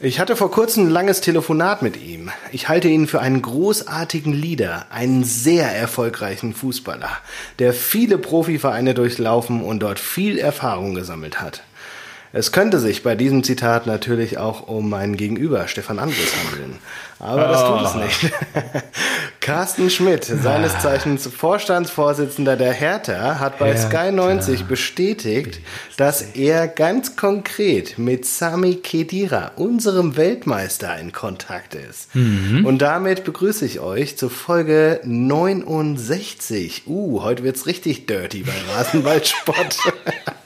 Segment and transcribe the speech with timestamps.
[0.00, 2.28] Ich hatte vor kurzem ein langes Telefonat mit ihm.
[2.50, 7.10] Ich halte ihn für einen großartigen Leader, einen sehr erfolgreichen Fußballer,
[7.60, 11.62] der viele Profivereine durchlaufen und dort viel Erfahrung gesammelt hat.
[12.36, 16.78] Es könnte sich bei diesem Zitat natürlich auch um meinen Gegenüber, Stefan Andres, handeln.
[17.20, 18.34] Aber das tut es nicht.
[19.40, 25.60] Carsten Schmidt, seines Zeichens Vorstandsvorsitzender der Hertha, hat bei Sky 90 bestätigt,
[25.96, 32.08] dass er ganz konkret mit Sami Khedira, unserem Weltmeister, in Kontakt ist.
[32.16, 36.82] Und damit begrüße ich euch zur Folge 69.
[36.88, 39.78] Uh, heute wird's richtig dirty bei Rasenballsport.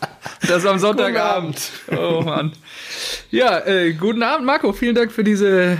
[0.48, 1.61] Das am Sonntagabend.
[1.97, 2.52] Oh Mann.
[3.30, 4.73] Ja, äh, guten Abend, Marco.
[4.73, 5.77] Vielen Dank für diese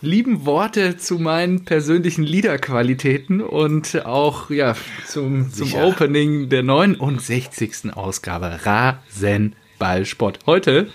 [0.00, 5.84] lieben Worte zu meinen persönlichen Liederqualitäten und auch ja zum, zum Sicher.
[5.86, 7.94] Opening der 69.
[7.94, 10.40] Ausgabe Rasenballsport.
[10.46, 10.88] Heute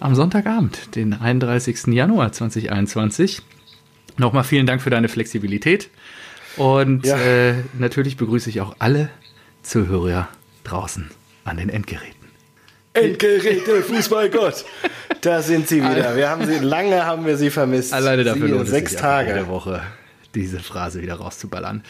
[0.00, 1.86] am Sonntagabend, den 31.
[1.94, 3.40] Januar 2021.
[4.18, 5.88] Nochmal vielen Dank für deine Flexibilität.
[6.56, 7.16] Und Ja.
[7.18, 9.08] äh, natürlich begrüße ich auch alle
[9.62, 10.28] Zuhörer
[10.64, 11.10] draußen
[11.44, 12.13] an den Endgeräten.
[12.94, 14.64] Endgeräte, Fußballgott.
[15.20, 16.16] Da sind sie wieder.
[16.16, 17.92] Wir haben sie, lange haben wir sie vermisst.
[17.92, 19.32] Alleine dafür Siehe, lohnt es sechs sich einfach Tage.
[19.32, 19.82] jede Woche
[20.34, 21.82] diese Phrase wieder rauszuballern.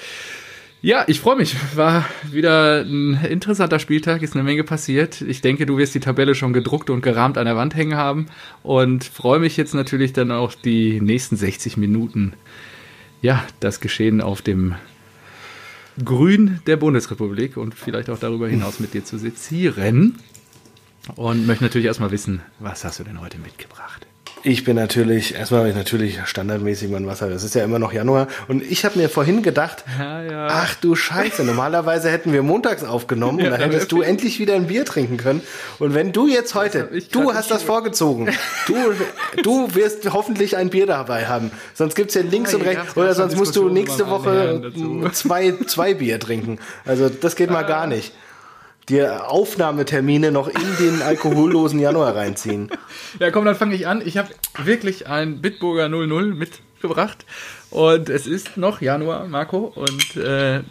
[0.80, 1.56] Ja, ich freue mich.
[1.76, 5.22] War wieder ein interessanter Spieltag, ist eine Menge passiert.
[5.22, 8.26] Ich denke, du wirst die Tabelle schon gedruckt und gerahmt an der Wand hängen haben
[8.62, 12.34] und freue mich jetzt natürlich dann auch die nächsten 60 Minuten,
[13.22, 14.74] ja, das Geschehen auf dem
[16.04, 20.18] Grün der Bundesrepublik und vielleicht auch darüber hinaus mit dir zu sezieren.
[21.16, 24.06] Und möchte natürlich erstmal wissen, was hast du denn heute mitgebracht?
[24.46, 27.30] Ich bin natürlich, erstmal habe ich natürlich standardmäßig mein Wasser.
[27.30, 28.28] Es ist ja immer noch Januar.
[28.46, 30.46] Und ich habe mir vorhin gedacht, Ja, ja.
[30.50, 34.54] ach du Scheiße, normalerweise hätten wir montags aufgenommen und Ja, dann hättest du endlich wieder
[34.54, 35.40] ein Bier trinken können.
[35.78, 38.28] Und wenn du jetzt heute, du hast das vorgezogen,
[38.66, 38.74] du,
[39.42, 41.50] du wirst hoffentlich ein Bier dabei haben.
[41.72, 44.72] Sonst gibt's hier links Ah, und rechts, oder sonst musst du nächste Woche
[45.12, 46.58] zwei, zwei Bier trinken.
[46.84, 47.68] Also das geht mal Ah.
[47.68, 48.12] gar nicht.
[48.88, 52.70] Dir Aufnahmetermine noch in den alkohollosen Januar reinziehen.
[53.20, 54.02] Ja, komm, dann fange ich an.
[54.04, 57.24] Ich habe wirklich ein Bitburger 00 mitgebracht.
[57.70, 59.72] Und es ist noch Januar, Marco.
[59.76, 60.62] Und äh,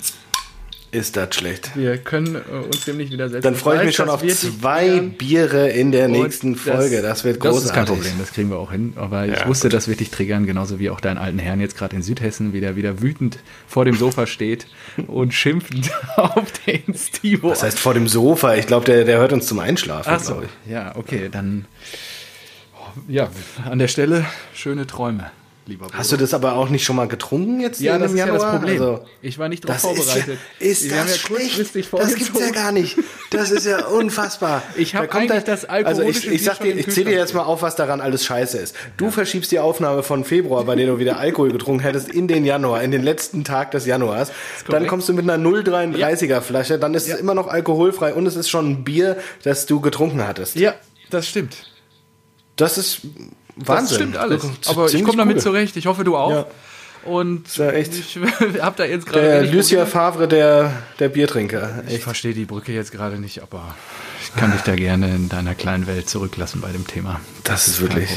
[0.94, 1.72] Ist das schlecht.
[1.76, 3.42] wir können äh, uns dem nicht widersetzen.
[3.42, 5.00] Dann freue ich mich schon das auf wird zwei.
[5.00, 7.02] Biere in der nächsten Folge.
[7.02, 7.66] Das wird Das großartig.
[7.66, 8.94] ist kein Problem, das kriegen wir auch hin.
[8.96, 11.76] Aber ich Ja, wusste, das wird dich triggern, genauso wie auch deinen alten Herrn jetzt
[11.78, 14.68] gerade in Südhessen, wie der wieder wütend vor dem Sofa steht
[15.08, 17.50] und schimpfend auf den Stivo.
[17.50, 18.56] Das heißt vor dem Sofa.
[18.56, 20.72] Ich glaube, der, der hört uns zum Einschlafen, Ach so, glaube ich.
[20.72, 21.66] ja, okay, dann
[23.08, 23.30] ja,
[23.70, 25.32] an der Stelle schöne Träume,
[25.66, 25.98] lieber Bruder.
[25.98, 28.40] Hast du das aber auch nicht schon mal getrunken jetzt Ja, das ist ja Januar?
[28.52, 28.82] das Problem.
[28.82, 30.40] Also, ich war nicht darauf das ist ja, vorbereitet.
[30.60, 31.60] ist das ja schlecht?
[31.92, 32.98] Das gibt's ja gar nicht.
[33.32, 34.62] Das ist ja unfassbar.
[34.76, 37.18] Ich hab Da eigentlich das Also alkoholische ich, ich Bier sag dir, ich zähle dir
[37.18, 38.76] jetzt mal auf, was daran alles scheiße ist.
[38.98, 42.46] Du verschiebst die Aufnahme von Februar, bei der du wieder Alkohol getrunken hättest, in den
[42.46, 44.32] Januar, in den letzten Tag des Januars.
[44.70, 48.36] Dann kommst du mit einer 0,33er Flasche, dann ist es immer noch alkoholfrei und es
[48.36, 50.56] ist schon ein Bier, das du getrunken hattest.
[50.56, 50.76] Ja,
[51.10, 51.56] das stimmt.
[52.56, 53.02] Das ist
[53.56, 53.86] Wahnsinn.
[53.88, 54.42] Das stimmt alles.
[54.42, 55.42] Das ist Aber ich komme damit cool.
[55.42, 55.76] zurecht.
[55.78, 56.32] Ich hoffe, du auch.
[56.32, 56.46] Ja.
[57.06, 57.94] Und ja echt.
[57.96, 58.18] ich
[58.62, 59.22] habe da jetzt gerade.
[59.22, 59.86] Der Lucia.
[59.86, 61.84] Favre der, der Biertrinker.
[61.90, 63.76] Ich verstehe die Brücke jetzt gerade nicht, aber
[64.24, 67.20] ich kann dich da gerne in deiner kleinen Welt zurücklassen bei dem Thema.
[67.44, 68.10] Das ist kein wirklich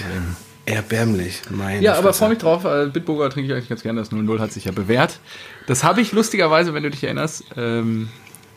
[0.66, 1.42] erbärmlich.
[1.50, 2.64] Meine Ja, aber freue mich drauf.
[2.64, 4.00] Äh, Bitburger trinke ich eigentlich ganz gerne.
[4.00, 5.20] Das 00 hat sich ja bewährt.
[5.66, 8.08] Das habe ich lustigerweise, wenn du dich erinnerst, ähm,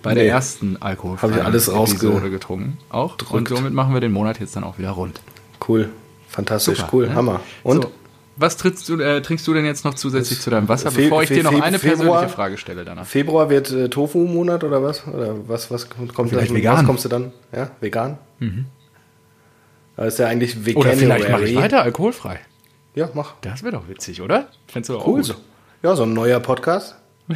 [0.02, 0.30] bei der Nee.
[0.30, 2.78] ersten Alkohol Hab ich alles rausge- Episode getrunken.
[2.90, 3.18] Auch.
[3.32, 5.22] Und somit machen wir den Monat jetzt dann auch wieder rund.
[5.68, 5.90] Cool.
[6.40, 7.16] Fantastisch, Super, cool, ne?
[7.16, 7.40] Hammer.
[7.64, 7.84] Und?
[7.84, 7.92] So,
[8.38, 11.22] was trittst du, äh, trinkst du denn jetzt noch zusätzlich zu deinem Wasser, Fe- bevor
[11.24, 13.06] ich Fe- dir noch Fe- eine Februar- persönliche Frage stelle danach?
[13.06, 15.06] Februar wird äh, Tofu-Monat oder was?
[15.08, 16.78] Oder was, was kommt Vielleicht vegan.
[16.78, 17.34] Was kommst du dann?
[17.54, 18.18] Ja, vegan?
[18.40, 18.66] Mhm.
[19.98, 20.82] Da ist ja eigentlich vegan.
[20.84, 22.40] Oder vielleicht mache ich weiter alkoholfrei.
[22.96, 23.34] Ja, mach.
[23.42, 24.48] Das wäre doch witzig, oder?
[24.68, 25.22] Fändest du doch Cool.
[25.22, 25.38] auch gut.
[25.84, 26.96] Ja, so ein neuer Podcast.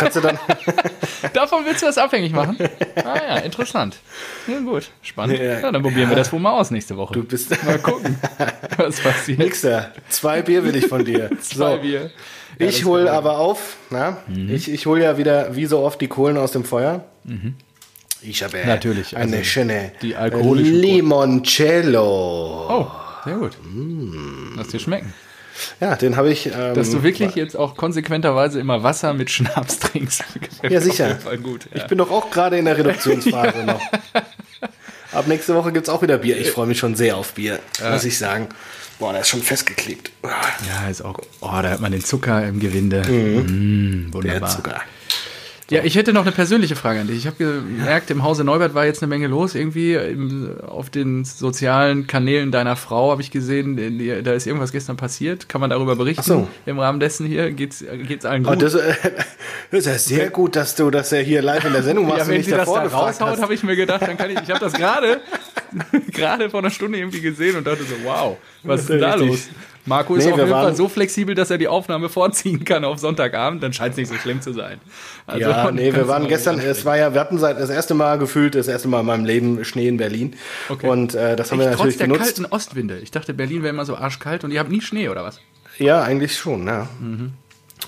[0.00, 0.38] Kannst du dann.
[1.34, 2.56] Davon willst du das abhängig machen?
[2.96, 3.98] Ah ja, interessant.
[4.48, 5.38] Ja, gut, spannend.
[5.38, 7.14] Ja, Ja, dann probieren wir das wohl mal aus nächste Woche.
[7.14, 7.50] Du bist.
[7.64, 8.16] Mal gucken,
[8.76, 9.38] was passiert.
[9.38, 9.92] Nixer.
[10.08, 11.30] Zwei Bier will ich von dir.
[11.40, 11.82] Zwei So.
[11.82, 12.10] Bier.
[12.58, 14.18] Ich hole aber auf, na?
[14.26, 14.52] Mhm.
[14.54, 17.04] Ich, ich hole ja wieder wie so oft die Kohlen aus dem Feuer.
[18.22, 18.66] Ich habe Mhm.
[18.66, 20.14] Natürlich, eine also schöne die
[21.60, 22.02] Limoncello.
[22.68, 22.86] Oh,
[23.24, 23.56] sehr gut.
[23.62, 24.54] Mm.
[24.56, 25.12] Lass dir schmecken.
[25.80, 26.46] Ja, den habe ich.
[26.46, 30.24] Ähm, Dass du wirklich jetzt auch konsequenterweise immer Wasser mit Schnaps trinkst.
[30.68, 31.18] Ja, sicher.
[31.42, 31.66] Gut.
[31.74, 31.82] Ja.
[31.82, 33.80] Ich bin doch auch gerade in der Reduktionsphase noch.
[35.12, 36.38] Ab nächste Woche gibt es auch wieder Bier.
[36.38, 37.58] Ich freue mich schon sehr auf Bier,
[37.90, 38.48] muss ich sagen.
[38.98, 40.10] Boah, der ist schon festgeklebt.
[40.22, 41.18] ja, ist auch.
[41.40, 43.02] Oh, da hat man den Zucker im Gewinde.
[43.08, 44.10] Mm, Mhm.
[44.12, 44.82] Der wunderbar.
[45.70, 47.18] Ja, ich hätte noch eine persönliche Frage an dich.
[47.18, 49.54] Ich habe gemerkt, im Hause Neubert war jetzt eine Menge los.
[49.54, 53.76] Irgendwie im, auf den sozialen Kanälen deiner Frau habe ich gesehen,
[54.24, 55.48] da ist irgendwas gestern passiert.
[55.48, 56.22] Kann man darüber berichten?
[56.22, 56.48] Ach so.
[56.66, 58.52] Im Rahmen dessen hier geht's geht's allen gut.
[58.52, 58.94] Oh, das, äh,
[59.70, 62.26] das, ist ja sehr gut, dass du das ja hier live in der Sendung machst.
[62.26, 64.40] ja, wenn sie das da raushaut, habe ich mir gedacht, dann kann ich.
[64.42, 65.20] Ich habe das gerade
[66.12, 69.48] gerade vor einer Stunde irgendwie gesehen und dachte so, wow, was ist denn da los?
[69.86, 72.98] Marco ist nee, auf jeden Fall so flexibel, dass er die Aufnahme vorziehen kann auf
[72.98, 74.80] Sonntagabend, dann scheint es nicht so schlimm zu sein.
[75.26, 78.18] Also, ja, nee, wir waren gestern, es war ja, wir hatten seit das erste Mal
[78.18, 80.36] gefühlt, das erste Mal in meinem Leben Schnee in Berlin.
[80.68, 80.88] Okay.
[80.88, 82.36] Und äh, das haben ich, wir natürlich trotz der genutzt.
[82.36, 82.98] kalten Ostwinde.
[82.98, 85.40] Ich dachte, Berlin wäre immer so arschkalt und ihr habt nie Schnee, oder was?
[85.78, 86.88] Ja, eigentlich schon, ja.
[87.00, 87.32] Mhm.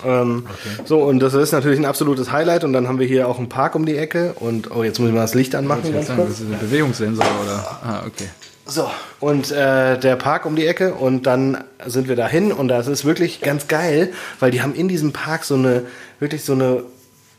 [0.04, 0.82] Ähm, okay.
[0.84, 2.64] So, und das ist natürlich ein absolutes Highlight.
[2.64, 4.32] Und dann haben wir hier auch einen Park um die Ecke.
[4.34, 5.92] Und, oh, jetzt muss ich mal das Licht anmachen.
[5.92, 7.80] Ganz sagen, das ist ein Bewegungssensor, oder?
[7.82, 8.28] Ah, okay.
[8.72, 8.90] So,
[9.20, 13.04] und äh, der Park um die Ecke und dann sind wir dahin und das ist
[13.04, 15.82] wirklich ganz geil, weil die haben in diesem Park so eine,
[16.20, 16.82] wirklich so eine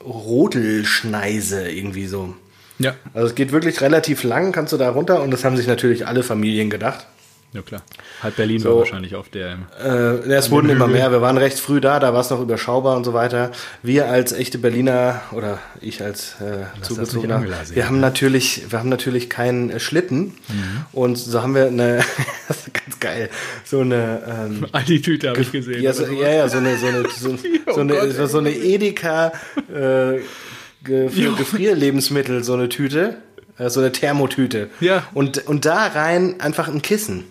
[0.06, 2.36] Rodelschneise irgendwie so.
[2.78, 2.94] Ja.
[3.16, 6.06] Also es geht wirklich relativ lang, kannst du da runter und das haben sich natürlich
[6.06, 7.08] alle Familien gedacht.
[7.54, 7.84] Ja klar.
[8.24, 9.60] Halb Berlin so, war wahrscheinlich auf der.
[9.80, 11.12] Äh, es wurden immer mehr.
[11.12, 13.52] Wir waren recht früh da, da war es noch überschaubar und so weiter.
[13.84, 19.30] Wir als echte Berliner oder ich als äh, zugezogener, wir haben natürlich, wir haben natürlich
[19.30, 20.86] keinen äh, Schlitten mhm.
[20.94, 21.98] und so haben wir eine,
[22.48, 23.30] das ist ganz geil,
[23.64, 25.84] so eine ähm, Aldi-Tüte habe ich gesehen.
[25.84, 27.30] Ja, so, ja, ja, so eine, so eine, so,
[27.68, 29.32] oh so eine, so, so eine Edeka
[29.70, 30.22] äh,
[30.84, 33.18] ge, für Gefrierlebensmittel, so eine Tüte.
[33.60, 34.70] Äh, so eine Thermotüte.
[34.80, 35.08] Ja.
[35.14, 37.26] Und, und da rein einfach ein Kissen.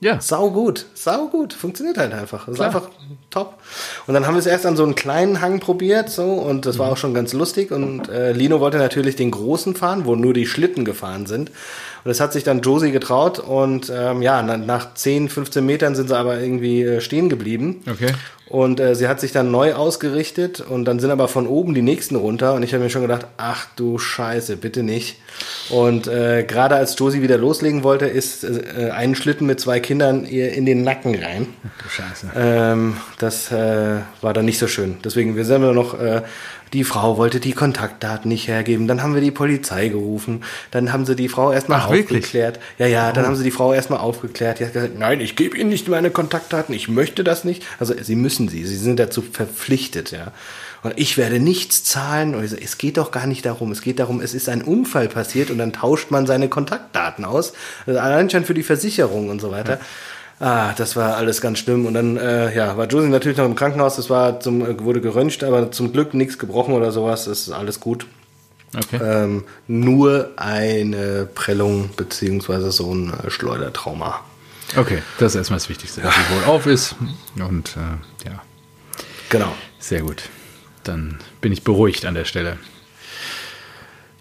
[0.00, 0.20] Ja.
[0.20, 1.54] Sau gut, sau gut.
[1.54, 2.46] Funktioniert halt einfach.
[2.46, 2.90] Das ist einfach
[3.30, 3.54] top.
[4.06, 6.78] Und dann haben wir es erst an so einem kleinen Hang probiert, so, und das
[6.78, 6.92] war mhm.
[6.92, 7.70] auch schon ganz lustig.
[7.70, 11.50] Und äh, Lino wollte natürlich den großen fahren, wo nur die Schlitten gefahren sind.
[12.06, 16.06] Und das hat sich dann Josie getraut und ähm, ja, nach 10, 15 Metern sind
[16.06, 17.82] sie aber irgendwie äh, stehen geblieben.
[17.90, 18.12] Okay.
[18.48, 21.82] Und äh, sie hat sich dann neu ausgerichtet und dann sind aber von oben die
[21.82, 25.16] nächsten runter und ich habe mir schon gedacht, ach du Scheiße, bitte nicht.
[25.68, 30.26] Und äh, gerade als Josie wieder loslegen wollte, ist äh, ein Schlitten mit zwei Kindern
[30.26, 31.48] ihr in den Nacken rein.
[31.64, 32.30] Ach du Scheiße.
[32.36, 34.98] Ähm, das äh, war dann nicht so schön.
[35.04, 36.22] Deswegen, wir sind wir noch äh,
[36.72, 38.88] die Frau wollte die Kontaktdaten nicht hergeben.
[38.88, 40.42] Dann haben wir die Polizei gerufen.
[40.70, 42.56] Dann haben sie die Frau erstmal Ach, aufgeklärt.
[42.56, 42.78] Wirklich?
[42.78, 43.28] Ja, ja, dann oh.
[43.28, 44.58] haben sie die Frau erstmal aufgeklärt.
[44.60, 46.74] Die hat gesagt, nein, ich gebe Ihnen nicht meine Kontaktdaten.
[46.74, 47.64] Ich möchte das nicht.
[47.78, 48.64] Also sie müssen sie.
[48.64, 50.32] Sie sind dazu verpflichtet, ja.
[50.82, 52.34] Und ich werde nichts zahlen.
[52.34, 53.72] Und ich so, es geht doch gar nicht darum.
[53.72, 57.52] Es geht darum, es ist ein Unfall passiert und dann tauscht man seine Kontaktdaten aus.
[57.86, 59.74] Also allein schon für die Versicherung und so weiter.
[59.74, 59.80] Ja.
[60.38, 61.86] Ah, das war alles ganz schlimm.
[61.86, 63.96] Und dann äh, ja, war Josie natürlich noch im Krankenhaus.
[63.96, 67.24] Das war zum, äh, wurde geröntgt, aber zum Glück nichts gebrochen oder sowas.
[67.24, 68.06] Das ist alles gut.
[68.76, 69.00] Okay.
[69.02, 74.20] Ähm, nur eine Prellung beziehungsweise so ein äh, Schleudertrauma.
[74.76, 76.96] Okay, das ist erstmal das Wichtigste, dass sie wohl auf ist.
[77.36, 78.42] Und äh, ja.
[79.30, 79.54] Genau.
[79.78, 80.24] Sehr gut.
[80.84, 82.58] Dann bin ich beruhigt an der Stelle.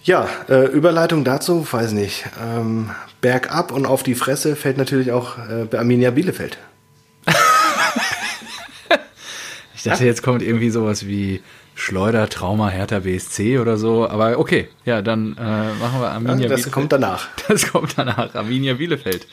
[0.06, 2.26] Ja, äh, Überleitung dazu, weiß nicht.
[2.40, 2.92] Ähm,
[3.22, 6.60] bergab und auf die Fresse fällt natürlich auch äh, bei Arminia Bielefeld.
[9.76, 11.42] ich dachte, jetzt kommt irgendwie sowas wie
[11.78, 14.08] Schleuder, Trauma, Hertha BSC oder so.
[14.08, 16.66] Aber okay, ja, dann äh, machen wir Arminia ja, das Bielefeld.
[16.66, 17.28] Das kommt danach.
[17.48, 19.28] Das kommt danach, Arminia Bielefeld.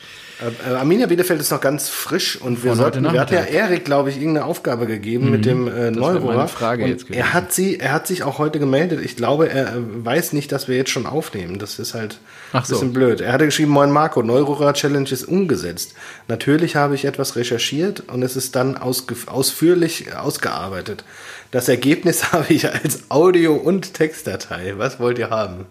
[0.67, 4.09] Äh, Arminia Bielefeld ist noch ganz frisch und wir, sollten, wir hatten ja Erik, glaube
[4.09, 5.31] ich, irgendeine Aufgabe gegeben mhm.
[5.31, 6.47] mit dem äh, Neurohrer.
[6.47, 8.99] Frage jetzt er hat sie, er hat sich auch heute gemeldet.
[9.03, 11.59] Ich glaube, er weiß nicht, dass wir jetzt schon aufnehmen.
[11.59, 12.19] Das ist halt
[12.51, 12.73] Ach so.
[12.73, 13.21] ein bisschen blöd.
[13.21, 15.93] Er hatte geschrieben, Moin Marco, Neurohrer Challenge ist umgesetzt.
[16.27, 21.05] Natürlich habe ich etwas recherchiert und es ist dann ausführlich ausgearbeitet.
[21.53, 24.73] Das Ergebnis habe ich als Audio- und Textdatei.
[24.77, 25.67] Was wollt ihr haben?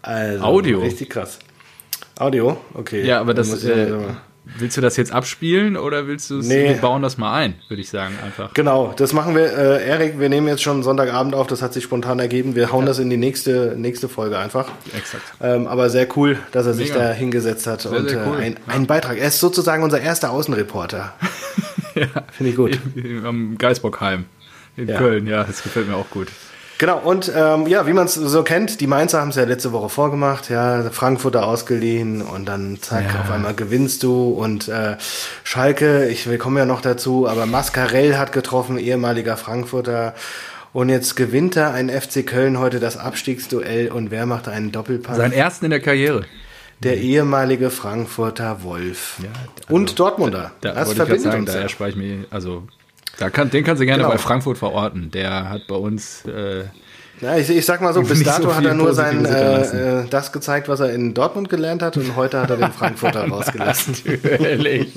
[0.00, 0.80] Also, Audio.
[0.80, 1.40] Richtig krass.
[2.18, 2.56] Audio?
[2.74, 3.04] Okay.
[3.04, 3.64] Ja, aber das.
[3.64, 3.94] Äh,
[4.44, 6.68] willst du das jetzt abspielen oder willst du nee.
[6.68, 8.54] wir bauen das mal ein, würde ich sagen, einfach.
[8.54, 9.46] Genau, das machen wir.
[9.46, 12.54] Äh, Erik, wir nehmen jetzt schon Sonntagabend auf, das hat sich spontan ergeben.
[12.54, 12.86] Wir hauen ja.
[12.86, 14.70] das in die nächste, nächste Folge einfach.
[14.96, 15.24] Exakt.
[15.40, 16.86] Ähm, aber sehr cool, dass er Mega.
[16.86, 18.38] sich da hingesetzt hat sehr, und sehr cool.
[18.38, 19.18] äh, ein, einen Beitrag.
[19.18, 21.12] Er ist sozusagen unser erster Außenreporter.
[21.96, 22.06] ja.
[22.30, 22.78] Finde ich gut.
[23.24, 24.26] Am Geisbockheim
[24.76, 24.98] in ja.
[24.98, 26.28] Köln, ja, das gefällt mir auch gut.
[26.82, 29.70] Genau, und ähm, ja, wie man es so kennt, die Mainzer haben es ja letzte
[29.70, 33.20] Woche vorgemacht, ja, Frankfurter ausgeliehen und dann zack, ja.
[33.20, 34.96] auf einmal gewinnst du und äh,
[35.44, 40.14] Schalke, ich wir kommen ja noch dazu, aber Mascarell hat getroffen, ehemaliger Frankfurter
[40.72, 45.18] und jetzt gewinnt er ein FC Köln heute das Abstiegsduell und wer macht einen Doppelpass?
[45.18, 46.24] Seinen ersten in der Karriere.
[46.82, 49.20] Der ehemalige Frankfurter Wolf.
[49.22, 50.50] Ja, also, und Dortmunder.
[50.62, 51.52] Da, da das verbindet ich sagen, uns.
[51.52, 52.66] Da erspare ich mir, also
[53.18, 54.12] da kann, den kannst du gerne genau.
[54.12, 55.10] bei Frankfurt verorten.
[55.10, 56.24] Der hat bei uns.
[56.24, 56.64] Äh,
[57.20, 60.08] ja, ich, ich sag mal so, bis dato so hat er nur sein äh, äh,
[60.08, 63.94] das gezeigt, was er in Dortmund gelernt hat und heute hat er den Frankfurter rausgelassen.
[64.04, 64.88] Natürlich.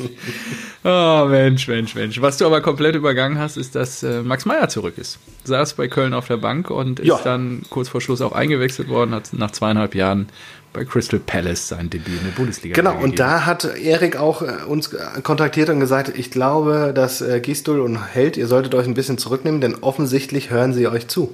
[0.83, 2.19] Oh, Mensch, Mensch, Mensch.
[2.21, 5.19] Was du aber komplett übergangen hast, ist, dass äh, Max Meyer zurück ist.
[5.43, 7.19] Saß bei Köln auf der Bank und ist Ja.
[7.23, 10.29] dann kurz vor Schluss auch eingewechselt worden, hat nach zweieinhalb Jahren
[10.75, 13.11] bei Crystal Palace sein Debüt in der Bundesliga Genau, gegeben.
[13.11, 14.91] und da hat Erik auch äh, uns
[15.23, 19.17] kontaktiert und gesagt, ich glaube, dass äh, Gistul und Held, ihr solltet euch ein bisschen
[19.17, 21.33] zurücknehmen, denn offensichtlich hören sie euch zu.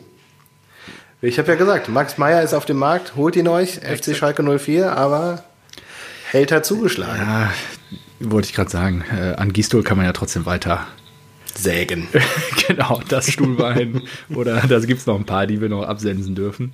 [1.24, 4.43] Ich habe ja gesagt, Max Meyer ist auf dem Markt, holt ihn euch, FC Schalke
[4.43, 5.43] 04, aber
[6.29, 7.21] Held hat zugeschlagen.
[7.21, 7.51] Ja,
[8.19, 9.03] wollte ich gerade sagen.
[9.12, 10.88] Äh, an Gistol kann man ja trotzdem weiter.
[11.53, 12.07] Sägen.
[12.67, 14.03] genau, das Stuhlbein.
[14.33, 16.74] Oder da gibt es noch ein paar, die wir noch absensen dürfen.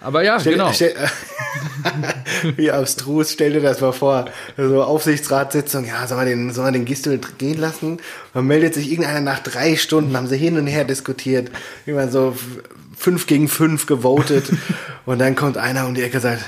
[0.00, 0.72] Aber ja, Stell, genau.
[0.72, 0.94] stell,
[2.56, 4.26] wie abstrus, stell dir das mal vor.
[4.56, 7.98] So Aufsichtsratssitzung, ja, soll man den, soll man den Gistel gehen lassen?
[8.34, 11.50] Dann meldet sich irgendeiner nach drei Stunden, haben sie hin und her diskutiert,
[11.84, 12.62] immer so f-
[12.96, 14.50] fünf gegen fünf gewotet.
[15.06, 16.44] und dann kommt einer um die Ecke und sagt,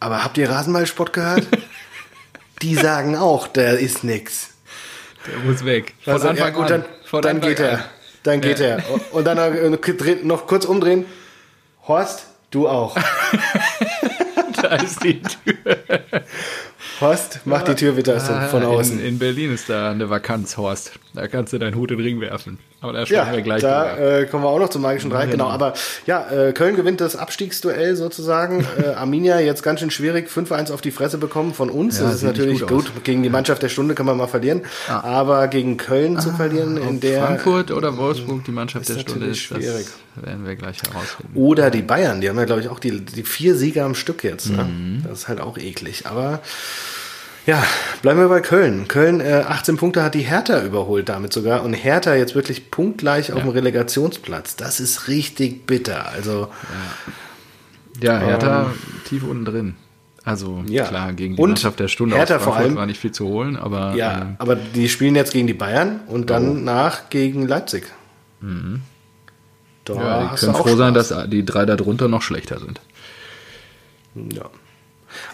[0.00, 1.46] aber habt ihr Rasenballsport gehört?
[2.62, 4.48] Die sagen auch, da ist nix.
[5.26, 5.94] Der muss weg.
[6.02, 6.68] Von Also, Anfang ja, gut, an.
[6.68, 7.72] dann, Von dann Anfang geht er.
[7.78, 7.84] an.
[8.24, 8.82] Dann geht er.
[9.12, 9.78] Und dann
[10.24, 11.04] noch kurz umdrehen.
[11.86, 12.96] Horst, du auch.
[14.62, 15.56] Da ist die Tür.
[17.00, 19.00] Horst, mach die Tür bitte so von außen.
[19.00, 20.92] In, in Berlin ist da eine Vakanz, Horst.
[21.14, 22.58] Da kannst du deinen Hut in den Ring werfen.
[22.82, 25.30] Aber da Ja, wir gleich da äh, kommen wir auch noch zum magischen Dreieck.
[25.30, 25.72] Genau, aber
[26.06, 28.66] ja, äh, Köln gewinnt das Abstiegsduell sozusagen.
[28.82, 31.98] äh, Arminia jetzt ganz schön schwierig, 5-1 auf die Fresse bekommen von uns.
[31.98, 33.04] Ja, das ist natürlich gut gut.
[33.04, 34.62] Gegen die Mannschaft der Stunde kann man mal verlieren.
[34.88, 37.22] Aber gegen Köln zu verlieren, in der.
[37.22, 39.86] Frankfurt oder Wolfsburg, die Mannschaft der Stunde ist, schwierig.
[40.16, 41.32] das werden wir gleich herausfinden.
[41.34, 44.24] Oder die Bayern, die haben ja, glaube ich, auch die, die vier Sieger am Stück
[44.24, 44.50] jetzt.
[44.50, 44.64] Ne?
[44.64, 45.04] Mhm.
[45.08, 46.06] Das ist halt auch eklig.
[46.06, 46.40] Aber
[47.46, 47.62] ja,
[48.02, 48.86] bleiben wir bei Köln.
[48.88, 51.62] Köln, äh, 18 Punkte hat die Hertha überholt damit sogar.
[51.64, 54.56] Und Hertha jetzt wirklich punktgleich auf dem Relegationsplatz.
[54.56, 56.08] Das ist richtig bitter.
[56.08, 56.48] Also
[58.00, 58.72] Ja, Hertha
[59.08, 59.74] tief unten drin.
[60.24, 60.84] Also Ähm, Ja.
[60.86, 63.56] klar, gegen die Und Mannschaft der Stunde Hertha vor allem- war nicht viel zu holen,
[63.56, 66.24] aber ja, ähm, aber die spielen jetzt gegen die Bayern und Oh.
[66.34, 67.84] dann nach gegen Leipzig.
[68.40, 68.82] Da Mhm.
[69.86, 71.08] ja, die können froh sein, Spaß.
[71.08, 72.80] dass die drei darunter noch schlechter sind.
[74.14, 74.44] Ja.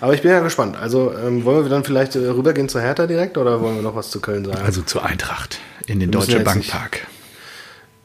[0.00, 0.76] Aber ich bin ja gespannt.
[0.76, 3.94] Also ähm, wollen wir dann vielleicht äh, rübergehen zu Hertha direkt oder wollen wir noch
[3.96, 4.62] was zu Köln sagen?
[4.64, 7.06] Also zur Eintracht in den Wir müssen Deutsche jetzt Bank nicht- Park.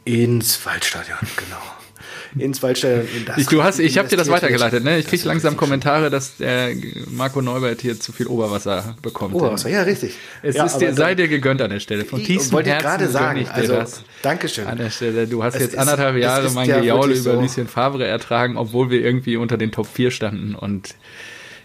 [0.06, 2.44] Ins Waldstadion, genau.
[2.44, 3.08] Ins Waldstadion.
[3.16, 4.98] in das Ich, du hast, ich habe dir das weitergeleitet, ne?
[4.98, 6.72] Ich Das krieg ist langsam Kommentare, dass der
[7.12, 9.36] Marco Neubert hier zu viel Oberwasser bekommt.
[9.36, 10.16] was, ja, richtig.
[10.42, 12.04] Es ja, ist dir, sei dir gegönnt an der Stelle.
[12.06, 14.04] Von Ich tiefstem wollte ich Herzen gerade sagen, also, das.
[14.24, 14.66] Dankeschön.
[14.68, 17.40] An der Stelle, du hast Es jetzt ist- anderthalb Jahre mein ja Gejaule über so.
[17.40, 20.96] Lucien Favre ertragen, obwohl wir irgendwie unter den Top 4 standen und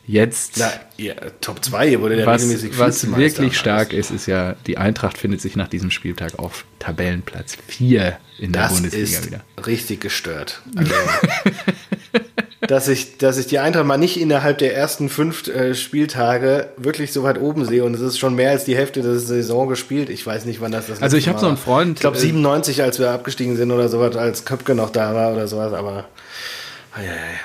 [0.09, 4.57] jetzt Na, ja, Top 2 wurde der was, regelmäßig was wirklich stark ist, ist ja,
[4.67, 9.27] die Eintracht findet sich nach diesem Spieltag auf Tabellenplatz 4 in der Das Bundesliga ist
[9.27, 9.41] wieder.
[9.67, 10.63] richtig gestört.
[10.75, 10.93] Also,
[12.63, 17.13] dass, ich, dass ich die Eintracht mal nicht innerhalb der ersten fünf äh, Spieltage wirklich
[17.13, 20.09] so weit oben sehe und es ist schon mehr als die Hälfte der Saison gespielt.
[20.09, 21.57] Ich weiß nicht, wann das das Also ich hab Mal so einen.
[21.59, 25.15] Freund, Ich glaube äh, 97, als wir abgestiegen sind oder sowas, als Köpke noch da
[25.15, 26.09] war oder sowas, aber.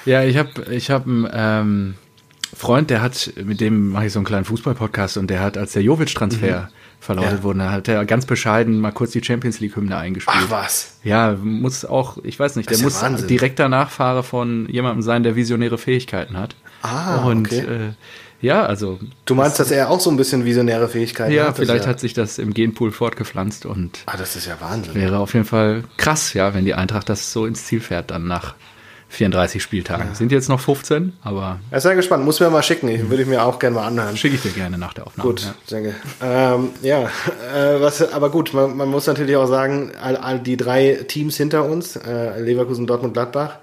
[0.06, 1.96] Ja, ich habe ich hab einen ähm,
[2.64, 5.74] Freund, der hat, mit dem mache ich so einen kleinen Fußball-Podcast und der hat, als
[5.74, 7.38] der Jovic-Transfer verlautet Mhm.
[7.38, 7.44] Ja.
[7.44, 10.38] wurde, hat er ganz bescheiden mal kurz die Champions League-Hymne eingespielt.
[10.46, 10.98] Ach was.
[11.04, 13.28] Ja, muss auch, ich weiß nicht, Das der ja muss Wahnsinn.
[13.28, 16.56] direkter Nachfahre von jemandem sein, der visionäre Fähigkeiten hat.
[16.82, 17.60] Ah, und okay.
[17.60, 17.90] äh,
[18.42, 21.50] ja, also Du meinst, dass er auch so ein bisschen visionäre Fähigkeiten ja, hat?
[21.52, 24.94] Das vielleicht ja, hat sich das im Genpool fortgepflanzt und Ah, das ist ja Wahnsinn.
[24.96, 28.28] wäre auf jeden Fall krass, ja, wenn die Eintracht das so ins Ziel fährt dann
[28.28, 28.56] nach
[29.14, 30.16] 34 Spieltagen.
[30.16, 32.88] Sind jetzt noch 15, aber Ja, Sei gespannt, muss mir mal schicken.
[32.88, 34.18] Ich, würde ich mir auch gerne mal anhören.
[34.18, 35.30] schicke ich dir gerne nach der Aufnahme.
[35.30, 35.56] Gut, Ja.
[35.70, 35.96] danke.
[36.22, 40.58] Ähm, ja, äh, was, aber gut, man, man muss natürlich auch sagen, all, all die
[40.58, 43.58] drei Teams hinter uns, äh, Leverkusen, Dortmund, Gladbach,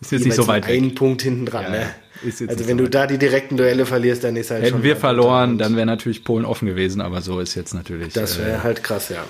[0.00, 0.76] Ist jetzt nicht so weit weg.
[0.76, 1.64] einen Punkt hinten dran.
[1.64, 1.80] Ja, ne?
[1.80, 1.86] ja.
[2.48, 4.96] Also wenn so du da die direkten Duelle verlierst, dann ist halt Hätten schon wir
[4.96, 8.12] verloren, dann wäre natürlich Polen offen gewesen, aber so ist jetzt natürlich.
[8.12, 9.24] Das äh, wäre halt krass, ja.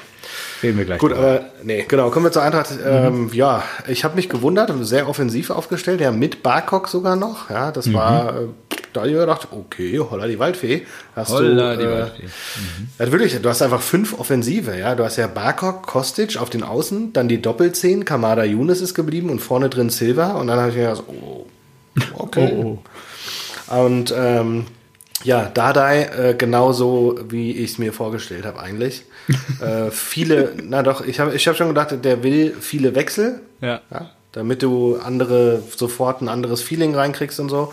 [0.63, 0.99] Reden wir gleich.
[0.99, 1.23] Gut, drüber.
[1.23, 2.71] aber nee, genau, kommen wir zur Eintracht.
[2.73, 2.87] Mhm.
[2.87, 7.51] Ähm, ja, ich habe mich gewundert, sehr offensiv aufgestellt, ja, mit Barkok sogar noch.
[7.51, 7.73] Ja, Mhm.
[7.75, 8.47] das war, äh,
[8.93, 10.87] da hab ich mir gedacht, okay, holla die Waldfee.
[11.15, 12.25] Hast Holla du, die äh, Waldfee.
[12.99, 14.95] Ja, wirklich, du hast einfach fünf Offensive, ja.
[14.95, 19.31] Du hast ja Barkok, Kostic auf den Außen, dann die Doppelzehn, Kamada Younes ist geblieben
[19.31, 20.33] und vorne drin Silva.
[20.33, 21.47] Und dann habe ich mir gedacht, oh,
[22.15, 22.79] okay.
[23.71, 24.65] Oh, Und ähm,
[25.25, 29.03] ja, Dardai äh, genauso, wie ich es mir vorgestellt habe eigentlich.
[29.61, 33.81] äh, viele, na doch, ich habe ich hab schon gedacht, der will viele Wechsel, Ja.
[33.91, 37.73] ja, damit du andere sofort ein anderes Feeling reinkriegst und so.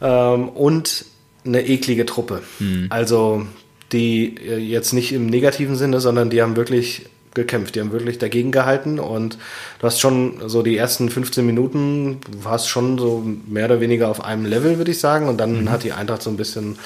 [0.00, 1.04] Ähm, und
[1.44, 2.42] eine eklige Truppe.
[2.90, 3.46] Also
[3.92, 8.18] die äh, jetzt nicht im negativen Sinne, sondern die haben wirklich gekämpft, die haben wirklich
[8.18, 9.38] dagegen gehalten und
[9.78, 14.24] du hast schon so die ersten 15 Minuten, warst schon so mehr oder weniger auf
[14.24, 16.78] einem Level, würde ich sagen, und dann hat die Eintracht so ein bisschen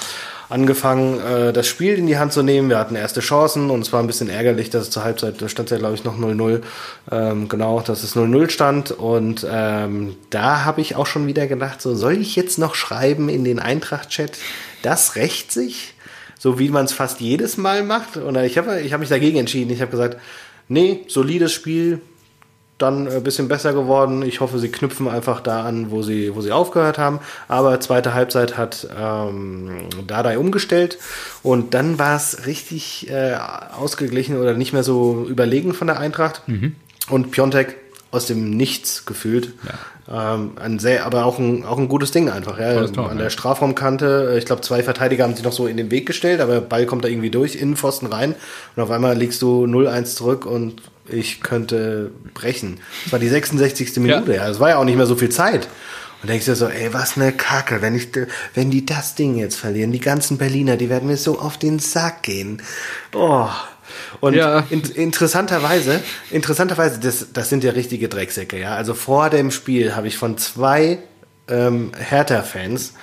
[0.48, 2.68] angefangen, äh, das Spiel in die Hand zu nehmen.
[2.68, 5.48] Wir hatten erste Chancen und es war ein bisschen ärgerlich, dass es zur Halbzeit, da
[5.48, 6.62] stand ja glaube ich noch 0-0,
[7.10, 8.90] ähm, genau, dass es 0-0 stand.
[8.92, 13.28] Und ähm, da habe ich auch schon wieder gedacht, so soll ich jetzt noch schreiben
[13.28, 14.38] in den Eintracht-Chat,
[14.82, 15.94] das rächt sich,
[16.38, 19.38] so wie man es fast jedes Mal macht oder ich habe ich hab mich dagegen
[19.38, 20.18] entschieden, ich habe gesagt,
[20.68, 22.00] nee, solides Spiel,
[22.78, 24.22] dann ein bisschen besser geworden.
[24.22, 27.20] Ich hoffe, sie knüpfen einfach da an, wo sie, wo sie aufgehört haben.
[27.48, 30.98] Aber zweite Halbzeit hat ähm, Dadai umgestellt
[31.42, 33.36] und dann war es richtig äh,
[33.78, 36.42] ausgeglichen oder nicht mehr so überlegen von der Eintracht.
[36.46, 36.76] Mhm.
[37.08, 37.76] Und Piontek
[38.10, 39.52] aus dem Nichts gefühlt.
[39.66, 40.34] Ja.
[40.34, 42.58] Ähm, ein sehr, aber auch ein, auch ein gutes Ding einfach.
[42.58, 42.86] Ja.
[42.86, 46.06] Tor, An der Strafraumkante, ich glaube, zwei Verteidiger haben sich noch so in den Weg
[46.06, 48.34] gestellt, aber Ball kommt da irgendwie durch, in den Pfosten rein
[48.76, 52.78] und auf einmal liegst du 0-1 zurück und ich könnte brechen.
[53.04, 53.96] Das war die 66.
[53.96, 54.48] Minute, ja.
[54.48, 55.68] Es war ja auch nicht mehr so viel Zeit.
[56.22, 58.08] Und denkst dir so, ey, was eine Kacke, wenn ich,
[58.54, 61.78] wenn die das Ding jetzt verlieren, die ganzen Berliner, die werden mir so auf den
[61.78, 62.62] Sack gehen.
[63.14, 63.48] Oh.
[64.20, 64.64] Und ja.
[64.70, 68.74] in, interessanterweise, interessanterweise, das, das sind ja richtige Drecksäcke, ja.
[68.74, 70.98] Also vor dem Spiel habe ich von zwei
[71.48, 72.94] ähm, Hertha-Fans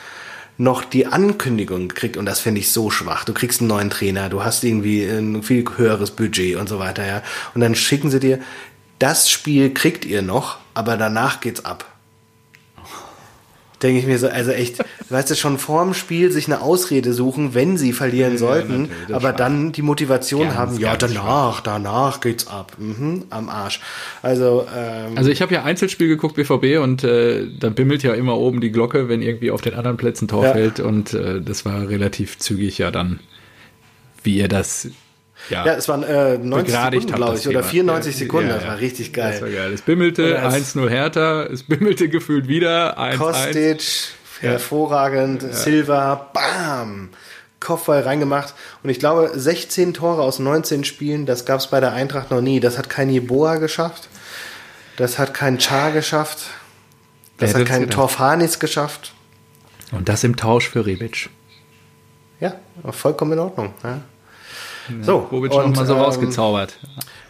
[0.57, 3.25] noch die Ankündigung gekriegt und das finde ich so schwach.
[3.25, 7.05] Du kriegst einen neuen Trainer, du hast irgendwie ein viel höheres Budget und so weiter,
[7.05, 7.23] ja.
[7.55, 8.39] Und dann schicken sie dir,
[8.99, 11.92] das Spiel kriegt ihr noch, aber danach geht's ab
[13.83, 17.53] denke ich mir so, also echt, weißt du, schon vorm Spiel sich eine Ausrede suchen,
[17.53, 21.61] wenn sie verlieren sollten, ja, aber dann die Motivation ganz, haben, ja, danach, schwach.
[21.61, 23.81] danach geht's ab, mhm, am Arsch.
[24.21, 28.37] Also, ähm, also ich habe ja Einzelspiel geguckt, BVB, und äh, da bimmelt ja immer
[28.37, 30.53] oben die Glocke, wenn irgendwie auf den anderen Plätzen Tor ja.
[30.53, 33.19] fällt, und äh, das war relativ zügig ja dann,
[34.23, 34.89] wie ihr das
[35.49, 38.49] ja, ja es waren äh, 90 Sekunden, glaube ich, oder 94 ja, Sekunden.
[38.49, 39.31] Ja, das war richtig geil.
[39.31, 39.73] Das war geil.
[39.73, 43.17] Es bimmelte 1-0 Hertha, es bimmelte gefühlt wieder 1-1.
[43.17, 43.83] Kostic,
[44.39, 47.09] hervorragend, Silva, bam!
[47.59, 48.53] Kopfball reingemacht.
[48.83, 52.41] Und ich glaube, 16 Tore aus 19 Spielen, das gab es bei der Eintracht noch
[52.41, 52.59] nie.
[52.59, 54.09] Das hat kein Jeboa geschafft.
[54.97, 56.47] Das hat kein Char geschafft.
[57.37, 59.13] Das hat kein Torfanis geschafft.
[59.91, 61.29] Und das im Tausch für Rebic.
[62.39, 62.55] Ja,
[62.91, 63.73] vollkommen in Ordnung.
[63.83, 64.01] Ja.
[65.01, 66.77] So, Bobic und, mal so ähm, rausgezaubert.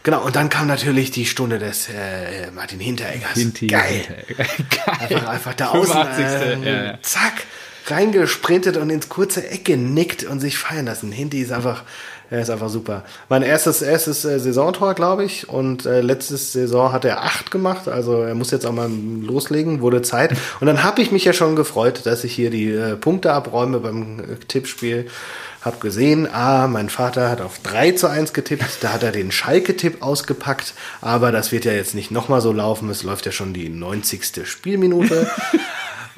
[0.04, 3.34] Genau, und dann kam natürlich die Stunde des äh, Martin Hintereggers.
[3.34, 4.06] Hinti Geil.
[4.06, 4.44] Hinteregger.
[4.70, 4.98] Geil.
[5.00, 6.98] Einfach, einfach da außen, äh, ja, ja.
[7.02, 7.46] zack,
[7.88, 11.12] reingesprintet und ins kurze Eck genickt und sich feiern lassen.
[11.12, 11.84] Hinti ist einfach,
[12.30, 13.04] er ist einfach super.
[13.30, 17.88] Mein erstes, erstes äh, Saisontor, glaube ich, und äh, letztes Saison hat er acht gemacht,
[17.88, 20.36] also er muss jetzt auch mal loslegen, wurde Zeit.
[20.60, 23.80] Und dann habe ich mich ja schon gefreut, dass ich hier die äh, Punkte abräume
[23.80, 25.08] beim äh, Tippspiel.
[25.64, 29.32] Hab gesehen, ah, mein Vater hat auf 3 zu 1 getippt, da hat er den
[29.32, 33.54] Schalke-Tipp ausgepackt, aber das wird ja jetzt nicht nochmal so laufen, es läuft ja schon
[33.54, 34.46] die 90.
[34.46, 35.30] Spielminute.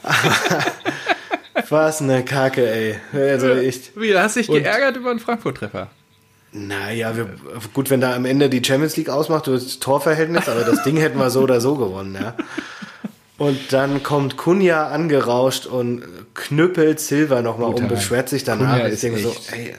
[1.69, 2.95] Was eine Kacke, ey.
[3.13, 3.99] Also echt.
[3.99, 5.89] Wie, hast du dich geärgert über einen Frankfurt-Treffer?
[6.51, 7.29] Naja, wir,
[7.73, 11.19] gut, wenn da am Ende die Champions League ausmacht, das Torverhältnis, aber das Ding hätten
[11.19, 12.33] wir so oder so gewonnen, ja.
[13.37, 16.03] Und dann kommt Kunja angerauscht und
[16.35, 18.79] knüppelt Silver nochmal um, beschwert sich danach.
[18.79, 19.73] Kunja ich so, ey,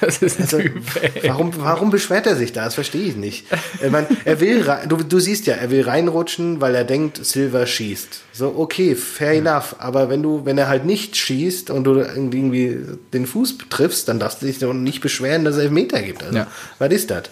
[0.00, 0.82] das ist also, typ,
[1.22, 2.64] warum, warum beschwert er sich da?
[2.64, 3.46] Das verstehe ich nicht.
[3.82, 7.66] Ich meine, er will, du, du siehst ja, er will reinrutschen, weil er denkt, Silver
[7.66, 8.22] schießt.
[8.32, 9.76] So, okay, fair enough.
[9.78, 12.78] Aber wenn du, wenn er halt nicht schießt und du irgendwie
[13.12, 16.22] den Fuß triffst, dann darfst du dich nicht beschweren, dass es Elfmeter gibt.
[16.22, 16.46] Also, ja.
[16.78, 17.24] was ist das?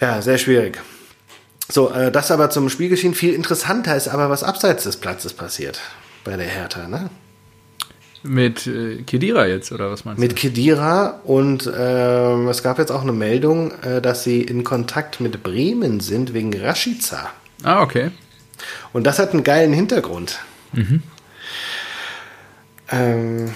[0.00, 0.78] Ja, sehr schwierig.
[1.70, 3.14] So, äh, das aber zum Spielgeschehen.
[3.14, 5.80] Viel interessanter ist aber, was abseits des Platzes passiert
[6.24, 7.10] bei der Hertha, ne?
[8.22, 10.22] Mit äh, Kedira jetzt, oder was meinst du?
[10.22, 15.20] Mit Kedira und äh, es gab jetzt auch eine Meldung, äh, dass sie in Kontakt
[15.20, 17.30] mit Bremen sind wegen Rashica.
[17.62, 18.10] Ah, okay.
[18.92, 20.40] Und das hat einen geilen Hintergrund.
[20.72, 21.02] Mhm.
[22.90, 23.52] Ähm,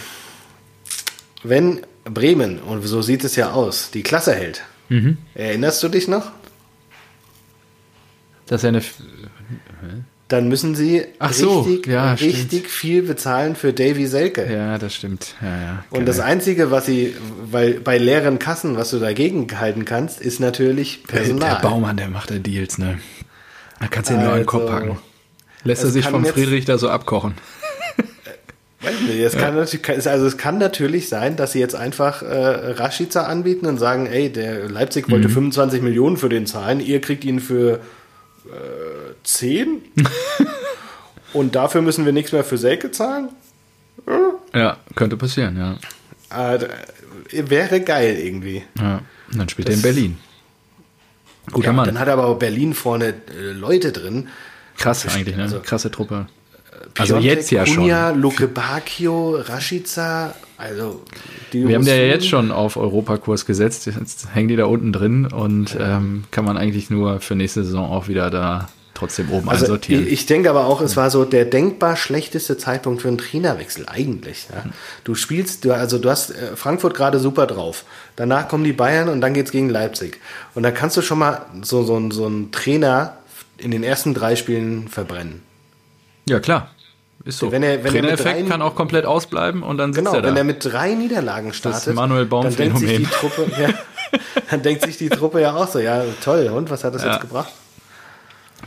[1.43, 5.19] wenn Bremen, und so sieht es ja aus, die Klasse hält, mhm.
[5.35, 6.31] erinnerst du dich noch?
[8.47, 8.83] Dass er eine.
[10.33, 14.51] Dann müssen sie Ach so, richtig, ja, richtig viel bezahlen für Davy Selke.
[14.51, 15.35] Ja, das stimmt.
[15.43, 17.15] Ja, ja, Und das Einzige, was sie,
[17.51, 21.61] weil bei leeren Kassen, was du dagegen halten kannst, ist natürlich Personal.
[21.61, 22.99] Der Baumann, der macht ja Deals, ne?
[23.79, 24.99] Da kannst du ihn nur in den Kopf also, packen.
[25.65, 27.35] Lässt er sich vom Friedrich da so abkochen.
[28.81, 32.71] Weiß nicht, es, kann natürlich, also es kann natürlich sein, dass sie jetzt einfach äh,
[32.73, 35.35] Rashica anbieten und sagen, ey, der Leipzig wollte mhm.
[35.35, 37.81] 25 Millionen für den zahlen, ihr kriegt ihn für
[39.25, 39.83] 10
[41.33, 43.29] und dafür müssen wir nichts mehr für Selke zahlen?
[44.55, 45.77] Ja, könnte passieren, ja.
[46.29, 46.67] Also,
[47.31, 48.63] wäre geil irgendwie.
[48.79, 50.19] Ja, und dann spielt das, er in Berlin.
[51.51, 51.87] Guter ja, Mann.
[51.87, 54.29] Dann hat er aber Berlin vorne äh, Leute drin.
[54.77, 55.43] Krass eigentlich, ne?
[55.43, 56.27] Also, Krasse Truppe.
[56.99, 57.85] Also jetzt ja schon.
[57.85, 61.03] Cunha, Luke Bacchio, Rashica, also
[61.53, 63.87] die Wir haben ja Russen- jetzt schon auf Europakurs gesetzt.
[63.87, 67.91] Jetzt hängen die da unten drin und ähm, kann man eigentlich nur für nächste Saison
[67.91, 68.69] auch wieder da
[69.03, 70.07] trotzdem oben Also einsortieren.
[70.07, 73.87] ich, ich denke aber auch, es war so der denkbar schlechteste Zeitpunkt für einen Trainerwechsel
[73.89, 74.47] eigentlich.
[74.53, 74.65] Ja.
[75.05, 77.85] Du spielst, du, also du hast äh, Frankfurt gerade super drauf.
[78.17, 80.21] Danach kommen die Bayern und dann geht's gegen Leipzig.
[80.55, 83.17] Und da kannst du schon mal so, so, einen- so einen Trainer
[83.59, 85.43] in den ersten drei Spielen verbrennen.
[86.27, 86.71] ja, klar.
[87.25, 87.53] Ist so.
[87.53, 90.29] Wenn er- wenn er rein- kann auch komplett ausbleiben und dann sitzt Genau, er da.
[90.29, 93.05] wenn er mit drei Niederlagen startet, Manuel Baum dann denkt sich die.
[93.05, 93.69] Truppe, ja,
[94.51, 97.13] dann denkt sich die Truppe ja auch so, ja toll, und was hat das Ja.
[97.13, 97.53] jetzt gebracht?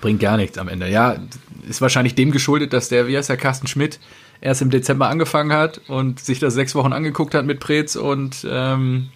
[0.02, 0.90] Bringt gar nichts am Ende.
[0.90, 1.16] Ja,
[1.68, 4.00] ist wahrscheinlich dem geschuldet, dass der, wie heißt der, Carsten Schmidt,
[4.42, 8.46] erst im Dezember angefangen hat und sich das sechs Wochen angeguckt hat mit Preetz und
[8.50, 9.10] ähm,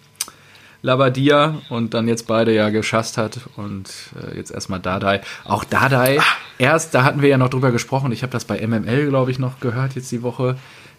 [0.82, 3.90] Labadia und dann jetzt beide ja geschasst hat und
[4.20, 5.20] äh, jetzt erstmal Dadai.
[5.44, 6.18] Auch Dadai,
[6.58, 9.38] erst, da hatten wir ja noch drüber gesprochen, ich habe das bei MML, glaube ich,
[9.38, 10.56] noch gehört jetzt die Woche.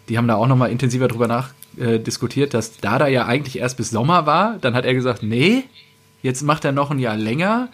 [0.07, 3.89] Die haben da auch nochmal intensiver drüber nach äh, dass Dada ja eigentlich erst bis
[3.89, 4.57] Sommer war.
[4.61, 5.63] Dann hat er gesagt, nee,
[6.21, 7.69] jetzt macht er noch ein Jahr länger.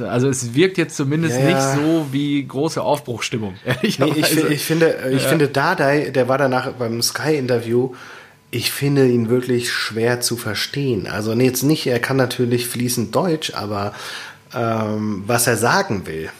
[0.00, 1.74] Also es wirkt jetzt zumindest Ja, ja.
[1.74, 3.54] nicht so wie große Aufbruchstimmung.
[3.64, 4.40] Nee, ehrlicherweise.
[4.48, 7.94] ich, ich finde, ich finde Dardai, der war danach beim Sky-Interview,
[8.50, 11.06] ich finde ihn wirklich schwer zu verstehen.
[11.06, 13.94] Also nee, jetzt nicht, er kann natürlich fließend Deutsch, aber
[14.54, 16.30] ähm, was er sagen will.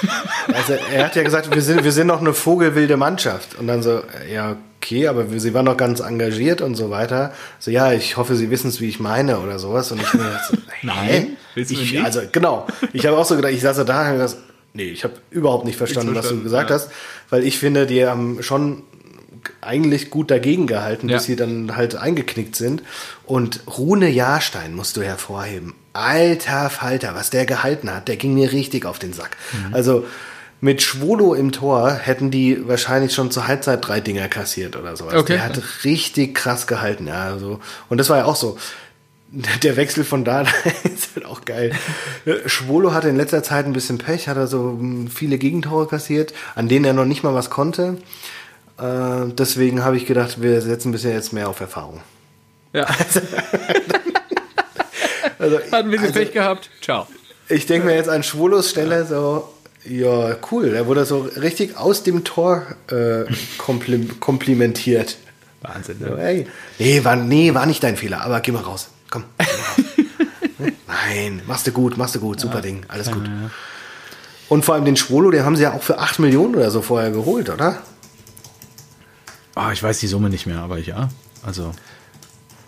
[0.54, 3.56] Also er hat ja gesagt, wir sind, wir sind noch eine vogelwilde Mannschaft.
[3.58, 4.00] Und dann so,
[4.32, 7.32] ja, okay, aber sie waren noch ganz engagiert und so weiter.
[7.58, 9.92] So, ja, ich hoffe, sie wissen es, wie ich meine oder sowas.
[9.92, 12.00] Und ich mir so, Nein, ich, nicht.
[12.04, 14.36] Also genau, ich habe auch so gedacht, ich saß da und habe gedacht,
[14.74, 16.76] nee, ich habe überhaupt nicht verstanden, was du gesagt ja.
[16.76, 16.90] hast,
[17.30, 18.82] weil ich finde, die haben schon
[19.60, 21.16] eigentlich gut dagegen gehalten, Ja.
[21.16, 22.82] bis sie dann halt eingeknickt sind.
[23.24, 25.74] Und Rune Jahrstein musst du hervorheben.
[25.92, 29.36] Alter Falter, was der gehalten hat, der ging mir richtig auf den Sack.
[29.52, 29.74] Mhm.
[29.74, 30.06] Also
[30.60, 35.14] mit Schwolo im Tor hätten die wahrscheinlich schon zur Halbzeit drei Dinger kassiert oder sowas.
[35.14, 35.34] Okay.
[35.34, 37.24] Der hat richtig krass gehalten, ja.
[37.24, 38.58] Also, und das war ja auch so.
[39.62, 40.42] Der Wechsel von da
[40.84, 41.72] ist halt auch geil.
[42.46, 46.32] Schwolo hatte in letzter Zeit ein bisschen Pech, hat er so mm, viele Gegentore kassiert,
[46.54, 47.98] an denen er noch nicht mal was konnte.
[48.78, 52.00] Äh, deswegen habe ich gedacht, wir setzen ein bisschen jetzt mehr auf Erfahrung.
[52.72, 52.86] ja.
[55.38, 56.68] Also, Hat ein bisschen also, Pech gehabt.
[56.80, 57.06] Ciao.
[57.48, 59.48] ich denke mir jetzt an Schwolos Stelle so,
[59.84, 60.74] ja, cool.
[60.74, 63.24] Er wurde so richtig aus dem Tor äh,
[63.58, 65.16] komplim komplimentiert.
[65.62, 65.98] Wahnsinn.
[66.00, 66.22] So, Ne?
[66.22, 66.46] ey,
[66.78, 68.88] nee, war, nee, war nicht dein Fehler, aber geh mal raus.
[69.10, 69.24] Komm.
[69.38, 70.72] Geh mal raus.
[70.88, 73.28] Nein, machst du gut, machst du gut, super Ding, alles gut.
[74.48, 76.82] Und vor allem den Schwolo, den haben sie ja auch für 8 Millionen oder so
[76.82, 77.78] vorher geholt, oder?
[79.54, 81.08] Ah, ich weiß die Summe nicht mehr, aber ja.
[81.44, 81.72] Also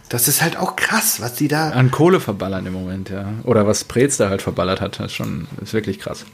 [0.09, 1.71] Das ist halt auch krass, was die da.
[1.71, 3.33] an Kohle verballern im Moment, ja.
[3.45, 6.25] Oder was Preetz da halt verballert hat, das ist schon ist wirklich krass.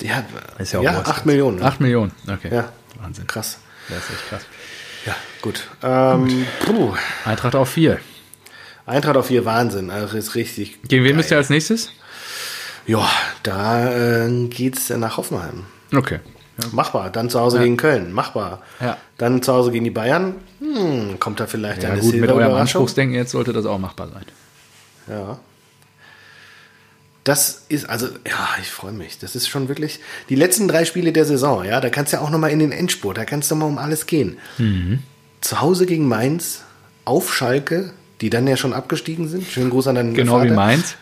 [0.00, 0.24] Ja,
[0.58, 1.08] Ist ja auch ja Wurst.
[1.08, 1.58] 8 Millionen.
[1.58, 1.64] ne?
[1.64, 2.54] 8 Millionen, okay.
[2.54, 3.26] Ja, Wahnsinn.
[3.26, 3.58] krass.
[3.88, 4.42] Das ist echt krass.
[5.06, 5.68] Ja, gut.
[5.82, 6.94] Ähm, puh.
[7.24, 7.98] Eintracht auf 4.
[8.86, 9.90] Eintracht auf 4, Wahnsinn.
[9.90, 10.78] Also ist richtig.
[10.88, 11.90] Gegen wen müsst ihr als nächstes?
[12.86, 13.08] Ja,
[13.42, 15.64] da äh, geht's nach Hoffenheim.
[15.94, 16.20] Okay.
[16.72, 17.10] Machbar.
[17.10, 18.12] Dann zu Hause gegen Köln.
[18.12, 18.62] Machbar.
[18.80, 18.96] Ja.
[19.18, 20.34] Dann zu Hause gegen die Bayern.
[20.60, 22.54] Hm, kommt da vielleicht Ja eine gut, mit eurem?
[22.54, 24.24] Anspruchsdenken jetzt sollte das auch machbar sein.
[25.08, 25.38] Ja.
[27.24, 29.18] Das ist, also, ja, ich freue mich.
[29.18, 31.80] Das ist schon wirklich die letzten drei Spiele der Saison, ja.
[31.80, 34.06] Da kannst du ja auch nochmal in den Endspurt, da kannst du mal um alles
[34.06, 34.36] gehen.
[34.58, 35.02] Mhm.
[35.40, 36.62] Zu Hause gegen Mainz,
[37.06, 39.46] auf Schalke, die dann ja schon abgestiegen sind.
[39.46, 40.50] Schönen Gruß an deinen Genau Vater.
[40.50, 40.96] wie Mainz.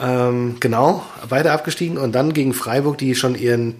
[0.00, 3.76] Ähm, genau, beide abgestiegen und dann gegen Freiburg, die schon ihren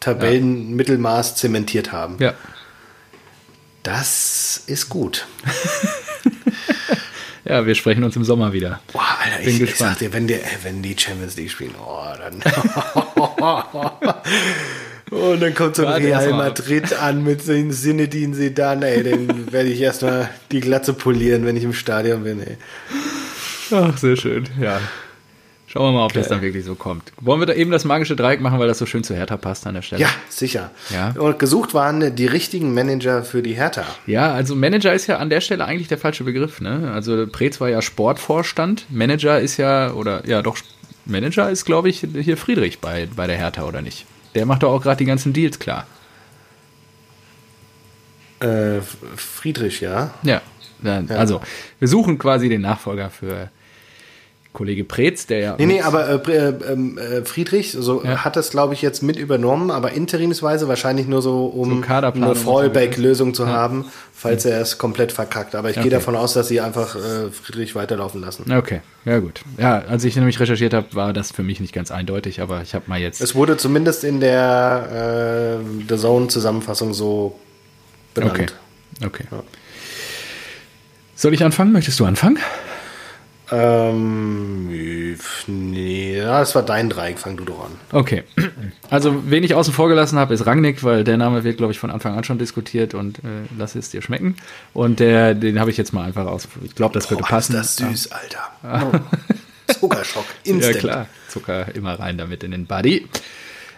[0.00, 2.16] Tabellenmittelmaß zementiert haben.
[2.20, 2.34] Ja.
[3.82, 5.26] Das ist gut.
[7.44, 8.80] Ja, wir sprechen uns im Sommer wieder.
[8.92, 9.92] Boah, Alter, Bin ich, ich gespannt.
[9.92, 12.40] sag dir, wenn, die, wenn die Champions League spielen, oh, dann.
[15.10, 16.32] Und dann kommt so ein Real.
[16.32, 21.56] Madrid an mit den Sinedin Sedan, ey, den werde ich erstmal die Glatze polieren, wenn
[21.56, 22.56] ich im Stadion bin, ey.
[23.70, 24.48] Ach, sehr schön.
[24.60, 24.80] Ja.
[25.74, 27.12] Schauen wir mal, ob das dann wirklich so kommt.
[27.20, 29.66] Wollen wir da eben das magische Dreieck machen, weil das so schön zu Hertha passt
[29.66, 30.02] an der Stelle?
[30.02, 30.70] Ja, sicher.
[30.90, 31.12] Ja.
[31.18, 33.84] Und gesucht waren die richtigen Manager für die Hertha.
[34.06, 36.60] Ja, also Manager ist ja an der Stelle eigentlich der falsche Begriff.
[36.60, 36.92] Ne?
[36.94, 38.86] Also Preetz war ja Sportvorstand.
[38.88, 40.58] Manager ist ja, oder ja doch,
[41.06, 44.06] Manager ist, glaube ich, hier Friedrich bei, bei der Hertha, oder nicht?
[44.36, 45.88] Der macht doch auch gerade die ganzen Deals klar.
[48.38, 48.80] Äh,
[49.16, 50.14] Friedrich, ja.
[50.22, 50.40] Ja.
[50.84, 51.40] ja, also
[51.80, 53.50] wir suchen quasi den Nachfolger für
[54.54, 55.54] Kollege Preetz, der ja.
[55.58, 58.24] Nee, nee, aber äh, äh, ähm, äh, Friedrich so Ja.
[58.24, 62.34] hat das, glaube ich, jetzt mit übernommen, aber interimsweise wahrscheinlich nur so, um So eine
[62.36, 65.54] Fallback-Lösung zu haben, falls er es komplett verkackt.
[65.56, 65.90] Aber ich gehe Okay.
[65.90, 68.50] davon aus, dass sie einfach äh, Friedrich weiterlaufen lassen.
[68.50, 69.42] Okay, ja gut.
[69.58, 72.74] Ja, als ich nämlich recherchiert habe, war das für mich nicht ganz eindeutig, aber ich
[72.74, 73.20] habe mal jetzt.
[73.20, 77.38] Es wurde zumindest in der äh, The Zone-Zusammenfassung so
[78.14, 78.34] benannt.
[78.34, 78.46] Okay.
[79.04, 79.24] Okay.
[81.16, 81.72] Soll ich anfangen?
[81.72, 82.38] Möchtest du anfangen?
[83.50, 84.68] Ähm,
[85.46, 87.72] nee, ja, das war dein Dreieck, fang du doch an.
[87.92, 88.22] Okay.
[88.90, 91.78] Also, wen ich außen vor gelassen habe, ist Rangnick, weil der Name wird, glaube ich,
[91.78, 94.36] von Anfang an schon diskutiert und äh, lass es dir schmecken.
[94.72, 96.48] Und der, den habe ich jetzt mal einfach aus.
[96.64, 97.54] Ich glaube, das würde Boah, passen.
[97.56, 99.02] ist das süß, Alter.
[99.78, 100.78] Zuckerschock, Ja, instant.
[100.78, 101.06] klar.
[101.28, 103.06] Zucker immer rein damit in den Body.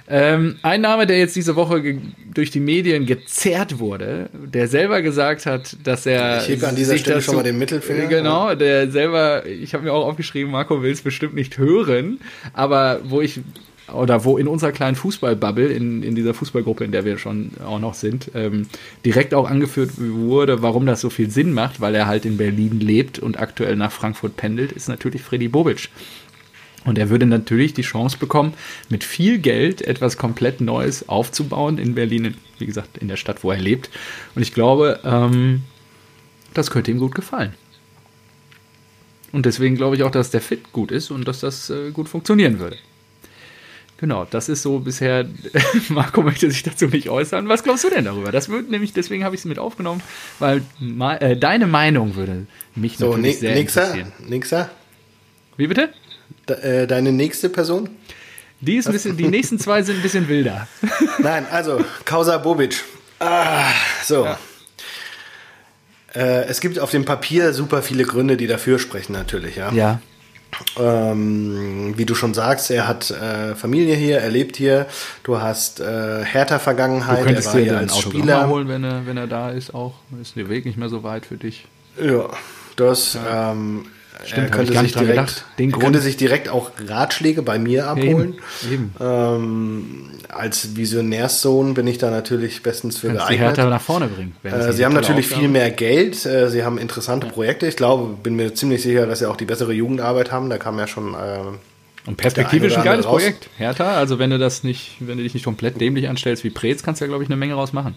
[0.09, 1.99] Ähm, ein Name, der jetzt diese Woche
[2.33, 6.43] durch die Medien gezerrt wurde, der selber gesagt hat, dass er.
[6.43, 8.07] Ich hebe an dieser Stelle dazu- schon mal den Mittelfinger.
[8.07, 12.21] Genau, der selber, ich habe mir auch aufgeschrieben, Marco will es bestimmt nicht hören,
[12.53, 13.41] aber wo ich
[13.93, 17.79] oder wo in unserer kleinen Fußballbubble, in, in dieser Fußballgruppe, in der wir schon auch
[17.79, 18.67] noch sind, ähm,
[19.05, 22.81] direkt auch angeführt wurde, warum das so viel Sinn macht, weil er halt in Berlin
[22.81, 25.89] lebt und aktuell nach Frankfurt pendelt, ist natürlich Freddy Bobic.
[26.87, 28.55] Und er würde natürlich die Chance bekommen,
[28.89, 33.45] mit viel Geld etwas komplett Neues aufzubauen in Berlin, in- wie gesagt, in der Stadt,
[33.45, 33.91] wo er lebt.
[34.35, 35.63] Und ich glaube, ähm,
[36.55, 37.53] das könnte ihm gut gefallen.
[39.33, 42.09] Und deswegen glaube ich auch, dass der Fit gut ist und dass das äh, gut
[42.09, 42.77] funktionieren würde.
[43.99, 45.27] Genau, das ist so bisher.
[45.89, 47.49] Marco möchte sich dazu nicht äußern.
[47.49, 48.31] Was glaubst du denn darüber?
[48.31, 50.03] Das würde nämlich, deswegen habe ich es mit aufgenommen,
[50.39, 50.63] weil
[51.21, 54.13] äh, deine Meinung würde mich So, natürlich sehr Nixer, interessieren.
[54.29, 54.71] Nixer,
[55.57, 55.91] Wie bitte?
[56.49, 57.89] De äh, deine nächste Person?
[58.61, 60.67] Die, ist ein bisschen, die nächsten zwei sind ein bisschen wilder.
[61.19, 62.83] Nein, also Kausa Bobic.
[63.21, 63.71] Ah,
[64.03, 64.27] so.
[66.15, 69.71] Äh, es gibt auf dem Papier super viele Gründe, die dafür sprechen, natürlich, ja.
[69.73, 70.01] Ja.
[70.79, 74.87] Ähm, wie du schon sagst, er hat äh, Familie hier, er lebt hier.
[75.23, 78.49] Du hast äh, Hertha-Vergangenheit, Du er könntest war dir als Spieler.
[78.49, 79.95] holen, wenn er, wenn er da ist auch.
[80.21, 81.67] Ist der Weg nicht mehr so weit für dich.
[82.01, 82.31] Ja,
[82.77, 83.87] das ähm,
[84.25, 85.45] Stimmt, er ich könnte sich direkt, gedacht.
[85.59, 88.35] Den Grund- könnte sich direkt auch Ratschläge bei mir abholen.
[88.71, 88.95] Eben.
[89.01, 93.59] Ähm, als Visionärssohn bin ich da natürlich bestens für Kannst die geeignet.
[93.59, 94.35] Hertha nach vorne bringen.
[94.43, 97.67] Äh, Sie haben natürlich Aufgabe viel mehr Geld, äh, Sie haben interessante Projekte.
[97.67, 100.51] Ich glaube, bin mir ziemlich sicher, dass Sie auch die bessere Jugendarbeit haben.
[100.51, 101.15] Da kam ja schon.
[101.15, 103.49] Äh, Und perspektivisch ein geiles andere Projekt.
[103.59, 106.83] Hertha, also wenn du das nicht, wenn du dich nicht komplett dämlich anstellst wie Preetz,
[106.83, 107.95] kannst du ja, glaube ich, eine Menge raus machen.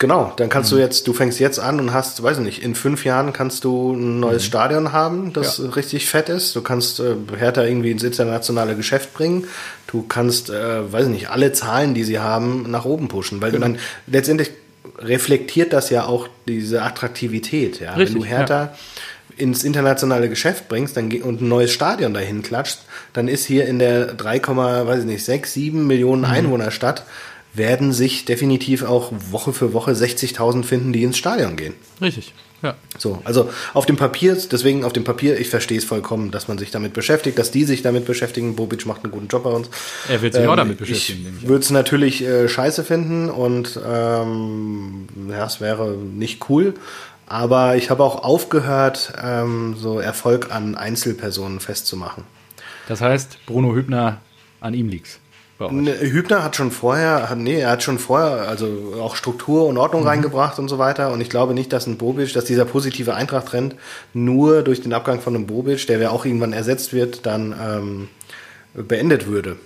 [0.00, 0.76] Genau, dann kannst Mhm.
[0.78, 3.62] du jetzt, du fängst jetzt an und hast, weiß ich nicht, in fünf Jahren kannst
[3.62, 5.66] du ein neues Stadion haben, das Mhm.
[5.66, 5.70] Ja.
[5.74, 6.56] richtig fett ist.
[6.56, 9.44] Du kannst äh, Hertha irgendwie ins internationale Geschäft bringen.
[9.86, 13.52] Du kannst, äh, weiß ich nicht, alle Zahlen, die sie haben, nach oben pushen, weil
[13.52, 13.66] Genau.
[13.68, 14.50] du dann letztendlich
[14.98, 17.80] reflektiert das ja auch diese Attraktivität.
[17.80, 17.94] Ja?
[17.94, 18.74] Richtig, Wenn du Hertha
[19.36, 22.80] ins internationale Geschäft bringst dann, und ein neues Stadion dahin klatscht,
[23.14, 24.40] dann ist hier in der 3,
[24.86, 26.30] weiß ich nicht, 6, 7 Millionen Mhm.
[26.30, 27.04] Einwohnerstadt
[27.52, 31.74] werden sich definitiv auch Woche für Woche 60.000 finden, die ins Stadion gehen.
[32.00, 32.32] Richtig.
[32.62, 32.76] Ja.
[32.98, 36.58] So, also auf dem Papier, deswegen auf dem Papier, ich verstehe es vollkommen, dass man
[36.58, 38.54] sich damit beschäftigt, dass die sich damit beschäftigen.
[38.54, 39.70] Bobic macht einen guten Job bei uns.
[40.08, 41.48] Er wird sich auch damit beschäftigen, Ähm, ich.
[41.48, 46.74] würde es natürlich äh, scheiße finden und ähm, ja, es wäre nicht cool.
[47.26, 52.24] Aber ich habe auch aufgehört, ähm, so Erfolg an Einzelpersonen festzumachen.
[52.88, 54.20] Das heißt, Bruno Hübner
[54.60, 55.19] an ihm liegt's.
[55.68, 59.80] Ne, Hübner hat schon vorher, nee, er hat schon vorher, also auch Struktur und Mhm.
[59.80, 61.12] Ordnung reingebracht und so weiter.
[61.12, 63.74] Und ich glaube nicht, dass ein Bobic, dass dieser positive Eintracht-Trend
[64.14, 68.08] nur durch den Abgang von einem Bobic, der ja auch irgendwann ersetzt wird, dann ähm,
[68.74, 69.56] beendet würde.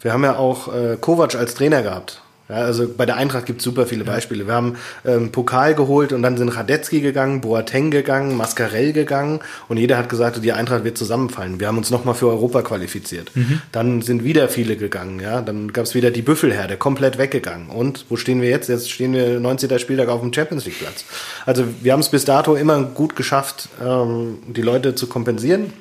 [0.00, 2.22] Wir haben ja auch äh, Kovac als Trainer gehabt.
[2.48, 4.46] Ja, also bei der Eintracht gibt es super viele Beispiele.
[4.46, 9.76] Wir haben ähm, Pokal geholt und dann sind Radetzky gegangen, Boateng gegangen, Mascarell gegangen und
[9.76, 11.60] jeder hat gesagt, die Eintracht wird zusammenfallen.
[11.60, 13.30] Wir haben uns nochmal für Europa qualifiziert.
[13.72, 15.20] Dann sind wieder viele gegangen.
[15.20, 17.68] Ja, Dann gab es wieder die Büffelherde, komplett weggegangen.
[17.68, 18.68] Und wo stehen wir jetzt?
[18.68, 19.78] Jetzt stehen wir 19.
[19.78, 21.04] Spieltag auf dem Champions League Platz.
[21.44, 25.72] Also wir haben es bis dato immer gut geschafft, ähm, die Leute zu kompensieren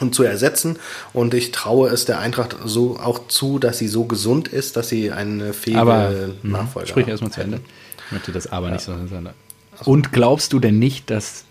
[0.00, 0.76] und zu ersetzen.
[1.12, 4.88] Und ich traue es der Eintracht so auch zu, dass sie so gesund ist, dass
[4.88, 7.10] sie eine fähige Aber Nachfolger sprich haben.
[7.10, 7.60] erstmal zu Ende.
[8.06, 9.28] Ich möchte das aber nicht so sagen.
[9.84, 11.44] Und glaubst du denn nicht, dass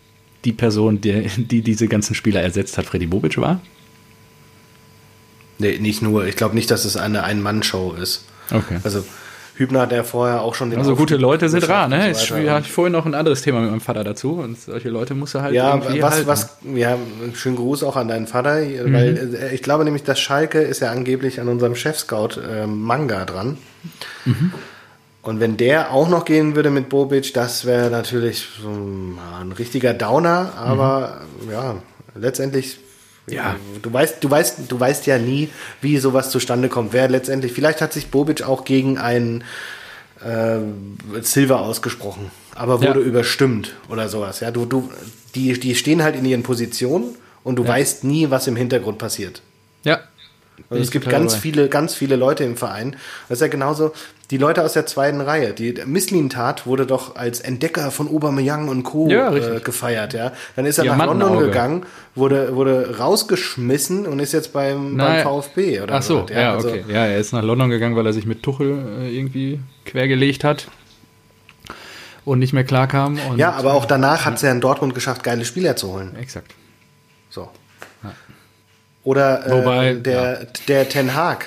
[0.43, 3.61] die Person, die, die diese ganzen Spieler ersetzt hat, Freddy Bobic war?
[5.59, 6.25] Nee, nicht nur.
[6.25, 8.25] Ich glaube nicht, dass es eine Ein-Mann-Show ist.
[8.51, 8.79] Okay.
[8.83, 9.03] Also
[9.57, 12.13] Hübner ja vorher auch schon den Also gute Leute sind rar, ne?
[12.13, 15.15] so Ich hatte vorhin noch ein anderes Thema mit meinem Vater dazu und solche Leute
[15.15, 16.27] muss er halt Ja, was, halten.
[16.27, 16.97] was, ja,
[17.33, 18.93] schönen Gruß auch an deinen Vater, Mhm.
[18.93, 23.25] weil äh, ich glaube nämlich, dass Schalke ist ja angeblich an unserem Chef-Scout äh, Manga
[23.25, 23.57] dran.
[24.25, 24.53] Mhm.
[25.23, 29.51] Und wenn der auch noch gehen würde mit Bobic, das wäre natürlich so ein, ein
[29.51, 31.51] richtiger Downer, aber Mhm.
[31.51, 31.75] ja,
[32.15, 32.79] letztendlich
[33.29, 33.57] Ja.
[33.81, 35.49] Du weißt, du weißt, du weißt ja nie,
[35.81, 36.93] wie sowas zustande kommt.
[36.93, 39.43] Wer letztendlich, vielleicht hat sich Bobic auch gegen einen
[40.23, 40.59] äh,
[41.21, 43.05] Silver ausgesprochen, aber wurde ja.
[43.05, 44.39] überstimmt oder sowas.
[44.39, 44.89] Ja, du, du,
[45.35, 47.69] die, die stehen halt in ihren Positionen und du ja.
[47.69, 49.41] weißt nie, was im Hintergrund passiert.
[49.83, 49.99] Ja,
[50.69, 51.41] also es gibt ganz dabei.
[51.41, 52.95] viele, ganz viele Leute im Verein.
[53.29, 53.93] Das ist ja genauso
[54.29, 55.53] die Leute aus der zweiten Reihe.
[55.53, 59.07] Die Misslin-Tat wurde doch als Entdecker von Aubameyang und Co.
[59.07, 60.33] Ja, äh, gefeiert, ja.
[60.55, 65.81] Dann ist er nach London gegangen, wurde, wurde rausgeschmissen und ist jetzt beim, beim VfB
[65.81, 66.83] oder Ach so, ja, ja also, okay.
[66.89, 70.67] Ja, er ist nach London gegangen, weil er sich mit Tuchel äh, irgendwie quergelegt hat
[72.25, 73.17] und nicht mehr klarkam.
[73.37, 76.17] Ja, aber auch danach hat es ja in Dortmund geschafft, geile Spieler zu holen.
[76.19, 76.53] Exakt.
[77.29, 77.49] So.
[79.07, 80.47] Oder äh, Wobei, der, ja.
[80.67, 81.45] der Ten Haag.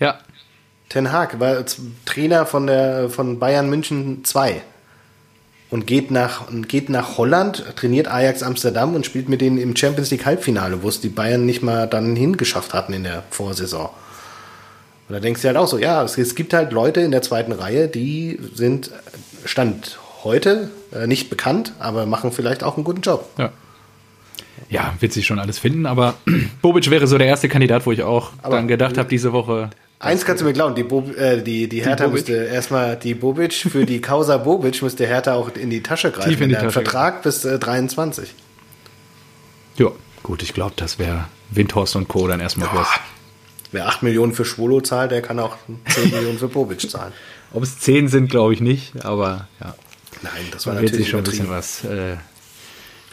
[0.00, 0.20] Ja.
[0.88, 1.64] Ten Haag war
[2.06, 4.62] Trainer von, der, von Bayern München 2
[5.70, 10.10] und geht nach, geht nach Holland, trainiert Ajax Amsterdam und spielt mit denen im Champions
[10.10, 13.90] League Halbfinale, wo es die Bayern nicht mal dann hingeschafft hatten in der Vorsaison.
[15.08, 17.22] Und da denkst du halt auch so, ja, es, es gibt halt Leute in der
[17.22, 18.90] zweiten Reihe, die sind
[19.44, 23.28] Stand heute äh, nicht bekannt, aber machen vielleicht auch einen guten Job.
[23.38, 23.52] Ja.
[24.70, 26.14] Ja, wird sich schon alles finden, aber
[26.62, 29.70] Bobic wäre so der erste Kandidat, wo ich auch aber dann gedacht habe, diese Woche.
[30.00, 33.14] Eins kannst du mir glauben, die, Bo äh, die, die Hertha die müsste erstmal die
[33.14, 36.30] Bobic, für die Causa Bobic müsste Hertha auch in die Tasche greifen.
[36.30, 36.70] Tief in die Tasche.
[36.70, 38.32] Vertrag bis äh, 23.
[39.76, 39.90] Ja,
[40.22, 42.28] gut, ich glaube, das wäre Windhorst und Co.
[42.28, 42.74] dann erstmal ja.
[42.80, 42.88] was.
[43.72, 45.56] Wer 8 Millionen für Schwolo zahlt, der kann auch
[45.88, 47.12] 10 Millionen für Bobic zahlen.
[47.52, 49.74] Ob es 10 sind, glaube ich nicht, aber ja.
[50.22, 52.16] Nein, das war natürlich sich schon ein bisschen was äh,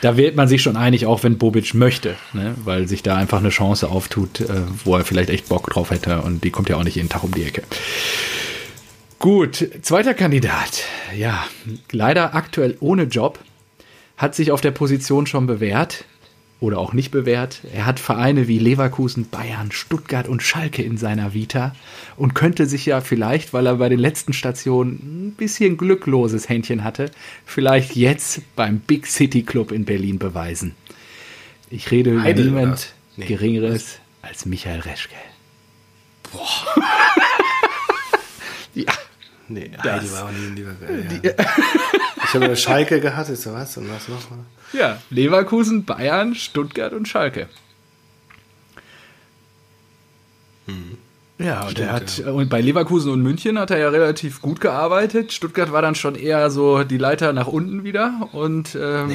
[0.01, 2.55] da wird man sich schon einig, auch wenn Bobic möchte, ne?
[2.63, 6.21] weil sich da einfach eine Chance auftut, äh, wo er vielleicht echt Bock drauf hätte
[6.21, 7.63] und die kommt ja auch nicht jeden Tag um die Ecke.
[9.19, 10.84] Gut, zweiter Kandidat.
[11.17, 11.45] Ja,
[11.91, 13.39] leider aktuell ohne Job,
[14.17, 16.05] hat sich auf der Position schon bewährt
[16.65, 17.62] oder auch nicht bewährt.
[17.71, 21.75] Er hat Vereine wie Leverkusen, Bayern, Stuttgart und Schalke in seiner Vita
[22.17, 26.84] und könnte sich ja vielleicht, weil er bei den letzten Stationen ein bisschen glückloses Händchen
[26.84, 27.12] hatte,
[27.45, 30.75] vielleicht jetzt beim Big City Club in Berlin beweisen.
[31.69, 33.25] Ich rede über niemand nee.
[33.25, 35.15] Geringeres als Michael Reschke.
[36.32, 36.65] Boah.
[38.73, 38.91] ja.
[39.47, 40.71] Nee, das, war auch nie ein lieber.
[41.21, 41.32] Ja.
[42.23, 44.21] ich habe Schalke gehabt, so was und was noch?
[44.73, 47.47] Ja, Leverkusen, Bayern, Stuttgart und Schalke.
[50.67, 50.97] Hm.
[51.38, 52.32] Ja, und Stimmt, er hat ja.
[52.32, 55.34] und bei Leverkusen und München hat er ja relativ gut gearbeitet.
[55.34, 59.08] Stuttgart war dann schon eher so die Leiter nach unten wieder und ähm,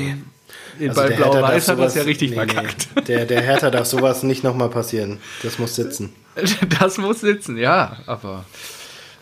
[0.79, 0.89] nee.
[0.89, 2.89] also bei Blau-Weiß hat das ja richtig nee, verkackt.
[2.95, 3.03] Nee.
[3.07, 5.19] Der, der Hertha darf sowas nicht nochmal passieren.
[5.43, 6.13] Das muss sitzen.
[6.79, 8.45] Das muss sitzen, ja, aber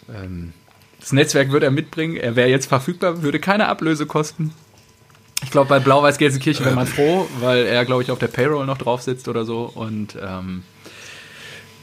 [0.09, 0.53] ähm,
[1.01, 2.17] das Netzwerk würde er mitbringen.
[2.17, 4.53] Er wäre jetzt verfügbar, würde keine Ablöse kosten.
[5.43, 8.67] Ich glaube, bei Blau-Weiß Gelsenkirchen wäre man froh, weil er, glaube ich, auf der Payroll
[8.67, 9.71] noch drauf sitzt oder so.
[9.73, 10.65] Und ähm,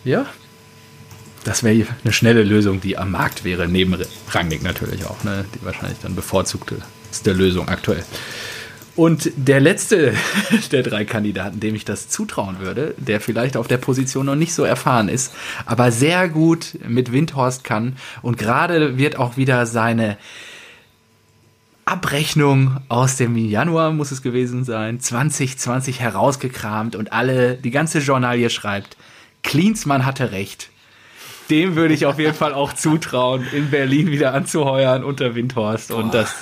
[0.04, 0.26] ja,
[1.46, 3.96] das wäre eine schnelle Lösung, die am Markt wäre, neben
[4.30, 5.46] Rangnick natürlich auch, ne?
[5.54, 6.78] die wahrscheinlich dann bevorzugte
[7.26, 8.04] Lösung aktuell.
[8.96, 10.13] Und der letzte
[10.72, 14.54] der drei Kandidaten, dem ich das zutrauen würde, der vielleicht auf der Position noch nicht
[14.54, 15.34] so erfahren ist,
[15.65, 20.18] aber sehr gut mit Windhorst kann und gerade wird auch wieder seine
[21.86, 28.50] Abrechnung aus dem Januar muss es gewesen sein, 2020 herausgekramt und alle, die ganze Journalie
[28.50, 28.98] schreibt,
[29.43, 30.71] Klinsmann hatte recht.
[31.52, 36.12] Dem würde ich auf jeden Fall auch zutrauen, in Berlin wieder anzuheuern unter Windhorst und
[36.15, 36.34] das,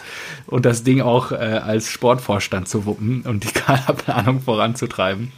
[0.48, 5.34] und das Ding auch äh, als Sportvorstand zu wuppen und die Kaderplanung voranzutreiben.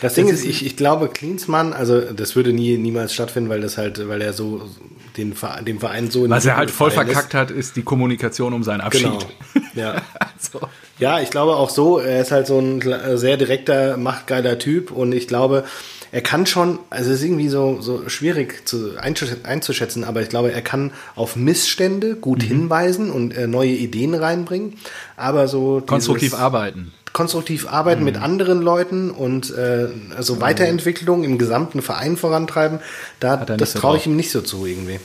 [0.00, 3.60] Das Ding das ist, ich, ich glaube, Klinsmann, also das würde nie niemals stattfinden, weil
[3.60, 4.68] das halt, weil er so
[5.16, 6.28] den Verein, dem Verein so.
[6.28, 7.40] Was er halt voll Verein verkackt ist.
[7.40, 9.04] hat, ist die Kommunikation um seinen Abschied.
[9.04, 9.18] Genau.
[9.74, 10.02] Ja.
[10.20, 10.68] also.
[11.00, 11.98] Ja, ich glaube auch so.
[11.98, 12.80] Er ist halt so ein
[13.18, 15.64] sehr direkter, machtgeiler Typ und ich glaube,
[16.12, 20.52] er kann schon, also es ist irgendwie so, so schwierig zu, einzuschätzen, aber ich glaube,
[20.52, 22.46] er kann auf Missstände gut mhm.
[22.46, 24.78] hinweisen und äh, neue Ideen reinbringen,
[25.16, 25.82] aber so.
[25.84, 28.06] Konstruktiv arbeiten konstruktiv arbeiten mhm.
[28.06, 32.80] mit anderen Leuten und äh, also Weiterentwicklung im gesamten Verein vorantreiben,
[33.20, 35.00] da, das traue ich ihm nicht so zu irgendwie.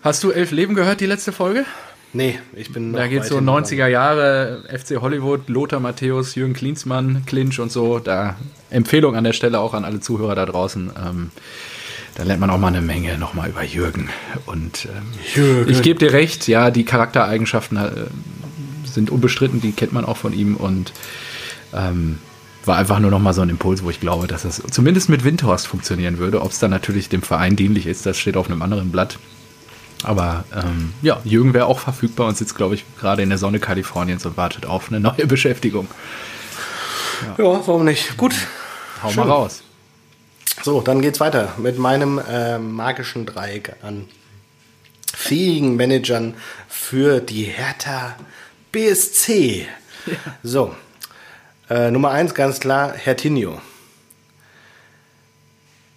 [0.00, 1.64] Hast du Elf Leben gehört, die letzte Folge?
[2.12, 7.24] Nee, ich bin Da geht es so 90er Jahre, FC Hollywood, Lothar Matthäus, Jürgen Klinsmann,
[7.26, 7.98] Clinch und so.
[7.98, 8.36] Da
[8.70, 10.92] Empfehlung an der Stelle auch an alle Zuhörer da draußen.
[11.04, 11.30] Ähm,
[12.14, 14.08] da lernt man auch mal eine Menge nochmal über Jürgen.
[14.46, 15.70] Und ähm, Jürgen.
[15.70, 17.90] ich gebe dir recht, ja, die Charaktereigenschaften äh,
[18.96, 20.92] sind unbestritten, die kennt man auch von ihm und
[21.72, 22.18] ähm,
[22.64, 25.22] war einfach nur noch mal so ein Impuls, wo ich glaube, dass das zumindest mit
[25.22, 26.42] Windhorst funktionieren würde.
[26.42, 29.18] Ob es dann natürlich dem Verein dienlich ist, das steht auf einem anderen Blatt.
[30.02, 33.60] Aber ähm, ja, Jürgen wäre auch verfügbar und sitzt, glaube ich, gerade in der Sonne
[33.60, 35.86] Kaliforniens und wartet auf eine neue Beschäftigung.
[37.38, 38.16] Ja, ja warum nicht?
[38.16, 38.34] Gut,
[39.02, 39.20] Hau Schön.
[39.20, 39.62] mal raus.
[40.62, 44.06] So, dann geht's weiter mit meinem äh, magischen Dreieck an
[45.14, 46.34] fähigen Managern
[46.68, 48.16] für die Hertha
[48.72, 49.66] BSC.
[50.06, 50.14] Ja.
[50.42, 50.74] So,
[51.68, 53.60] äh, Nummer eins ganz klar, Hertinho.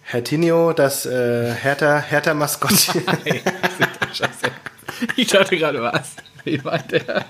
[0.02, 3.02] Hertinho, das äh, Hertha, Hertha Maskottchen.
[5.16, 6.16] ich dachte gerade, was?
[6.44, 7.24] Wie meint der?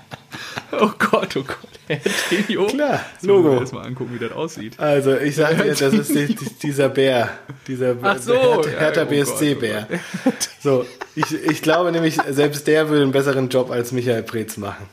[0.71, 1.57] Oh Gott, oh Gott.
[1.87, 2.67] Hertinho.
[2.67, 3.59] Klar, Logo.
[3.59, 4.79] Jetzt mal angucken, wie das aussieht.
[4.79, 7.29] Also, ich sage dir, das ist die, dieser Bär.
[7.67, 9.87] Dieser Ach so, Hertha, Hertha ja, oh BSC-Bär.
[10.25, 14.57] Oh so, ich, ich glaube nämlich, selbst der würde einen besseren Job als Michael Preetz
[14.57, 14.87] machen.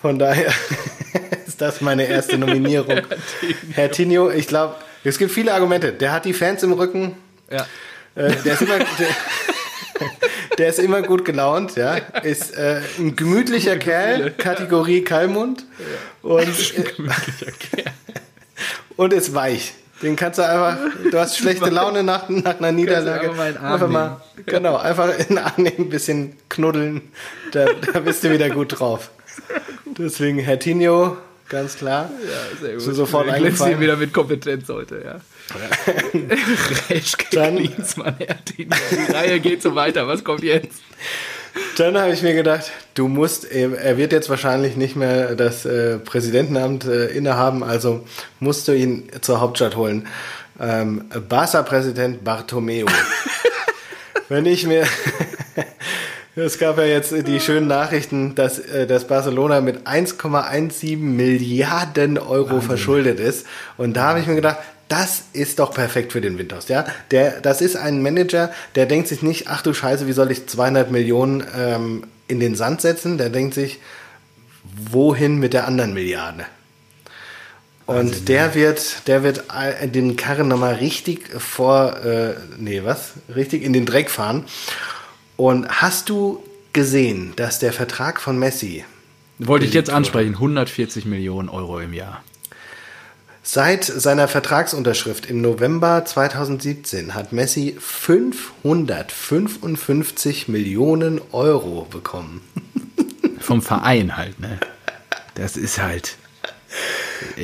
[0.00, 0.52] Von daher
[1.46, 3.02] ist das meine erste Nominierung.
[3.72, 5.92] Herr Tinio, ich glaube, es gibt viele Argumente.
[5.92, 7.16] Der hat die Fans im Rücken.
[7.50, 7.66] Ja.
[8.14, 9.08] Äh, der, ist immer, der,
[10.58, 11.96] der, ist immer gut gelaunt, ja.
[12.22, 15.64] Ist äh, ein gemütlicher Kerl, Kategorie Kalmund.
[16.22, 16.30] Ja.
[16.30, 16.84] Und, äh,
[18.96, 19.74] und ist weich.
[20.02, 20.78] Den kannst du einfach,
[21.10, 23.30] du hast schlechte Laune nach, nach einer Niederlage.
[23.30, 27.00] Einfach mal, genau, einfach in den Arm nehmen, ein bisschen knuddeln.
[27.52, 29.10] Da, da bist du wieder gut drauf.
[29.86, 31.16] Deswegen Hertinho,
[31.48, 32.10] ganz klar.
[32.22, 32.82] Ja, sehr gut.
[32.82, 33.80] So sofort eingefallen.
[33.80, 35.20] wieder mit Kompetenz heute, ja.
[36.90, 38.70] Reschke, Dann, Klinsmann, Hertinho.
[38.90, 40.08] Die Reihe geht so weiter.
[40.08, 40.82] Was kommt jetzt?
[41.78, 45.98] Dann habe ich mir gedacht, du musst, er wird jetzt wahrscheinlich nicht mehr das äh,
[45.98, 48.04] Präsidentenamt äh, innehaben, also
[48.40, 50.06] musst du ihn zur Hauptstadt holen.
[50.60, 52.84] Ähm, Barca-Präsident Bartomeu.
[54.28, 54.86] Wenn ich mir
[56.36, 62.50] es gab ja jetzt die schönen Nachrichten, dass, äh, dass Barcelona mit 1,17 Milliarden Euro
[62.50, 62.62] Wahnsinn.
[62.62, 63.46] verschuldet ist.
[63.76, 64.58] Und da habe ich mir gedacht,
[64.88, 66.86] das ist doch perfekt für den Windhorst, ja.
[67.10, 70.46] Der, das ist ein Manager, der denkt sich nicht, ach du Scheiße, wie soll ich
[70.46, 73.18] 200 Millionen ähm, in den Sand setzen?
[73.18, 73.80] Der denkt sich,
[74.90, 76.46] wohin mit der anderen Milliarde?
[77.86, 79.44] Und Wahnsinn, der wird, der wird
[79.82, 83.12] den Karren nochmal richtig vor, äh, nee, was?
[83.34, 84.44] Richtig in den Dreck fahren.
[85.36, 88.84] Und hast du gesehen, dass der Vertrag von Messi.
[89.38, 92.22] Wollte ich jetzt ansprechen, 140 Millionen Euro im Jahr.
[93.48, 102.40] Seit seiner Vertragsunterschrift im November 2017 hat Messi 555 Millionen Euro bekommen.
[103.38, 104.58] Vom Verein halt, ne?
[105.36, 106.16] Das ist halt.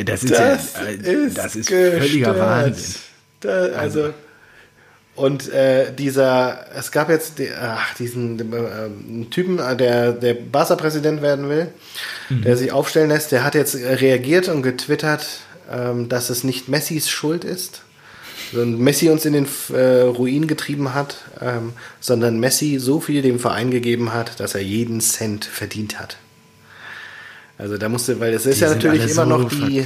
[0.05, 3.00] Das ist, das ja, ist, das ist völliger Wahnsinn.
[3.38, 4.12] Da, also, also
[5.14, 11.22] und äh, dieser, es gab jetzt die, ach, diesen äh, Typen, äh, der der Barca-Präsident
[11.22, 11.68] werden will,
[12.28, 12.42] mhm.
[12.42, 15.42] der sich aufstellen lässt, der hat jetzt reagiert und getwittert,
[16.08, 17.82] dass es nicht Messis Schuld ist,
[18.52, 23.38] und Messi uns in den äh, Ruin getrieben hat, ähm, sondern Messi so viel dem
[23.38, 26.18] Verein gegeben hat, dass er jeden Cent verdient hat.
[27.62, 29.84] Also da musste, weil es ist die ja natürlich immer so noch die,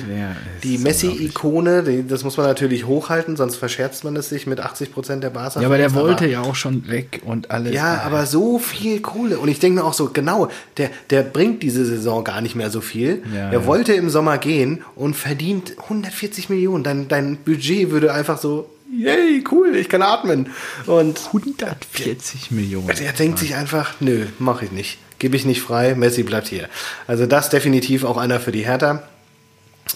[0.62, 5.22] die Messi-Ikone, das muss man natürlich hochhalten, sonst verscherzt man es sich mit 80 Prozent
[5.22, 5.60] der Barca.
[5.60, 7.74] Ja, aber der wollte aber, ja auch schon weg und alles.
[7.74, 9.38] Ja, aber so viel Kohle.
[9.38, 10.48] Und ich denke mir auch so, genau,
[10.78, 13.22] der, der bringt diese Saison gar nicht mehr so viel.
[13.34, 13.66] Ja, er ja.
[13.66, 16.82] wollte im Sommer gehen und verdient 140 Millionen.
[16.82, 20.48] Dein, dein Budget würde einfach so yay, cool, ich kann atmen.
[20.86, 22.88] Und 140 Millionen.
[22.88, 26.68] Er denkt sich einfach, nö, mach ich nicht gebe ich nicht frei, Messi bleibt hier.
[27.06, 29.02] Also das definitiv auch einer für die Hertha.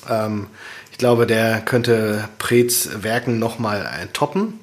[0.09, 0.47] Ähm,
[0.93, 4.61] ich glaube, der könnte Preetz Werken nochmal äh, toppen.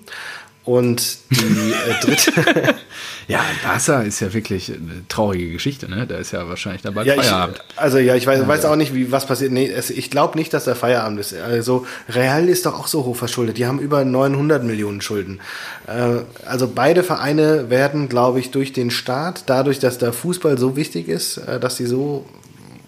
[0.63, 2.75] Und die äh, dritte.
[3.27, 6.07] ja, Barca ist ja wirklich eine traurige Geschichte, ne?
[6.07, 7.61] Da ist ja wahrscheinlich dabei ja, Feierabend.
[7.69, 9.51] Ich, also ja, ich weiß, ja, weiß auch nicht, wie was passiert.
[9.51, 11.33] Nee, es, ich glaube nicht, dass der Feierabend ist.
[11.33, 13.57] Also Real ist doch auch so hoch verschuldet.
[13.57, 15.41] Die haben über 900 Millionen Schulden.
[15.87, 20.77] Äh, also beide Vereine werden, glaube ich, durch den Staat, dadurch, dass der Fußball so
[20.77, 22.25] wichtig ist, äh, dass sie so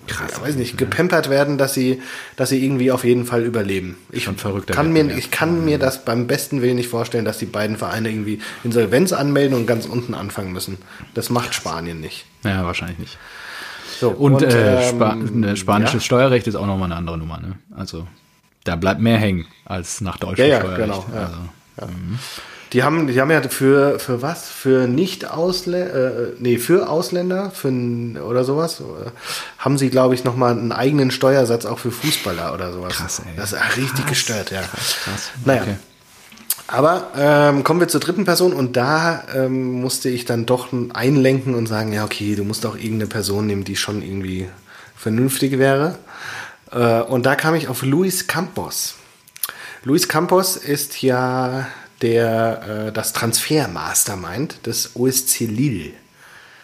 [0.10, 2.02] krass, ja, weiß nicht, gepempert werden, dass sie,
[2.36, 3.98] dass sie irgendwie auf jeden Fall überleben.
[4.12, 4.72] Ich Schon verrückt.
[4.72, 8.10] Kann mir, ich kann mir das beim besten Willen nicht vorstellen, dass die beiden Vereine
[8.10, 10.78] irgendwie Insolvenz anmelden und ganz unten anfangen müssen.
[11.14, 12.26] Das macht Spanien nicht.
[12.44, 13.18] Ja, wahrscheinlich nicht.
[14.00, 16.00] So, und, und äh, Spa ähm, spanisches ja?
[16.02, 17.40] Steuerrecht ist auch nochmal eine andere Nummer.
[17.40, 17.56] Ne?
[17.76, 18.08] Also
[18.64, 20.82] da bleibt mehr hängen als nach deutschem ja, ja, Steuerrecht.
[20.82, 21.06] Genau.
[21.14, 21.38] Also,
[21.80, 21.88] ja.
[22.74, 24.48] Die haben, die haben ja für, für was?
[24.48, 27.72] Für nicht Ausländer, äh, nee, für Ausländer, für
[28.24, 28.84] oder sowas,
[29.58, 32.94] haben sie, glaube ich, nochmal einen eigenen Steuersatz auch für Fußballer oder sowas.
[32.94, 33.36] Krass, ey.
[33.36, 34.62] Das ist richtig krass, gestört, ja.
[34.62, 35.30] Krass, krass.
[35.46, 35.62] Naja.
[35.64, 35.76] Okay.
[36.68, 41.56] Aber ähm, kommen wir zur dritten Person und da ähm, musste ich dann doch einlenken
[41.56, 44.48] und sagen, ja, okay, du musst auch irgendeine Person nehmen, die schon irgendwie
[44.96, 45.98] vernünftig wäre.
[46.72, 48.94] Äh, und da kam ich auf Luis Campos.
[49.84, 51.68] Luis Campos ist ja
[52.02, 55.92] der äh, das Transfer-Mastermind des OSC Lille.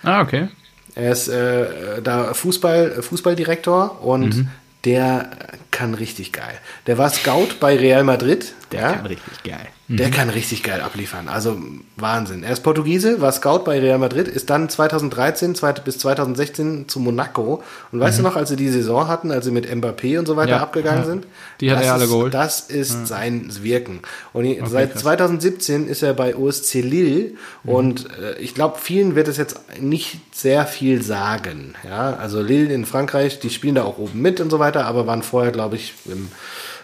[0.03, 0.49] Ah, okay.
[0.95, 4.47] Er ist äh, da Fußball, Fußballdirektor und mhm.
[4.86, 5.31] der
[5.71, 6.57] kann richtig geil.
[6.88, 8.53] Der war Scout bei Real Madrid.
[8.71, 8.93] Der ja?
[8.93, 9.67] kann richtig geil.
[9.88, 11.27] Der kann richtig geil abliefern.
[11.27, 11.57] Also
[11.95, 12.41] Wahnsinn.
[12.43, 16.99] Er ist Portugiese, war Scout bei Real Madrid, ist dann 2013 zweit- bis 2016 zu
[16.99, 17.61] Monaco.
[17.91, 20.36] Und weißt du noch, als sie die Saison hatten, als sie mit Mbappé und so
[20.38, 20.57] weiter Mhm.
[20.57, 21.05] Ja, abgegangen ja.
[21.05, 21.27] sind?
[21.61, 22.33] Die hat er alle ist, geholt.
[22.33, 23.99] Das ist sein Wirken.
[24.33, 25.01] Und seit krass.
[25.03, 27.31] 2017 ist er bei OSC Lille
[27.63, 27.69] Mhm.
[27.71, 31.75] und äh, ich glaube, vielen wird es jetzt nicht sehr viel sagen.
[31.88, 35.05] Ja, also Lille in Frankreich, die spielen da auch oben mit und so weiter, aber
[35.05, 36.29] waren vorher, glaube ich, im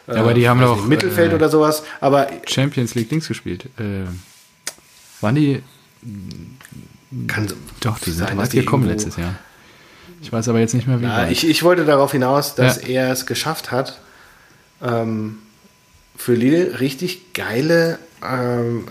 [0.07, 1.83] äh, aber die haben weiß doch, nicht, Mittelfeld äh, oder sowas.
[1.99, 3.65] Aber Champions League Dings gespielt.
[3.77, 4.05] Äh,
[5.21, 5.61] waren die.
[7.27, 7.47] kann
[7.81, 9.35] Doch, die sind sein, dass weit gekommen letztes Jahr.
[10.21, 12.87] Ich weiß aber jetzt nicht mehr, wie Ja, ich, ich wollte darauf hinaus, dass Ja.
[12.87, 13.99] er es geschafft hat,
[14.81, 15.39] ähm,
[16.15, 18.87] für Lille richtig geile ähm,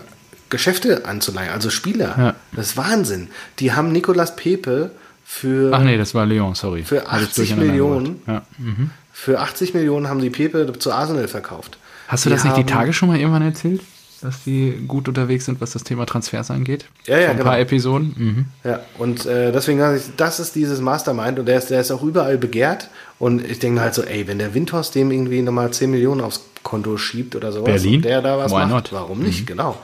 [0.49, 2.15] Geschäfte anzuleihen, also Spieler.
[2.17, 2.35] Ja.
[2.53, 3.29] Das ist Wahnsinn.
[3.59, 4.91] Die haben Nicolas Pepe
[5.23, 6.83] für, Ach nee, das war Leon, sorry.
[6.83, 8.21] Für Hab ich 80 durcheinander Millionen?
[8.27, 8.41] Ja.
[8.57, 8.89] Mhm.
[9.13, 11.77] Für 80 Millionen haben die Pepe zu Arsenal verkauft.
[12.07, 13.81] Hast du Die das nicht die Tage schon mal irgendwann erzählt?
[14.21, 16.85] Dass die gut unterwegs sind, was das Thema Transfers angeht?
[17.07, 17.61] Ja, ja, Vor ein paar genau.
[17.63, 18.13] Episoden.
[18.15, 18.45] Mhm.
[18.69, 21.89] Ja, und äh, deswegen sage ich, das ist dieses Mastermind und der ist, der ist
[21.89, 22.89] auch überall begehrt.
[23.17, 26.41] Und ich denke halt so, ey, wenn der Windhorst dem irgendwie nochmal 10 Millionen aufs
[26.61, 27.95] Konto schiebt oder sowas, Berlin?
[27.95, 28.93] und der da was Why macht, not?
[28.93, 29.75] warum nicht, genau.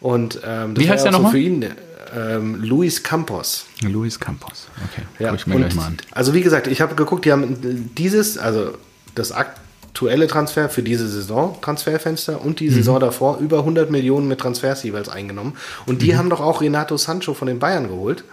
[0.00, 1.30] Und ähm, das Wie heißt ja der so nochmal?
[1.32, 1.64] für ihn,
[2.16, 3.66] ähm, Luis Campos.
[3.82, 4.68] Luis Campos.
[4.90, 5.96] Okay, Ja, guck ich mir und gleich mal an.
[6.12, 8.72] Also wie gesagt, ich habe geguckt, die haben dieses, also
[9.14, 12.56] das aktuelle Transfer für diese Saison, Transferfenster und Mhm.
[12.56, 15.54] die Saison davor über 100 Millionen mit Transfers jeweils eingenommen.
[15.86, 16.18] Und die Mhm.
[16.18, 18.24] haben doch auch Renato Sancho von den Bayern geholt.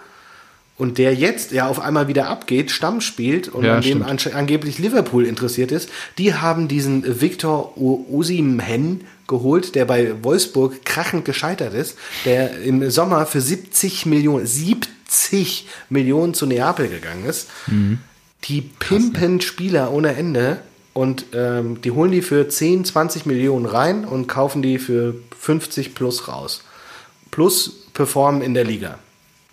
[0.78, 4.78] Und der jetzt ja auf einmal wieder abgeht, Stamm spielt und Ja, an dem angeblich
[4.78, 11.96] Liverpool interessiert ist, die haben diesen Victor Osimhen geholt, der bei Wolfsburg krachend gescheitert ist,
[12.26, 17.48] der im Sommer für 70 Millionen, 70 Millionen zu Neapel gegangen ist.
[17.66, 17.98] Mhm.
[18.44, 20.58] Die pimpen Spieler ohne Ende
[20.92, 25.94] und ähm, die holen die für 10, 20 Millionen rein und kaufen die für 50
[25.94, 26.62] plus raus.
[27.30, 28.98] Plus performen in der Liga.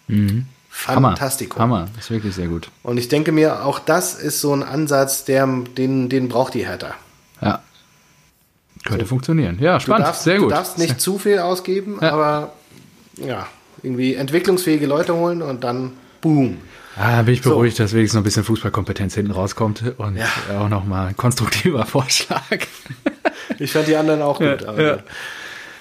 [0.08, 0.46] Mhm.
[0.88, 1.10] Hammer.
[1.10, 1.60] Fantastico.
[1.60, 2.70] Hammer, ist wirklich sehr gut.
[2.82, 5.48] Und ich denke mir, auch das ist so ein Ansatz, der,
[5.78, 6.96] den, den braucht die Hertha.
[7.42, 7.62] Ja.
[8.86, 9.60] Könnte funktionieren.
[9.62, 10.08] Ja, spannend.
[10.08, 10.52] darfst, sehr gut.
[10.52, 12.12] du darfst nicht zu viel ausgeben, Ja.
[12.12, 12.54] aber
[13.18, 13.48] ja,
[13.82, 16.58] irgendwie entwicklungsfähige Leute holen und dann boom.
[16.96, 20.28] Ah, bin ich beruhigt, dass wenigstens noch ein bisschen Fußballkompetenz hinten rauskommt und Ja.
[20.60, 22.42] auch nochmal ein konstruktiver Vorschlag.
[23.60, 24.62] Ich fand die anderen auch gut.
[24.62, 24.98] Ja, aber ja.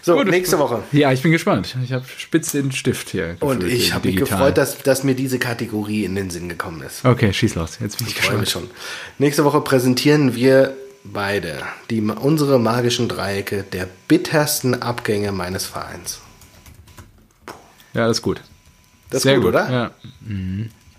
[0.05, 0.27] So, Gut.
[0.29, 0.83] nächste Woche.
[0.91, 1.77] Ja, ich bin gespannt.
[1.85, 3.37] Ich habe spitz den Stift hier.
[3.39, 7.05] Und ich habe mich gefreut, dass, dass mir diese Kategorie in den Sinn gekommen ist.
[7.05, 7.79] Okay, schieß los.
[7.81, 8.67] Jetzt bin ich Ich freue mich gespannt.
[8.69, 8.77] schon.
[9.19, 16.21] Nächste Woche präsentieren wir beide die, unsere magischen Dreiecke der bittersten Abgänge meines Vereins.
[17.95, 18.41] Ja, das ist gut.
[19.11, 19.71] Das ist Sehr gut, gut, oder?
[19.71, 19.91] Ja.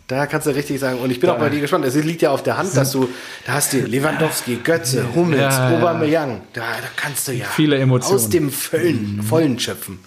[0.07, 0.99] Da kannst du richtig sagen.
[0.99, 1.85] Und ich bin auch bei dir gespannt.
[1.85, 3.07] Es liegt ja auf der Hand, dass du,
[3.45, 5.77] da hast du Lewandowski, Götze, Hummels, Ja, ja.
[5.77, 6.41] Aubameyang.
[6.51, 8.15] Da, da kannst du ja Viele Emotionen.
[8.15, 9.99] aus dem Vollen, Vollen schöpfen.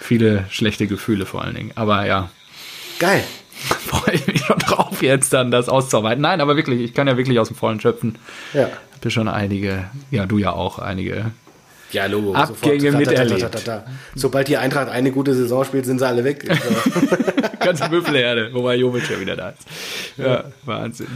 [0.00, 1.72] Viele schlechte Gefühle vor allen Dingen.
[1.74, 2.30] Aber ja,
[2.98, 3.24] Geil.
[3.86, 6.20] freue ich mich schon drauf, jetzt dann das auszuarbeiten.
[6.22, 8.16] Nein, aber wirklich, ich kann ja wirklich aus dem Vollen schöpfen.
[8.52, 8.64] Ja.
[8.94, 11.30] Hab ja schon einige, ja, du ja auch einige.
[11.92, 12.34] Ja, Logo.
[12.34, 13.06] Abgänge Sofort.
[13.06, 13.60] miterlebt.
[14.14, 16.48] Sobald die Eintracht eine gute Saison spielt, sind sie alle weg.
[16.60, 17.16] Also,
[17.60, 19.66] Ganze Müffelherde, wobei Jovic ja wieder da ist.
[20.16, 21.08] Ja, Wahnsinn.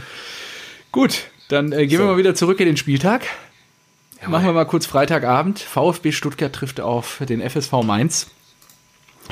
[0.91, 3.23] Gut, dann äh, gehen wir mal wieder zurück in den Spieltag.
[4.27, 5.59] Machen wir mal kurz Freitagabend.
[5.59, 8.27] VfB Stuttgart trifft auf den FSV Mainz.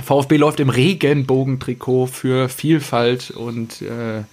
[0.04, 4.24] VfB läuft im Regenbogentrikot für Vielfalt und äh,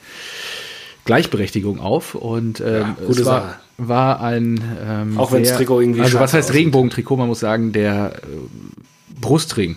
[1.05, 2.14] Gleichberechtigung auf.
[2.14, 3.57] Und ähm, Ja, gute es war, Sache.
[3.78, 4.61] war ein.
[4.86, 6.53] Ähm, Auch wenn das Trikot irgendwie Also, was heißt.
[6.55, 7.16] Regenbogentrikot?
[7.16, 9.76] Man muss sagen, der äh, Brustring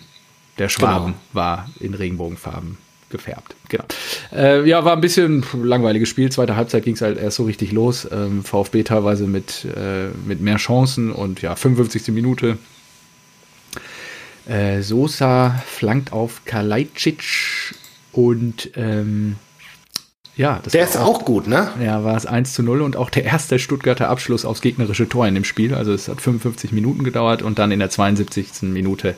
[0.57, 1.17] der Schwaben Genau.
[1.33, 2.77] war in Regenbogenfarben
[3.09, 3.55] gefärbt.
[3.69, 3.83] Genau.
[4.31, 6.31] Äh, ja, war ein bisschen langweiliges Spiel.
[6.31, 8.07] Zweite Halbzeit ging es halt erst so richtig los.
[8.11, 12.07] Ähm, VfB teilweise mit, äh, mit mehr Chancen und ja, 55.
[12.13, 12.57] Minute.
[14.47, 17.23] Äh, Sosa flankt auf Kalajdzic
[18.11, 19.37] und ähm,
[20.35, 21.69] ja, das der war ist auch gut, ne?
[21.83, 25.27] ja, war es 1 zu 0 und auch der erste Stuttgarter Abschluss aufs gegnerische Tor
[25.27, 25.75] in dem Spiel.
[25.75, 28.63] Also es hat 55 Minuten gedauert und dann in der 72.
[28.63, 29.15] Minute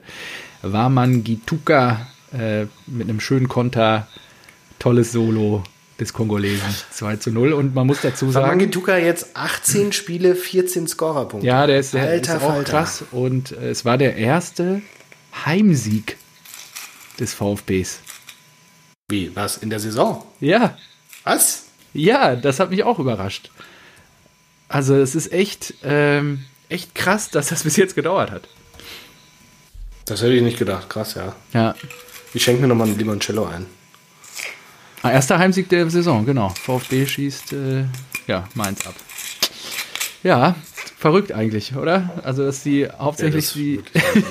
[0.62, 4.08] war man Gituka äh, mit einem schönen Konter,
[4.80, 5.64] tolles Solo
[6.00, 10.88] des Kongolesen 2 zu 0 und man muss dazu sagen, Samangituka jetzt 18 Spiele, 14
[10.90, 11.48] Scorerpunkte.
[11.48, 12.72] ja, der ist, der Alter ist auch Falter.
[12.72, 14.82] krass und es war der erste
[15.46, 16.18] Heimsieg
[17.20, 18.02] des VfBs.
[19.08, 19.32] Wie?
[19.36, 19.58] Was?
[19.58, 20.26] In der Saison?
[20.42, 20.76] Ja,
[21.26, 21.64] Was?
[21.94, 23.52] Ja, das hat mich auch überrascht.
[24.70, 28.48] Also es ist echt, ähm, echt krass, dass das bis jetzt gedauert hat.
[30.06, 30.90] Das hätte ich nicht gedacht.
[30.90, 31.36] Krass, ja.
[31.54, 31.76] Ja.
[32.34, 33.66] Ich schenke mir nochmal einen Limoncello ein.
[35.02, 36.50] Ah, Erster Heimsieg der Saison, genau.
[36.50, 37.86] VfB schießt äh,
[38.28, 38.96] ja, Mainz ab.
[40.24, 40.56] Ja,
[41.06, 42.10] verrückt eigentlich, oder?
[42.24, 43.62] Also, dass sie hauptsächlich Ja,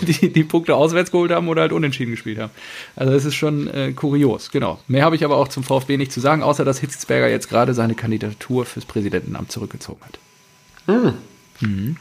[0.02, 2.50] die, die, die Punkte auswärts geholt haben oder halt unentschieden gespielt haben.
[2.96, 4.80] Also, das ist schon äh, kurios, genau.
[4.88, 7.74] Mehr habe ich aber auch zum VfB nicht zu sagen, außer dass Hitzelsberger jetzt gerade
[7.74, 11.14] seine Kandidatur fürs Präsidentenamt zurückgezogen hat.
[11.60, 11.96] Mhm.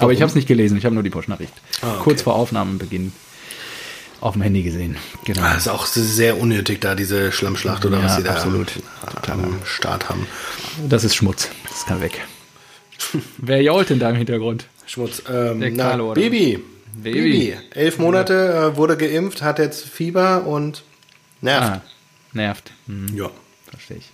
[0.00, 1.54] Aber ich habe es nicht gelesen, ich habe nur die Push-Nachricht.
[1.82, 2.00] Ah, okay.
[2.02, 3.12] Kurz vor Aufnahmebeginn
[4.20, 4.96] auf dem Handy gesehen.
[5.24, 5.40] Genau.
[5.42, 8.72] Ah, ist auch sehr unnötig, da diese Schlammschlacht oder Ja, was sie da absolut.
[9.28, 10.26] am, am Start haben.
[10.88, 11.48] Das ist Schmutz.
[11.68, 12.22] Das kann weg.
[13.38, 14.66] Wer jault denn da im Hintergrund?
[14.86, 15.22] Schmutz.
[15.28, 16.20] Ähm, Der na, Carlo, oder?
[16.20, 16.62] Baby.
[16.94, 17.12] Baby.
[17.20, 17.56] Baby.
[17.74, 20.82] Elf Monate, äh, wurde geimpft, hat jetzt Fieber und
[21.40, 21.64] nervt.
[21.64, 21.80] Ah,
[22.32, 22.70] nervt.
[22.86, 23.30] Hm, Ja.
[23.70, 24.10] verstehe ich.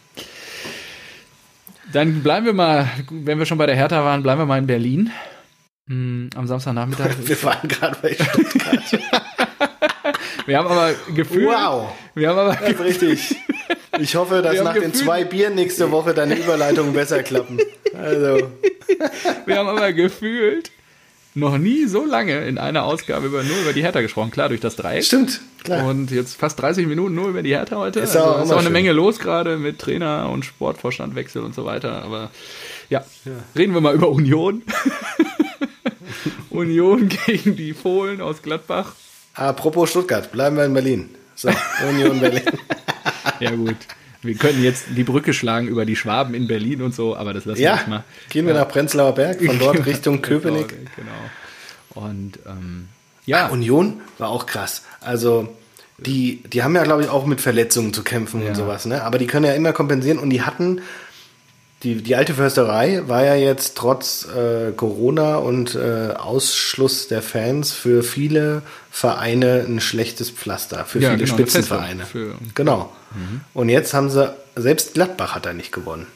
[1.92, 4.66] Dann bleiben wir mal, wenn wir schon bei der Hertha waren, bleiben wir mal in
[4.66, 5.10] Berlin.
[5.88, 7.16] Hm, am Samstagnachmittag.
[7.24, 8.82] Wir waren gerade bei Stuttgart.
[10.46, 11.46] Wir haben aber gefühlt.
[11.46, 11.90] wow.
[12.14, 13.36] Wir haben aber Das ist richtig.
[14.00, 17.58] Ich hoffe, dass nach den gefühlt- zwei Bieren nächste Woche deine Überleitungen besser klappen.
[17.96, 18.48] Also,
[19.46, 20.70] Wir haben aber gefühlt
[21.34, 24.30] noch nie so lange in einer Ausgabe über nur über die Hertha gesprochen.
[24.30, 25.04] Klar, durch das Dreieck.
[25.04, 25.40] stimmt.
[25.62, 25.86] Klar.
[25.86, 28.00] Und jetzt fast 30 Minuten nur über die Hertha heute.
[28.00, 28.72] Ist also, auch ist immer auch eine schön.
[28.72, 32.02] Menge los gerade mit Trainer und Sportvorstandwechsel und so weiter.
[32.02, 32.30] Aber
[32.90, 33.04] ja,
[33.56, 34.62] reden wir mal über Union.
[36.50, 38.94] Union gegen die Fohlen aus Gladbach.
[39.34, 41.10] Apropos Stuttgart, bleiben wir in Berlin.
[41.36, 41.50] So,
[41.88, 42.42] Union Berlin.
[43.40, 43.76] Ja gut,
[44.22, 47.44] wir können jetzt die Brücke schlagen über die Schwaben in Berlin und so, aber das
[47.44, 48.04] lassen wir Ja, jetzt mal.
[48.30, 50.68] gehen wir nach Prenzlauer Berg, von dort Richtung Köpenick.
[50.96, 52.06] Genau.
[52.06, 52.88] Und ähm,
[53.26, 54.82] ja, Union war auch krass.
[55.00, 55.48] Also
[55.98, 58.48] die, die haben ja, glaube ich, auch mit Verletzungen zu kämpfen Ja.
[58.50, 59.02] und sowas, ne?
[59.02, 60.80] Aber die können ja immer kompensieren und die hatten,
[61.84, 67.72] die, die alte Försterei war ja jetzt trotz äh, Corona und äh, Ausschluss der Fans
[67.72, 72.04] für viele Vereine ein schlechtes Pflaster, für Ja, viele genau, eine Spitzenvereine.
[72.06, 72.92] Für- genau.
[73.14, 73.42] Mhm.
[73.54, 76.08] Und jetzt haben sie, selbst Gladbach hat er nicht gewonnen.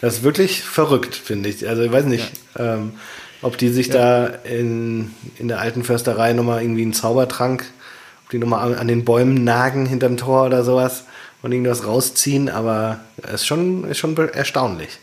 [0.00, 1.66] Das ist wirklich verrückt, finde ich.
[1.66, 2.92] Also ich weiß nicht, ähm,
[3.40, 7.64] ob die sich da in, in der alten Försterei nochmal irgendwie einen Zaubertrank,
[8.24, 11.04] ob die nochmal an, an den Bäumen nagen hinterm Tor oder sowas
[11.42, 14.98] und irgendwas rausziehen, aber es ist schon, ist schon erstaunlich.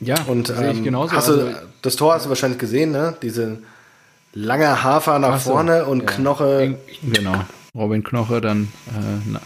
[0.00, 1.12] ja, Und sehe ich ähm, genauso.
[1.12, 1.50] Hast du, Also,
[1.82, 3.14] das Tor hast du wahrscheinlich gesehen, ne?
[3.22, 3.58] Diese
[4.34, 6.06] lange Hafer nach Ach so, vorne und ja.
[6.06, 6.76] Knoche.
[7.02, 7.44] Genau.
[7.74, 9.40] Robin Knoche dann äh, na,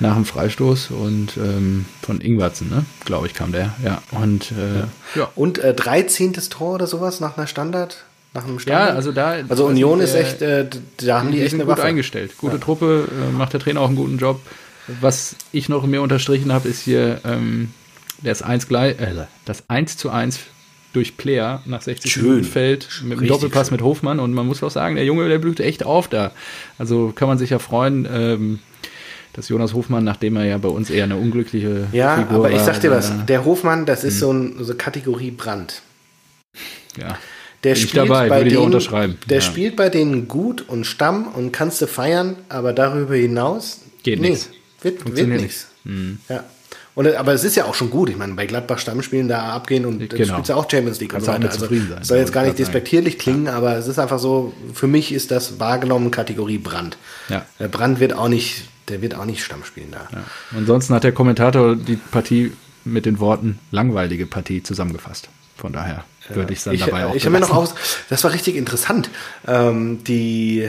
[0.00, 2.84] nach dem Freistoß und ähm, von Ingwarzen, ne?
[3.04, 3.70] Glaube ich, kam der.
[3.84, 4.02] Ja.
[4.10, 5.28] Und äh, ja.
[5.36, 6.32] Und äh, 13.
[6.34, 8.04] Tor oder sowas nach einer Standard?
[8.34, 8.96] Nach einem Ja, Standard?
[8.96, 9.36] also da.
[9.48, 10.66] Also Union ist echt, äh,
[10.98, 11.84] da haben die, die echt eine gut Waffe.
[11.84, 12.36] eingestellt.
[12.38, 14.40] Gute Truppe, äh, macht der Trainer auch einen guten Job.
[15.00, 17.70] Was ich noch mehr unterstrichen habe, ist hier ähm,
[18.22, 20.40] das 1 gleich, äh, das 1 zu 1
[20.92, 22.24] durch Player nach 60 Schön.
[22.24, 23.76] Minuten fällt mit einem Doppelpass schön.
[23.76, 26.32] mit Hofmann und man muss auch sagen, der Junge, der blüht echt auf da.
[26.78, 28.58] Also kann man sich ja freuen, ähm,
[29.32, 32.60] dass Jonas Hofmann, nachdem er ja bei uns eher eine unglückliche Ja, Figur aber ich
[32.60, 35.80] sag dir was, äh, der Hofmann, das ist so, ein, so Kategorie Brand.
[36.98, 37.16] ja.
[37.64, 39.18] Der Bin spielt dabei, bei denen, unterschreiben.
[39.30, 39.40] Der Ja.
[39.40, 44.30] spielt bei denen gut und Stamm und kannst du feiern, aber darüber hinaus Geht nee,
[44.30, 44.50] nix.
[44.82, 45.68] Wird, wird nichts.
[46.28, 46.44] Ja.
[46.94, 48.10] Und, äh, aber es ist ja auch schon gut.
[48.10, 50.34] Ich meine, bei Gladbach Stammspielen da abgehen und Genau.
[50.34, 51.48] spielst du auch Champions League Kannst und so.
[51.48, 55.12] Also, sein, soll jetzt gar nicht despektierlich klingen, aber es ist einfach so, für mich
[55.12, 56.98] ist das wahrgenommen Kategorie Brand.
[57.28, 57.46] Ja.
[57.58, 60.08] Der Brand wird auch nicht, der wird auch nicht Stamm spielen da.
[60.12, 60.24] Ja.
[60.56, 62.52] Ansonsten hat der Kommentator die Partie
[62.84, 65.28] mit den Worten langweilige Partie zusammengefasst.
[65.56, 67.74] Von daher würde ich dann Ich, dabei auch ich habe mir noch aus,
[68.10, 69.08] das war richtig interessant.
[69.46, 70.68] Ähm, die,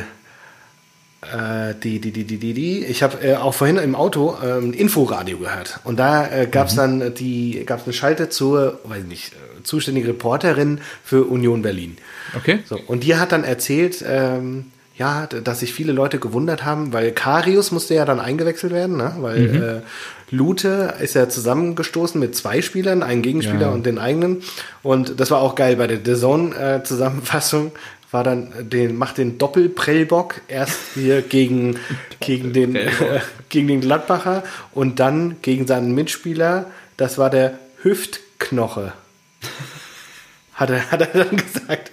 [1.33, 4.69] äh, die, die, die, die, die, die, ich habe äh, auch vorhin im Auto ähm,
[4.69, 6.77] ein Inforadio gehört und da äh, gab es Mhm.
[6.99, 11.97] dann die, gab es eine Schalte zur, weiß nicht, äh, zuständige Reporterin für Union Berlin.
[12.37, 12.59] Okay.
[12.65, 14.65] So, und die hat dann erzählt, ähm,
[14.95, 19.13] ja, dass sich viele Leute gewundert haben, weil Karius musste ja dann eingewechselt werden, ne?
[19.21, 19.61] weil Mhm.
[19.63, 19.81] äh,
[20.29, 23.69] Lute ist ja zusammengestoßen mit zwei Spielern, einen Gegenspieler Ja.
[23.71, 24.41] und den eigenen.
[24.83, 27.71] Und das war auch geil bei der The Zone-Zusammenfassung.
[28.13, 31.79] War dann den, macht den Doppelprellbock erst hier gegen,
[32.19, 32.89] gegen, den, äh,
[33.49, 34.43] gegen den Gladbacher
[34.73, 36.67] und dann gegen seinen Mitspieler.
[36.95, 38.93] Das war der Hüftknoche.
[40.53, 41.91] Hat er, hat er dann gesagt.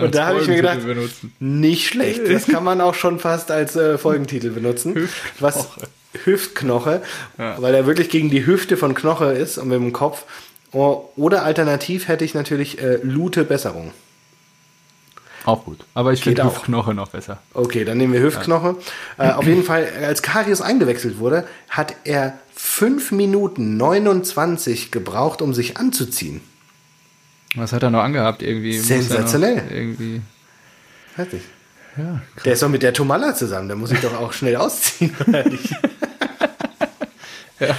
[0.00, 1.32] Und da habe ich mir gedacht, benutzen.
[1.40, 2.20] nicht schlecht.
[2.30, 5.08] Das kann man auch schon fast als äh, Folgentitel benutzen.
[5.40, 5.70] Was
[6.24, 7.02] Hüftknoche,
[7.36, 7.60] Ja.
[7.60, 10.22] weil er wirklich gegen die Hüfte von Knoche ist und mit dem Kopf.
[10.70, 13.92] Oder alternativ hätte ich natürlich äh, Lute Besserung.
[15.46, 15.78] Auch gut.
[15.94, 16.64] Aber ich finde auch.
[16.64, 17.38] Knoche noch besser.
[17.54, 18.76] Okay, dann nehmen wir Hüftknoche.
[19.16, 25.54] Äh, auf jeden Fall, als Karius eingewechselt wurde, hat er 5 Minuten 29 gebraucht, um
[25.54, 26.40] sich anzuziehen.
[27.54, 28.42] Was hat er noch angehabt?
[28.42, 29.62] Irgendwie Sensationell.
[29.70, 30.20] Irgendwie.
[31.16, 31.44] Nicht.
[31.96, 35.14] Ja, Der ist doch mit der Tomalla zusammen, der muss sich doch auch schnell ausziehen,
[35.26, 35.74] nicht?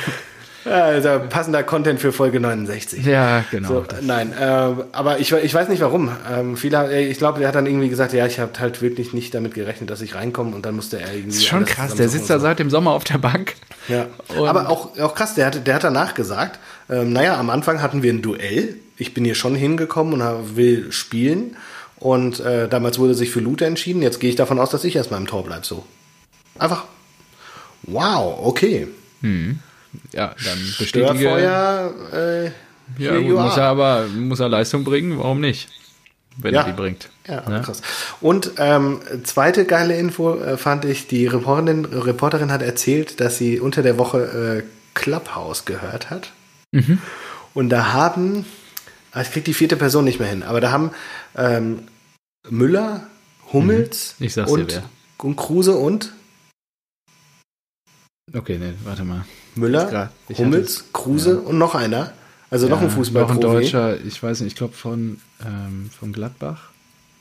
[0.70, 3.06] Also passender Content für Folge 69.
[3.06, 3.68] Ja, genau.
[3.68, 4.44] So, nein, äh,
[4.92, 6.12] aber ich, ich weiß nicht warum.
[6.32, 9.14] Ähm, viele, äh, ich glaube, der hat dann irgendwie gesagt, ja, ich habe halt wirklich
[9.14, 11.28] nicht damit gerechnet, dass ich reinkomme und dann musste er irgendwie.
[11.28, 13.56] Das ist schon krass, der sitzt da seit dem Sommer auf der Bank.
[13.88, 16.60] Ja, aber auch, auch krass, der hat, der hat danach gesagt,
[16.90, 18.76] ähm, naja, am Anfang hatten wir ein Duell.
[18.98, 21.56] Ich bin hier schon hingekommen und will spielen.
[22.00, 24.02] Und äh, damals wurde sich für Lute entschieden.
[24.02, 25.66] Jetzt gehe ich davon aus, dass ich erstmal im Tor bleibe.
[25.66, 25.86] So.
[26.60, 26.86] Einfach.
[27.84, 28.88] Wow, okay.
[29.22, 29.60] Hm.
[30.14, 30.88] Ja, dann bestätige.
[30.88, 32.52] Störfeuer, äh,
[32.98, 35.70] ja, gut, muss er aber muss er Leistung bringen, warum nicht?
[36.38, 36.62] Wenn ja.
[36.62, 37.10] er die bringt.
[37.28, 37.50] Ja, ja?
[37.50, 37.62] Ne?
[37.62, 37.82] krass.
[38.22, 43.60] Und ähm, zweite geile Info äh, fand ich, die Reporterin, Reporterin hat erzählt, dass sie
[43.60, 46.32] unter der Woche äh, Clubhouse gehört hat.
[46.72, 47.00] Mhm.
[47.54, 48.46] Und da haben,
[49.12, 50.92] ah, ich krieg die vierte Person nicht mehr hin, aber da haben
[51.36, 51.88] ähm,
[52.50, 53.08] Müller,
[53.52, 54.46] Hummels mhm.
[54.46, 54.82] und,
[55.18, 56.14] und Kruse und
[58.34, 59.26] Okay, nee, warte mal.
[59.58, 61.50] Müller, Hummels, Kruse ja.
[61.50, 62.14] und noch einer.
[62.50, 63.40] Also ja, noch ein Fußballprofi.
[63.40, 66.70] Noch ein Deutscher, ich weiß nicht, ich glaube von, ähm, von Gladbach.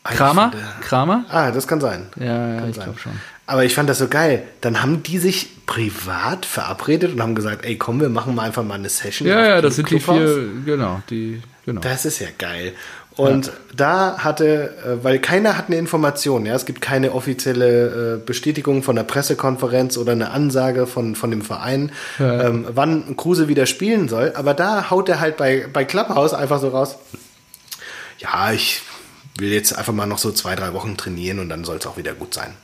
[0.05, 0.53] Kramer?
[0.83, 1.25] Kramer?
[1.29, 2.07] Ah, das kann sein.
[2.17, 3.13] Ja, ja ich glaube schon.
[3.47, 4.45] Aber ich fand das so geil.
[4.61, 8.65] Dann haben die sich privat verabredet und haben gesagt, ey, komm, wir machen mal einfach
[8.65, 9.29] mal eine Session.
[9.29, 11.81] Ja, ja, das sind die vier, genau, die, genau.
[11.81, 12.73] Das ist ja geil.
[13.17, 13.53] Und ja.
[13.75, 18.83] da hatte, äh, weil keiner hat eine Information, ja, es gibt keine offizielle äh, Bestätigung
[18.83, 22.49] von der Pressekonferenz oder eine Ansage von, von dem Verein, ja.
[22.49, 26.61] ähm, wann Kruse wieder spielen soll, aber da haut er halt bei, bei Clubhouse einfach
[26.61, 26.97] so raus,
[28.19, 28.83] ja, ich
[29.39, 31.97] will jetzt einfach mal noch so zwei, drei Wochen trainieren und dann soll es auch
[31.97, 32.55] wieder gut sein.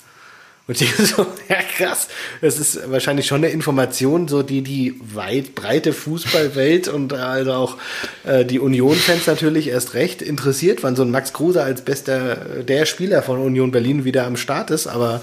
[0.72, 2.08] Und ich so, ja krass,
[2.40, 7.76] das ist wahrscheinlich schon eine Information, so die die weit breite Fußballwelt und also auch
[8.24, 12.86] äh, die Union-Fans natürlich erst recht interessiert, wann so ein Max Kruse als bester der
[12.86, 15.20] Spieler von Union Berlin wieder am Start ist, aber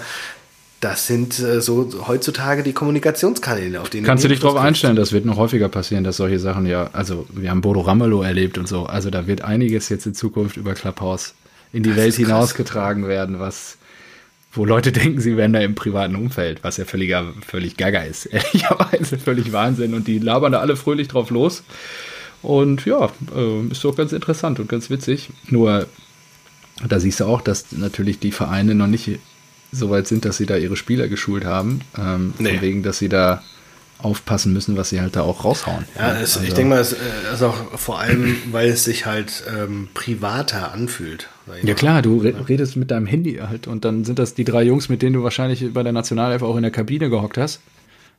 [0.78, 5.10] das sind äh, so heutzutage die Kommunikationskanäle, auf denen Kannst du dich darauf einstellen, das
[5.10, 8.68] wird noch häufiger passieren, dass solche Sachen ja, also wir haben Bodo Ramelow erlebt und
[8.68, 11.34] so, also da wird einiges jetzt in Zukunft über Clubhouse
[11.72, 13.78] in die das Welt hinausgetragen werden, was
[14.52, 18.26] wo Leute denken, sie wären da im privaten Umfeld, was ja völliger, völlig gaga ist,
[18.26, 21.62] ehrlicherweise völlig Wahnsinn und die labern da alle fröhlich drauf los
[22.42, 25.86] und ja, äh, ist doch ganz interessant und ganz witzig, nur
[26.88, 29.18] da siehst du auch, dass natürlich die Vereine noch nicht
[29.72, 31.82] so weit sind, dass sie da ihre Spieler geschult haben.
[31.98, 32.52] Ähm, nee.
[32.54, 33.42] Von wegen, dass sie da
[33.98, 35.84] aufpassen müssen, was sie halt da auch raushauen.
[35.96, 36.96] Ja, es, also, ich denke mal, es äh,
[37.34, 41.28] ist auch vor allem, weil es sich halt ähm, privater anfühlt.
[41.62, 44.88] Ja klar, du redest mit deinem Handy halt und dann sind das die drei Jungs,
[44.88, 47.60] mit denen du wahrscheinlich bei der Nationalelf auch in der Kabine gehockt hast.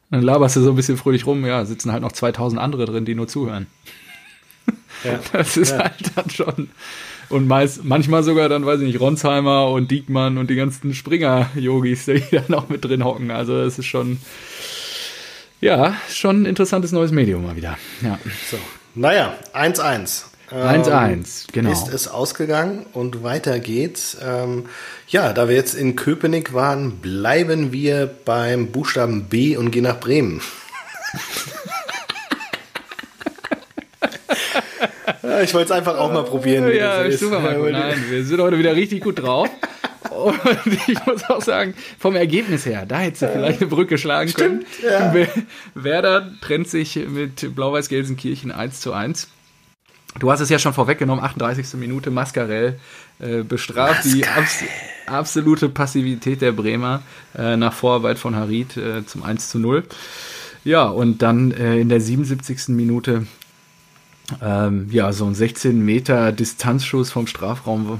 [0.09, 3.05] Dann laberst du so ein bisschen fröhlich rum, ja, sitzen halt noch 2000 andere drin,
[3.05, 3.67] die nur zuhören.
[5.03, 5.79] Ja, das ist ja.
[5.79, 6.69] halt dann schon
[7.31, 12.05] und meist, manchmal sogar dann, weiß ich nicht, Ronsheimer und Diekmann und die ganzen Springer-Yogis,
[12.05, 13.31] die da noch mit drin hocken.
[13.31, 14.19] Also das ist schon,
[15.61, 17.77] ja, schon ein interessantes neues Medium mal wieder.
[18.01, 18.19] Ja.
[18.49, 18.57] So.
[18.95, 20.25] Naja, 1-1.
[20.51, 21.23] 1-1, ähm,
[21.53, 21.71] genau.
[21.71, 24.17] Ist es ausgegangen und weiter geht's.
[24.21, 24.65] Ähm,
[25.07, 29.99] ja, da wir jetzt in Köpenick waren, bleiben wir beim Buchstaben B und gehen nach
[29.99, 30.41] Bremen.
[35.43, 36.69] ich wollte es einfach auch mal probieren.
[36.75, 37.69] Ja, super, Marco.
[37.69, 39.49] Nein, wir sind heute wieder richtig gut drauf.
[40.09, 40.39] Und
[40.87, 44.65] ich muss auch sagen, vom Ergebnis her, da hättest du vielleicht eine Brücke schlagen Stimmt,
[44.81, 45.15] können.
[45.15, 45.27] Ja.
[45.73, 49.29] Werder trennt sich mit Blau-Weiß-Gelsenkirchen 1 zu 1.
[50.19, 51.73] Du hast es ja schon vorweggenommen, 38.
[51.75, 52.79] Minute, Mascarell
[53.19, 54.13] äh, bestraft Mascarell.
[54.13, 54.63] die abs
[55.07, 57.01] absolute Passivität der Bremer
[57.37, 59.83] äh, nach Vorarbeit von Harid äh, zum 1 zu 0.
[60.63, 62.69] Ja, und dann äh, in der 77.
[62.69, 63.25] Minute
[64.41, 67.99] ähm, ja, so ein 16 Meter Distanzschuss vom Strafraum,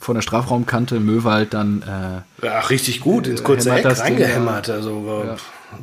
[0.00, 1.82] von der Strafraumkante, Möwald dann.
[1.82, 4.70] Äh, ja, richtig gut, ins kurze Eck reingehämmert.
[4.70, 5.36] Also ja,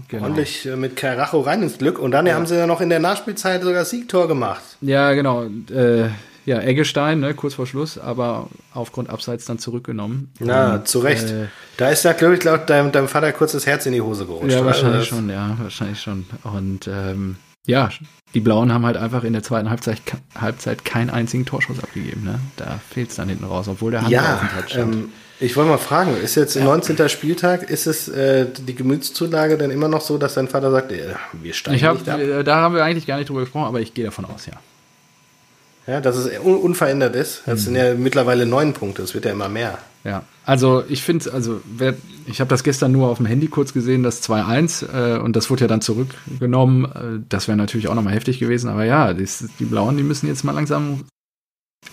[0.08, 0.24] genau.
[0.24, 2.00] ordentlich äh, mit Carajo rein ins Glück.
[2.00, 2.36] Und dann ja.
[2.36, 4.62] haben sie ja noch in der Nachspielzeit sogar Siegtor gemacht.
[4.82, 5.44] Ja, genau.
[5.44, 6.10] Äh,
[6.46, 10.34] ja, Eggestein, ne, kurz vor Schluss, aber aufgrund Abseits dann zurückgenommen.
[10.40, 11.30] Na, und, zu Recht.
[11.30, 14.02] Äh, da ist ja, glaube ich, laut deinem, deinem Vater kurz das Herz in die
[14.02, 14.54] Hose gerutscht.
[14.54, 16.26] Ja, wahrscheinlich schon, ja, wahrscheinlich schon.
[16.44, 17.36] Und ähm,
[17.68, 17.90] ja,
[18.34, 20.02] die Blauen haben halt einfach in der zweiten Halbzeit,
[20.40, 22.24] Halbzeit keinen einzigen Torschuss abgegeben.
[22.24, 22.40] Ne?
[22.58, 24.42] Da fehlt es dann hinten raus, obwohl der Hand ja,
[24.76, 25.10] ähm,
[25.40, 26.64] ich wollte mal fragen, ist jetzt ja.
[26.64, 27.10] 19.
[27.10, 31.16] Spieltag, ist es äh, die Gemütszulage denn immer noch so, dass dein Vater sagt, äh,
[31.34, 32.20] wir steigen ich hab, nicht ab?
[32.44, 34.54] Da haben wir eigentlich gar nicht drüber gesprochen, aber ich gehe davon aus, ja.
[35.88, 37.44] Ja, dass es un unverändert ist.
[37.46, 37.64] Das mhm.
[37.64, 39.80] sind ja mittlerweile neun Punkte, es wird ja immer mehr.
[40.04, 43.74] Ja, also ich finde, also wer, ich habe das gestern nur auf dem Handy kurz
[43.74, 46.86] gesehen, das 2-1 äh, und das wurde ja dann zurückgenommen.
[46.86, 49.28] Äh, das wäre natürlich auch nochmal heftig gewesen, aber ja, die,
[49.60, 51.06] die Blauen, die müssen jetzt mal langsam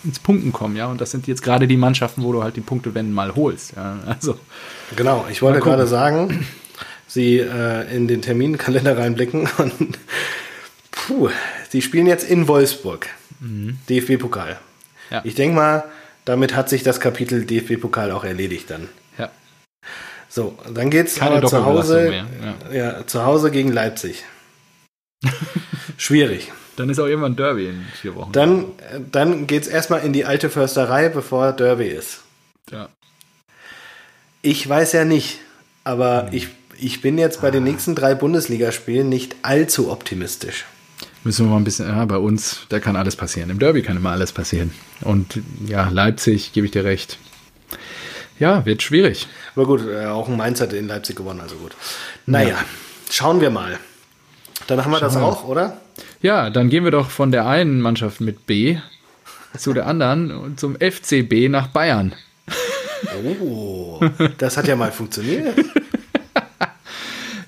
[0.03, 0.87] ins Punkten kommen, ja.
[0.87, 3.75] Und das sind jetzt gerade die Mannschaften, wo du halt die Punkte, wenn mal holst.
[3.75, 3.99] Ja?
[4.05, 4.39] Also.
[4.95, 6.45] Genau, ich wollte gerade sagen,
[7.07, 9.97] sie äh, in den Terminkalender reinblicken und
[10.91, 11.29] puh,
[11.69, 13.07] sie spielen jetzt in Wolfsburg.
[13.39, 14.59] DFB-Pokal.
[15.11, 15.21] Ja.
[15.23, 15.83] Ich denke mal,
[16.25, 18.89] damit hat sich das Kapitel DFB-Pokal auch erledigt dann.
[19.17, 19.29] Ja.
[20.27, 22.25] So, dann geht's Keine aber zu Hause, mehr,
[22.71, 23.07] ja.
[23.07, 24.25] zu Hause gegen Leipzig.
[25.97, 26.51] Schwierig.
[26.77, 28.31] Dann ist auch irgendwann Derby in vier Wochen.
[28.31, 28.65] Dann,
[29.11, 32.21] dann geht's erstmal in die alte Försterei, bevor Derby ist.
[32.71, 32.87] ja.
[34.43, 35.39] Ich weiß ja nicht,
[35.83, 36.47] aber ich,
[36.77, 40.65] ich bin jetzt bei den nächsten drei Bundesligaspielen nicht allzu optimistisch.
[41.23, 43.49] Müssen wir mal ein bisschen, ja, bei uns, da kann alles passieren.
[43.49, 44.71] Im Derby kann immer alles passieren.
[45.01, 47.17] Und ja, Leipzig, gebe ich dir recht.
[48.39, 49.27] Ja, wird schwierig.
[49.55, 51.75] Aber gut, äh, auch ein Mainz hat in Leipzig gewonnen, also gut.
[52.27, 52.57] Naja,
[53.09, 53.79] schauen wir mal.
[54.67, 55.27] Dann haben wir das Schauen wir.
[55.27, 55.81] auch, oder?
[56.21, 58.77] Ja, dann gehen wir doch von der einen Mannschaft mit B
[59.57, 62.13] zu der anderen und zum FCB nach Bayern.
[63.41, 63.99] Oh,
[64.37, 65.55] das hat ja mal funktioniert.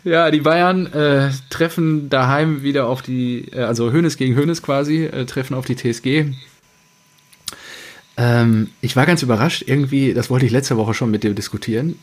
[0.06, 5.04] Ja, die Bayern äh, treffen daheim wieder auf die, äh, also Hönes gegen Hönes quasi,
[5.04, 6.34] äh, treffen auf die TSG.
[8.18, 12.00] Ähm, ich war ganz überrascht, irgendwie, das wollte ich letzte Woche schon mit dir diskutieren.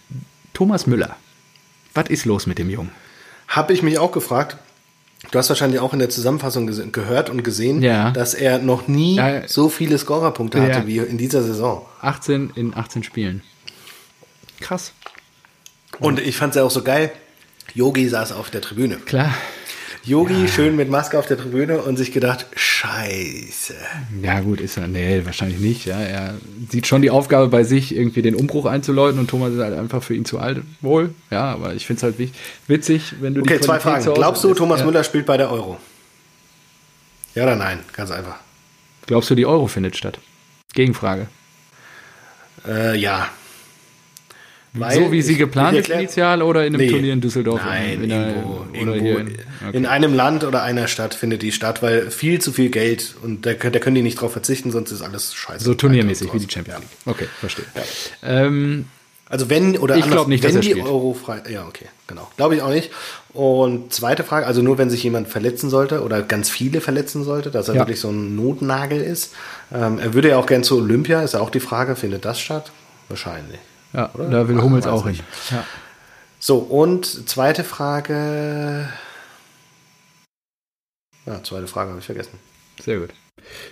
[0.52, 1.16] Thomas Müller.
[1.94, 2.90] Was ist los mit dem Jungen?
[3.48, 4.58] Habe ich mich auch gefragt.
[5.30, 8.10] Du hast wahrscheinlich auch in der Zusammenfassung gehört und gesehen, Ja.
[8.12, 9.48] dass er noch nie Ja.
[9.48, 10.86] so viele Scorerpunkte hatte Ja.
[10.86, 11.84] wie in dieser Saison.
[12.00, 13.42] 18 in 18 Spielen.
[14.60, 14.92] Krass.
[15.98, 17.10] Und ich fand es ja auch so geil.
[17.74, 18.96] Yogi saß auf der Tribüne.
[18.96, 19.34] Klar.
[20.06, 23.74] Yogi schön mit Maske auf der Tribüne und sich gedacht, scheiße.
[24.22, 24.86] Ja, gut, ist er.
[24.86, 25.84] Nee, wahrscheinlich nicht.
[25.84, 26.34] Ja, er
[26.70, 30.04] sieht schon die Aufgabe bei sich, irgendwie den Umbruch einzuläuten und Thomas ist halt einfach
[30.04, 31.12] für ihn zu alt wohl.
[31.32, 32.32] Ja, aber ich finde es halt
[32.68, 34.04] witzig, wenn du Okay, zwei Fragen.
[34.14, 34.54] Glaubst du.
[34.54, 34.86] Thomas ja.
[34.86, 35.76] Müller spielt bei der Euro?
[37.34, 37.80] Ja oder nein?
[37.92, 38.36] Ganz einfach.
[39.06, 40.18] Glaubst du, die Euro findet statt?
[40.72, 41.26] Gegenfrage.
[42.66, 43.28] Äh, ja.
[44.78, 46.90] Weil so wie sie geplant ist initial oder in einem Nee.
[46.92, 47.60] Turnier in Düsseldorf?
[47.64, 48.50] Nein, in irgendwo,
[48.80, 49.36] oder irgendwo in, in,
[49.68, 49.86] okay.
[49.86, 53.54] einem Land oder einer Stadt findet die statt, weil viel zu viel Geld und da,
[53.54, 55.64] können- da können die nicht drauf verzichten, sonst ist alles scheiße.
[55.64, 56.50] So turniermäßig wie die.
[56.50, 56.88] Champions League.
[57.06, 57.64] Okay, verstehe.
[58.22, 58.86] Ähm,
[59.28, 60.86] Also wenn oder Ich anders, nicht, wenn dass er die spielt.
[60.86, 62.90] Euro frei, ja okay, genau, glaube ich auch nicht.
[63.32, 67.50] Und zweite Frage, also nur wenn sich jemand verletzen sollte oder ganz viele verletzen sollte,
[67.50, 67.80] dass er Ja.
[67.80, 69.34] wirklich so ein Notnagel ist.
[69.74, 72.38] Ähm, er würde ja auch gern zu Olympia, ist ja auch die Frage, findet das
[72.40, 72.70] statt?
[73.08, 73.58] Wahrscheinlich.
[73.92, 74.30] Ja, Oder?
[74.30, 75.12] da will Ach, Hummels auch hin.
[75.12, 75.24] nicht.
[75.50, 75.64] Ja.
[76.38, 78.88] So, und zweite Frage.
[81.24, 82.38] Ja, zweite Frage habe ich vergessen.
[82.80, 83.10] Sehr gut.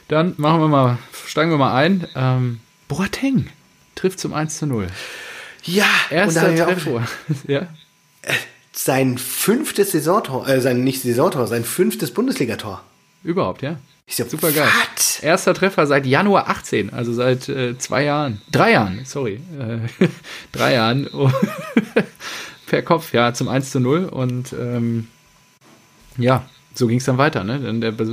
[0.08, 2.06] Dann machen wir mal, steigen wir mal ein.
[2.14, 3.48] Ähm, Boateng
[3.94, 4.88] trifft zum 1 zu 0.
[5.64, 7.06] Ja, Erster Treffer.
[7.46, 7.68] ja.
[8.72, 12.82] sein fünftes Saisontor, äh, sein nicht Saisontor, sein fünftes Bundesligator.
[13.22, 13.76] Überhaupt, ja.
[14.06, 14.66] Ich so, Super geil.
[14.68, 15.22] what?
[15.22, 18.42] Erster Treffer seit Januar 18, also seit äh, zwei Jahren.
[18.52, 19.40] Drei Jahren, sorry.
[19.58, 20.06] Äh,
[20.52, 21.08] drei Jahren.
[21.12, 21.30] Oh.
[22.66, 24.04] per Kopf, ja, zum 1 zu 0.
[24.06, 25.08] Und ähm,
[26.18, 26.44] ja,
[26.74, 27.44] so ging es dann weiter.
[27.44, 27.60] Ne?
[27.60, 28.10] Dann der bes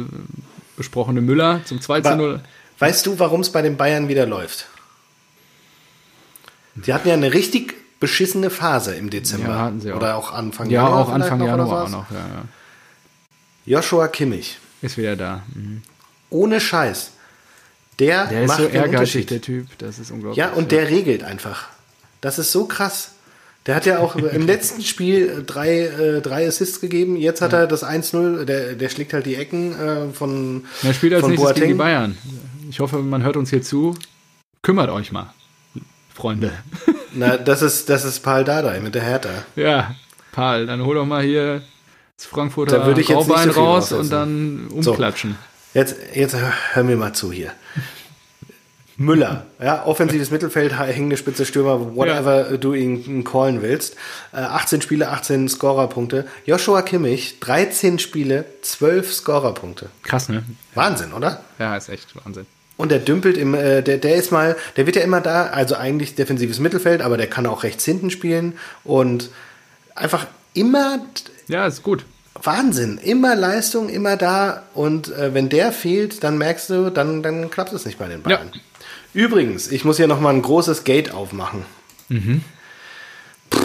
[0.77, 2.39] besprochene Müller zum 2 zu 0.
[2.79, 4.67] Weißt du, warum es bei den Bayern wieder läuft?
[6.75, 9.49] Die hatten ja eine richtig beschissene Phase im Dezember.
[9.49, 9.97] Ja, hatten sie auch.
[9.97, 10.99] Oder auch Anfang Ja, Januar.
[11.01, 11.91] auch vielleicht Anfang noch Januar auch sowas.
[11.91, 12.11] noch.
[12.11, 12.43] Ja, ja.
[13.65, 14.57] Joshua Kimmich.
[14.81, 15.43] Ist wieder da.
[15.53, 15.81] Mhm.
[16.29, 17.11] Ohne Scheiß.
[17.99, 19.67] Der, Der ist macht so den ehrgeizig, der Typ.
[19.77, 20.37] Das ist unglaublich.
[20.37, 21.67] Ja, und der regelt einfach.
[22.21, 23.11] Das ist so krass.
[23.67, 27.15] Der hat ja auch im letzten Spiel drei, äh, drei Assists gegeben.
[27.15, 28.45] Jetzt hat er das 1-0.
[28.45, 31.77] Der, der schlägt halt die Ecken äh, von, Er spielt als nächstes gegen die Boateng.
[31.77, 32.17] Bayern.
[32.69, 33.95] Ich hoffe, man hört uns hier zu.
[34.63, 35.33] Kümmert euch mal,
[36.13, 36.51] Freunde.
[37.13, 39.29] Na, das ist, das ist Paul Dardai mit der Hertha.
[39.55, 39.95] Ja,
[40.31, 41.61] Paul, dann hol doch mal hier
[42.25, 44.91] Frankfurter Da würde ich jetzt Raubein so raus und dann So.
[44.91, 45.37] umklatschen.
[45.73, 47.51] Jetzt, jetzt hör, hör mir mal zu hier.
[48.97, 53.95] Müller, ja, offensives Mittelfeld, hängende Spitze Stürmer, whatever du ihn callen willst.
[54.31, 56.27] Äh, 18 Spiele, 18 Scorerpunkte.
[56.45, 59.89] Joshua Kimmich, 13 Spiele, 12 Scorerpunkte.
[60.03, 60.43] Krass, ne?
[60.75, 61.41] Wahnsinn, oder?
[61.57, 62.45] Ja, ist echt Wahnsinn.
[62.77, 65.75] Und der dümpelt im, äh, der, der ist mal, der wird ja immer da, also
[65.75, 69.29] eigentlich defensives Mittelfeld, aber der kann auch rechts hinten spielen und
[69.95, 70.99] einfach immer
[71.47, 72.05] Ja, ist gut.
[72.41, 77.49] Wahnsinn, immer Leistung, immer da und äh, wenn der fehlt, dann merkst du, dann, dann
[77.51, 78.51] klappt es nicht bei den Bayern.
[78.53, 78.59] Ja.
[79.13, 81.65] Übrigens, ich muss hier nochmal ein großes Gate aufmachen.
[82.09, 83.61] Pff.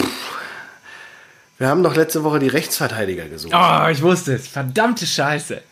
[1.58, 3.54] Wir haben doch letzte Woche die Rechtsverteidiger gesucht.
[3.56, 4.46] Oh, ich wusste es.
[4.48, 5.62] Verdammte Scheiße.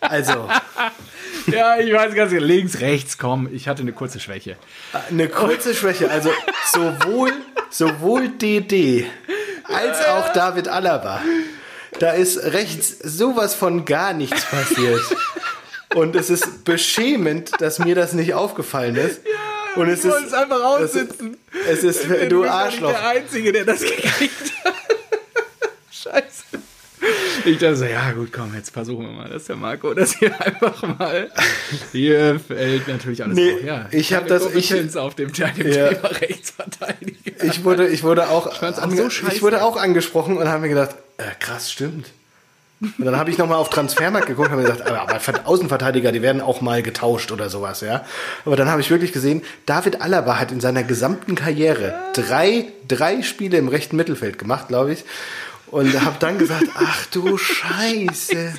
[0.00, 0.48] Also,
[1.46, 2.46] Ja, ich weiß ganz genau.
[2.46, 3.48] Links, rechts, komm.
[3.52, 4.56] Ich hatte eine kurze Schwäche.
[5.10, 6.10] eine kurze Schwäche.
[6.10, 6.30] Also,
[6.72, 7.32] sowohl,
[7.70, 9.06] sowohl DD
[9.74, 11.20] als auch David Alaba.
[11.98, 15.02] Da ist rechts sowas von gar nichts passiert.
[15.94, 19.20] Und es ist beschämend, dass mir das nicht aufgefallen ist.
[19.76, 21.14] Und es ist, einfach es ist,
[21.68, 22.94] es ist du Arschloch.
[23.02, 24.74] Einzige, der das gekriegt hat.
[25.90, 26.42] Scheiße.
[27.44, 30.32] Ich dachte so, ja gut, komm, jetzt versuchen wir mal, dass der Marco das hier
[30.40, 31.30] einfach mal.
[31.90, 33.62] Hier fällt natürlich alles Nee, auf.
[33.64, 35.88] Ja, ich hab keine das- ich- auf dem, dem Ja.
[35.88, 37.11] Thema Rechtsverteidiger.
[37.42, 40.90] Ich wurde, ich wurde auch, ange so ich wurde auch angesprochen und habe mir gedacht,
[41.18, 42.10] äh, krass, stimmt.
[42.80, 46.10] Und dann habe ich nochmal auf Transfermarkt geguckt und habe gedacht, aber, aber Ver- Außenverteidiger,
[46.10, 48.04] die werden auch mal getauscht oder sowas, ja.
[48.44, 53.22] Aber dann habe ich wirklich gesehen, David Alaba hat in seiner gesamten Karriere drei, drei
[53.22, 55.04] Spiele im rechten Mittelfeld gemacht, glaube ich.
[55.70, 58.52] Und habe dann gesagt, ach du Scheiße.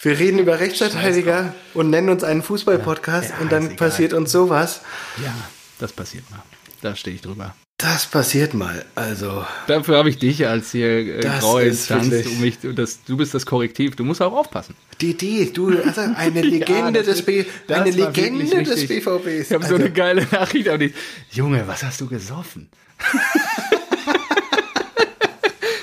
[0.00, 4.80] Wir reden über Rechtsverteidiger und nennen uns einen Fußball-Podcast Ja, und dann passiert uns sowas.
[5.24, 5.32] Ja,
[5.78, 6.42] das passiert mal.
[6.82, 7.54] Da stehe ich drüber.
[7.78, 8.86] Das passiert mal.
[8.94, 13.18] Also, Dafür habe ich dich als hier äh, Das graue Instanz, um mich, das, du
[13.18, 13.96] bist das Korrektiv.
[13.96, 14.74] Du musst auch aufpassen.
[15.02, 18.86] DD, du, also eine Legende das des B, das eine Legende des.
[18.88, 19.48] BVBs.
[19.48, 20.94] Ich habe so Also, eine geile Nachricht auf dich.
[21.32, 22.70] Junge, was hast du gesoffen?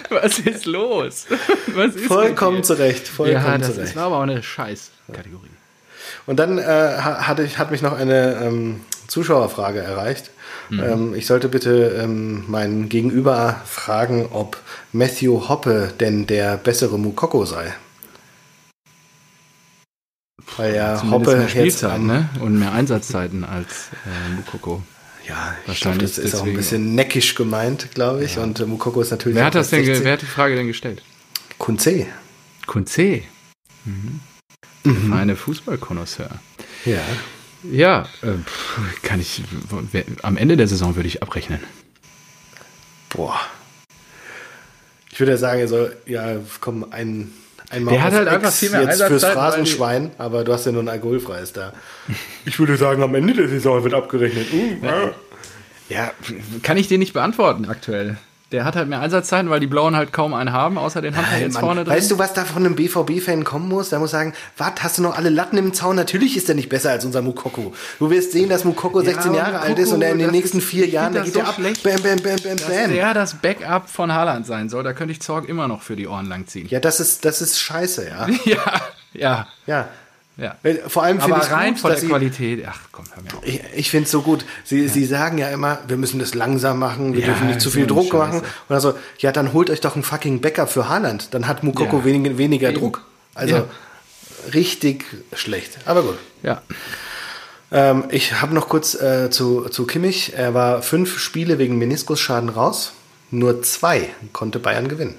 [0.10, 1.28] was ist los?
[1.76, 3.90] Was ist vollkommen zurecht, vollkommen Ja, das zurecht.
[3.90, 5.50] ist, war aber auch eine Scheiß-Kategorie.
[6.26, 10.32] Und dann äh, ha- hatte ich, hat mich noch eine ähm, Zuschauerfrage erreicht.
[10.74, 10.84] Mhm.
[10.84, 14.58] Ähm, ich sollte bitte ähm, meinen Gegenüber fragen, ob
[14.92, 17.74] Matthew Hoppe denn der bessere Mukoko sei.
[20.58, 22.30] Weil ja Zumindest Hoppe mehr jetzt Spielzeit, am, ne?
[22.40, 24.84] Und mehr Einsatzzeiten als äh, Mukoko.
[25.28, 28.38] Ja, ich glaube, Wahrscheinlich das ist auch ein bisschen neckisch gemeint, glaube ich.
[28.38, 30.06] Und äh, Mukoko ist natürlich Wer hat das denn, ge- 16.
[30.06, 31.02] wer hat die Frage denn gestellt?
[31.60, 32.08] Kunze.
[32.68, 33.22] Kunze.
[33.86, 34.20] Mhm.
[34.84, 36.30] Meine Fußballkonnoisseur.
[36.86, 37.00] Ja.
[37.72, 38.34] Ja, äh,
[39.02, 39.44] kann ich,
[40.22, 41.60] am Ende der Saison würde ich abrechnen.
[43.10, 43.40] Boah.
[45.12, 47.32] Ich würde ja sagen, er soll, ja, komm, ein,
[47.70, 50.52] einmal Der hat halt einfach Ex viel mehr jetzt fürs Einsatzzeiten, weil Phrasenschwein, aber du
[50.54, 51.74] hast ja nur ein alkoholfreies da.
[52.46, 54.48] Ich würde sagen, am Ende der Saison wird abgerechnet.
[54.52, 55.12] Uh, ja.
[55.90, 56.12] Ja,
[56.64, 58.18] kann ich dir nicht beantworten aktuell.
[58.54, 61.26] Der hat halt mehr Einsatzzeiten, weil die Blauen halt kaum einen haben, außer den haben
[61.32, 61.96] wir jetzt Mann, vorne drin.
[61.96, 63.90] weißt du, was da von einem BVB-Fan kommen muss?
[63.90, 65.96] Der muss sagen, was, hast du noch alle Latten im Zaun?
[65.96, 67.74] Natürlich ist er nicht besser als unser Mukoko.
[67.98, 70.30] Du wirst sehen, dass Mukoko 16 aber Jahre alt Mukoko, ist und er in den
[70.30, 71.56] nächsten vier Jahren, da geht das er so ab.
[71.56, 71.84] schlecht.
[71.84, 72.94] Bam, bam, bam, bam, Dass bam.
[72.94, 76.08] der das Backup von Haaland sein soll, da könnte ich Zorg immer noch für die
[76.08, 76.68] Ohren langziehen.
[76.70, 78.28] Ja, das ist, das ist scheiße, ja.
[78.46, 78.58] ja,
[79.14, 79.48] ja.
[79.66, 79.88] Ja.
[80.38, 80.56] Ja.
[80.64, 83.34] Weil Vor allem Aber ich rein gut, von der sie, Qualität, ach komm, hör mir
[83.38, 83.46] auf.
[83.46, 84.46] Ich, ich finde es so gut.
[84.64, 87.70] Sie, Sie sagen ja immer, wir müssen das langsam machen, wir Ja, dürfen nicht zu
[87.72, 88.18] viel Druck Scheiße.
[88.18, 88.42] machen.
[88.70, 91.34] Und also, ja, dann holt euch doch einen fucking Backup für Haaland.
[91.34, 92.06] Dann hat Mukoko Ja.
[92.06, 92.80] wenig, weniger Eben.
[92.80, 93.06] Druck.
[93.36, 93.66] Also Ja.
[94.54, 95.78] richtig schlecht.
[95.86, 96.18] Aber gut.
[96.42, 96.62] Ja.
[97.72, 100.34] Ähm, ich habe noch kurz äh, zu, zu Kimmich.
[100.36, 102.94] Er war fünf Spiele wegen Meniskusschaden raus.
[103.32, 105.16] Nur zwei konnte Bayern gewinnen.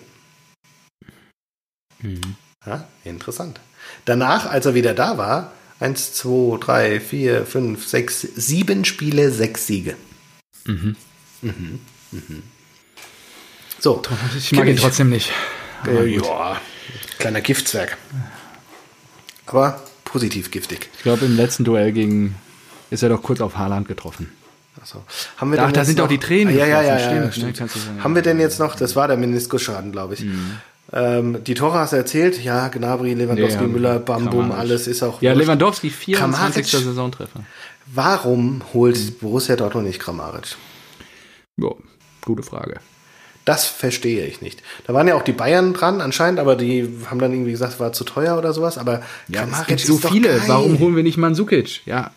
[2.67, 3.59] Ja, interessant.
[4.05, 9.67] Danach, als er wieder da war, eins, zwei, drei, vier, fünf, sechs, sieben Spiele, sechs
[9.67, 9.97] Siege.
[10.65, 10.97] Mhm.
[11.43, 11.81] Mhm.
[13.81, 14.03] So,
[14.39, 15.31] Ich mag ihn trotzdem nicht.
[15.87, 16.61] Äh, ja,
[17.19, 17.99] kleiner Giftzwerg.
[19.47, 20.89] Aber positiv giftig.
[20.97, 22.35] Ich glaube, im letzten Duell gegen
[22.91, 24.33] ist er doch kurz auf Haaland getroffen.
[24.81, 25.03] Also,
[25.37, 27.55] haben wir Ach, da sind doch die Tränen Ah, ja, ja, ja, geflossen, ja, stimmt,
[27.55, 27.71] stimmt.
[27.71, 28.05] sagen.
[28.05, 30.21] Haben wir denn jetzt noch, das war der Meniskusschaden, glaube ich.
[30.21, 30.59] Mhm.
[30.97, 34.59] Ähm, die Tore hast du erzählt, ja, Gnabry, Lewandowski, Ja, Müller, Bam, Bum, Kramaric.
[34.61, 35.43] alles ist auch Ja, wurscht.
[35.43, 36.71] Lewandowski, 24.
[36.71, 36.87] Kramaric.
[36.87, 37.41] Saisontreffer.
[37.87, 40.57] Warum holt Borussia Dortmund nicht Kramaric?
[41.57, 41.69] Ja,
[42.25, 42.79] gute Frage.
[43.45, 44.63] Das verstehe ich nicht.
[44.87, 47.93] Da waren ja auch die Bayern dran anscheinend, aber die haben dann irgendwie gesagt, war
[47.93, 48.79] zu teuer oder sowas.
[48.79, 50.29] Aber Ja, es Kramaric gibt so viele.
[50.29, 50.43] geil.
[50.47, 51.85] Warum holen wir nicht Mandzukic?
[51.87, 52.13] Ja,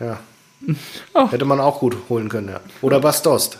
[0.00, 0.18] Ja.
[1.14, 1.30] Oh.
[1.30, 2.60] Hätte man auch gut holen können, ja.
[2.82, 3.58] Oder Bastost.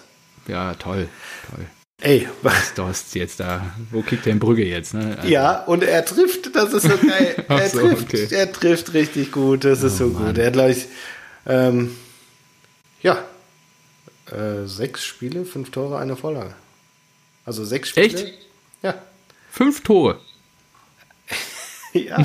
[0.48, 1.08] ja, toll,
[1.54, 1.66] toll.
[2.00, 3.74] Ey, Was Dost jetzt da?
[3.90, 4.94] Wo kickt der in Brügge jetzt?
[4.94, 5.16] Ne?
[5.16, 7.44] Also, Ja, und er trifft, das ist so geil.
[7.48, 8.28] Er so, trifft, okay.
[8.30, 10.38] Oh, er trifft richtig gut, das ist so gut.
[10.38, 10.86] Er hat, glaube ich,
[11.46, 11.96] ähm,
[13.02, 13.24] ja,
[14.30, 16.54] äh, sechs Spiele, fünf Tore, eine Vorlage.
[17.44, 18.06] Also sechs Spiele.
[18.06, 18.32] Echt?
[18.82, 18.94] Ja.
[19.50, 20.20] Fünf Tore.
[21.92, 22.18] ja.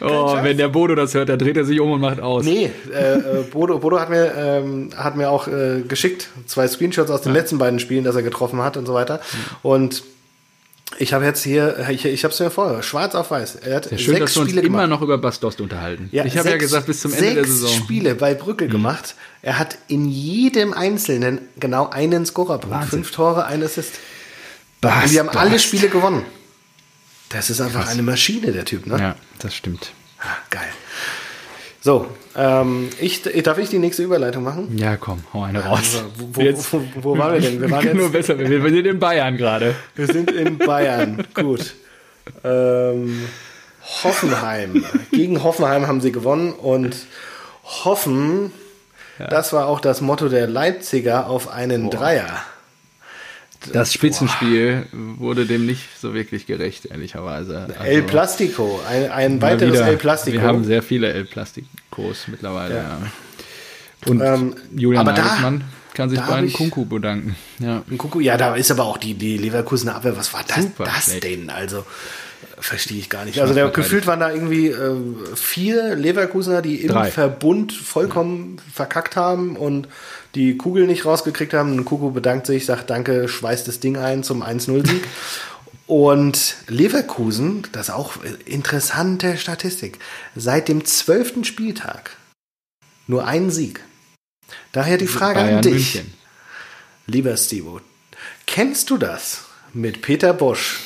[0.00, 2.44] Oh, wenn der Bodo das hört, dann dreht er sich um und macht aus.
[2.44, 7.08] Nee, äh, äh, Bodo, Bodo hat mir, ähm, hat mir auch äh, geschickt, zwei Screenshots
[7.10, 9.20] aus den letzten beiden Spielen, dass er getroffen hat und so weiter.
[9.62, 10.02] Und
[10.98, 13.56] ich habe jetzt hier, ich, ich habe es mir vorher, schwarz auf weiß.
[13.56, 14.90] Er hat Ja, schön, dass sechs wir uns Spiele immer gemacht.
[14.90, 16.08] noch über Bastost unterhalten.
[16.10, 17.70] Ja, ich habe ja sechs- gesagt, bis zum Ende sechs der Saison.
[17.70, 17.82] Mhm.
[17.84, 19.14] Spiele bei Brücke gemacht.
[19.42, 22.86] Er hat in jedem Einzelnen genau einen Scorerpunkt.
[22.86, 23.92] Fünf Tore, ein Assist.
[24.80, 25.04] Bastost.
[25.04, 26.22] Und die haben alle Spiele gewonnen.
[27.32, 28.98] Das ist einfach eine Maschine, der Typ, ne?
[28.98, 29.92] Ja, das stimmt.
[30.20, 30.68] Ah, geil.
[31.80, 32.06] So,
[32.36, 34.76] ähm, ich, darf ich die nächste Überleitung machen?
[34.78, 36.04] Ja, komm, hau eine raus.
[36.16, 36.72] Wo, wo, Jetzt.
[36.72, 37.60] wo, wo waren wir denn?
[37.60, 39.74] Wir waren Nur jetzt, besser, wir wir sind in Bayern gerade.
[39.96, 41.26] wir sind in Bayern.
[41.34, 41.74] Gut.
[42.44, 43.24] Ähm,
[44.04, 44.84] Hoffenheim.
[45.10, 46.94] Gegen Hoffenheim haben sie gewonnen und
[47.84, 48.52] hoffen,
[49.18, 52.42] das war auch das Motto der Leipziger auf einen Dreier.
[53.72, 55.20] Das Spitzenspiel boah.
[55.20, 57.68] wurde dem nicht so wirklich gerecht, ehrlicherweise.
[57.78, 60.38] Also, El Plastico, ein, ein weiteres wieder, El Plastico.
[60.38, 62.82] Wir haben sehr viele El Plasticos mittlerweile, ja.
[62.82, 62.98] ja.
[64.06, 67.36] Und ähm, Julian Nagelsmann kann sich bei einem Kunku bedanken.
[67.58, 67.82] Ja.
[67.98, 71.50] Kunku, ja, da ist aber auch die, die Leverkusener Abwehr, was war das, das denn?
[71.50, 71.84] Also,
[72.58, 73.40] verstehe ich gar nicht.
[73.40, 74.96] Also, der, gefühlt waren da irgendwie äh,
[75.34, 77.10] vier Leverkusener, die im Drei.
[77.10, 78.62] Verbund vollkommen ja.
[78.72, 79.88] verkackt haben und
[80.34, 81.76] die Kugel nicht rausgekriegt haben.
[81.76, 85.06] Ein Kuku bedankt sich, sagt Danke, schweißt das Ding ein zum 1-0-Sieg.
[85.86, 88.12] Und Leverkusen, das ist auch
[88.46, 89.98] interessante Statistik,
[90.34, 92.16] seit dem zwölften Spieltag
[93.06, 93.80] nur einen Sieg.
[94.72, 96.14] Daher die Frage Bayern an dich, München.
[97.06, 97.80] lieber Stevo.
[98.46, 100.80] Kennst du das mit Peter Bosch?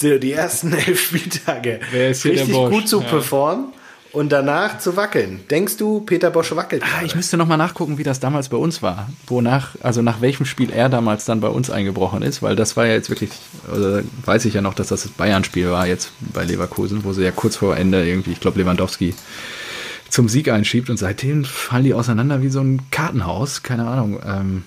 [0.00, 3.08] Die ersten elf Spieltage richtig gut zu ja.
[3.08, 3.72] performen
[4.14, 5.40] und danach zu wackeln.
[5.50, 6.82] Denkst du, Peter Bosch wackelt?
[6.82, 9.10] Ah, ich müsste nochmal nachgucken, wie das damals bei uns war.
[9.26, 12.86] Wonach, also nach welchem Spiel er damals dann bei uns eingebrochen ist, weil das war
[12.86, 13.30] ja jetzt wirklich,
[13.70, 17.24] also weiß ich ja noch, dass das das Bayern-Spiel war jetzt bei Leverkusen, wo sie
[17.24, 19.14] ja kurz vor Ende irgendwie, ich glaube Lewandowski
[20.08, 24.20] zum Sieg einschiebt und seitdem fallen die auseinander wie so ein Kartenhaus, keine Ahnung.
[24.24, 24.64] Ähm,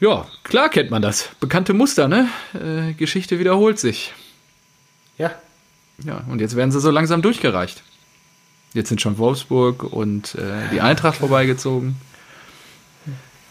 [0.00, 1.28] ja, klar kennt man das.
[1.38, 2.28] Bekannte Muster, ne?
[2.54, 4.14] Äh, Geschichte wiederholt sich.
[5.18, 5.32] Ja.
[6.04, 7.82] Ja, und jetzt werden sie so langsam durchgereicht.
[8.76, 11.96] Jetzt sind schon Wolfsburg und äh, die Eintracht vorbeigezogen.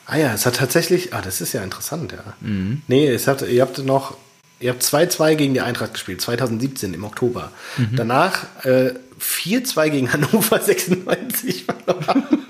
[0.05, 2.34] Ah ja, es hat tatsächlich, ah, das ist ja interessant, ja.
[2.41, 2.84] Mhm.
[2.88, 4.17] Nee, es hat, ihr habt noch,
[4.59, 7.51] ihr habt 2-2 gegen die Eintracht gespielt, 2017 im Oktober.
[7.78, 7.95] Mhm.
[7.95, 12.23] Danach äh, 4-2 gegen Hannover 96 verloren.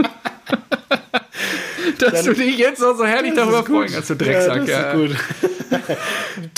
[2.00, 4.68] Dass Dann, du dich jetzt auch so herrlich darüber freuen kannst, du Drecksack.
[4.68, 5.98] Ja, das ist gut.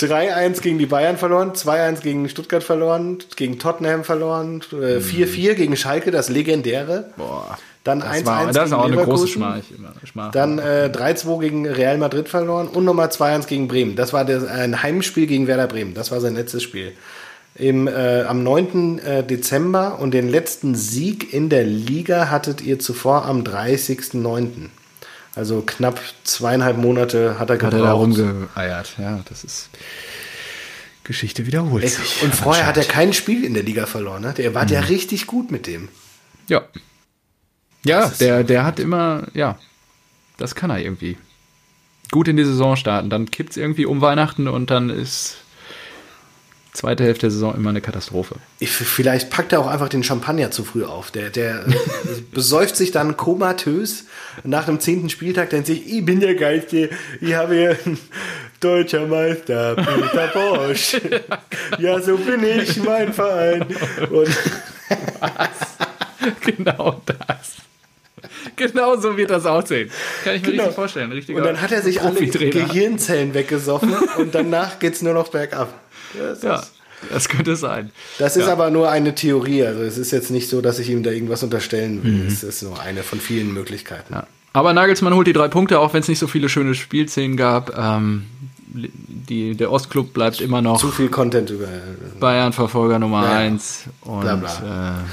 [0.00, 5.76] 3-1 gegen die Bayern verloren, 2-1 gegen Stuttgart verloren, gegen Tottenham verloren, 4-4 äh, gegen
[5.76, 7.10] Schalke, das legendäre.
[7.16, 7.58] Boah.
[7.84, 9.58] Dann 1-1 gegen auch eine große Schmach.
[10.04, 10.30] Schmach.
[10.32, 13.96] Dann äh, 3-2 gegen Real Madrid verloren und nochmal 2-1 gegen Bremen.
[13.96, 15.94] Das war der, ein Heimspiel gegen Werder Bremen.
[15.94, 16.92] Das war sein letztes Spiel
[17.58, 18.98] im, äh, am 9.
[19.00, 24.68] Äh, Dezember und den letzten Sieg in der Liga hattet ihr zuvor am 30.09.
[25.38, 27.74] Also knapp zweieinhalb Monate hat er gebraucht.
[27.74, 29.70] Hat er da rumgeeiert, ja, das ist
[31.04, 32.24] Geschichte wiederholt Ey, sich.
[32.24, 34.22] Und vorher hat er kein Spiel in der Liga verloren.
[34.22, 34.34] Ne?
[34.36, 34.70] Der war mhm.
[34.70, 35.90] ja richtig gut mit dem.
[36.48, 36.62] Ja.
[37.84, 39.60] Ja, der, der hat immer, ja,
[40.38, 41.16] das kann er irgendwie.
[42.10, 45.36] Gut in die Saison starten, dann kippt es irgendwie um Weihnachten und dann ist
[46.78, 48.36] zweite Hälfte der Saison immer eine Katastrophe.
[48.60, 51.10] Ich, vielleicht packt er auch einfach den Champagner zu früh auf.
[51.10, 51.64] Der, der
[52.32, 54.04] besäuft sich dann komatös.
[54.44, 57.98] Nach dem zehnten Spieltag denkt sich, ich bin der Geilste, ich habe hier einen
[58.60, 60.96] deutscher Meister, Peter Bosch.
[61.78, 63.66] ja, so bin ich, mein Verein.
[64.10, 64.28] Und
[66.44, 67.56] genau das.
[68.54, 69.90] Genau so wird das aussehen.
[70.22, 70.62] Kann ich mir genau.
[70.64, 71.12] richtig vorstellen.
[71.12, 75.87] und dann hat er sich alle Gehirnzellen weggesoffen und danach geht es nur noch bergab.
[76.16, 76.62] Das ja,
[77.10, 77.90] das könnte sein.
[78.18, 78.52] Das ist ja.
[78.52, 79.64] aber nur eine Theorie.
[79.64, 82.12] Also es ist jetzt nicht so, dass ich ihm da irgendwas unterstellen will.
[82.12, 82.26] Mhm.
[82.26, 84.14] Es ist nur eine von vielen Möglichkeiten.
[84.14, 84.26] Ja.
[84.52, 87.76] Aber Nagelsmann holt die drei Punkte, auch wenn es nicht so viele schöne Spielszenen gab.
[87.78, 88.26] Ähm,
[88.68, 90.80] die, der Ostclub bleibt immer noch.
[90.80, 91.68] Zu viel Content über.
[92.18, 93.84] Bayern-Verfolger Nummer ja, eins.
[94.02, 95.04] Und bla bla.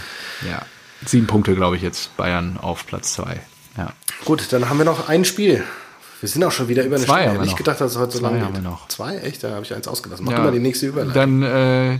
[0.44, 0.62] Äh, ja,
[1.06, 3.42] sieben Punkte, glaube ich, jetzt Bayern auf Platz zwei.
[3.78, 3.94] Ja.
[4.24, 5.64] Gut, dann haben wir noch ein Spiel.
[6.26, 7.42] Wir sind auch schon wieder über eine Zwei Stunde.
[7.42, 8.64] Ich nicht gedacht, dass es heute so lange geht.
[8.64, 8.88] Noch.
[8.88, 9.18] Zwei?
[9.18, 9.44] Echt?
[9.44, 10.26] Da habe ich eins ausgelassen.
[10.26, 11.14] Mach ja, mal die nächste Überleitung.
[11.14, 12.00] Dann, äh,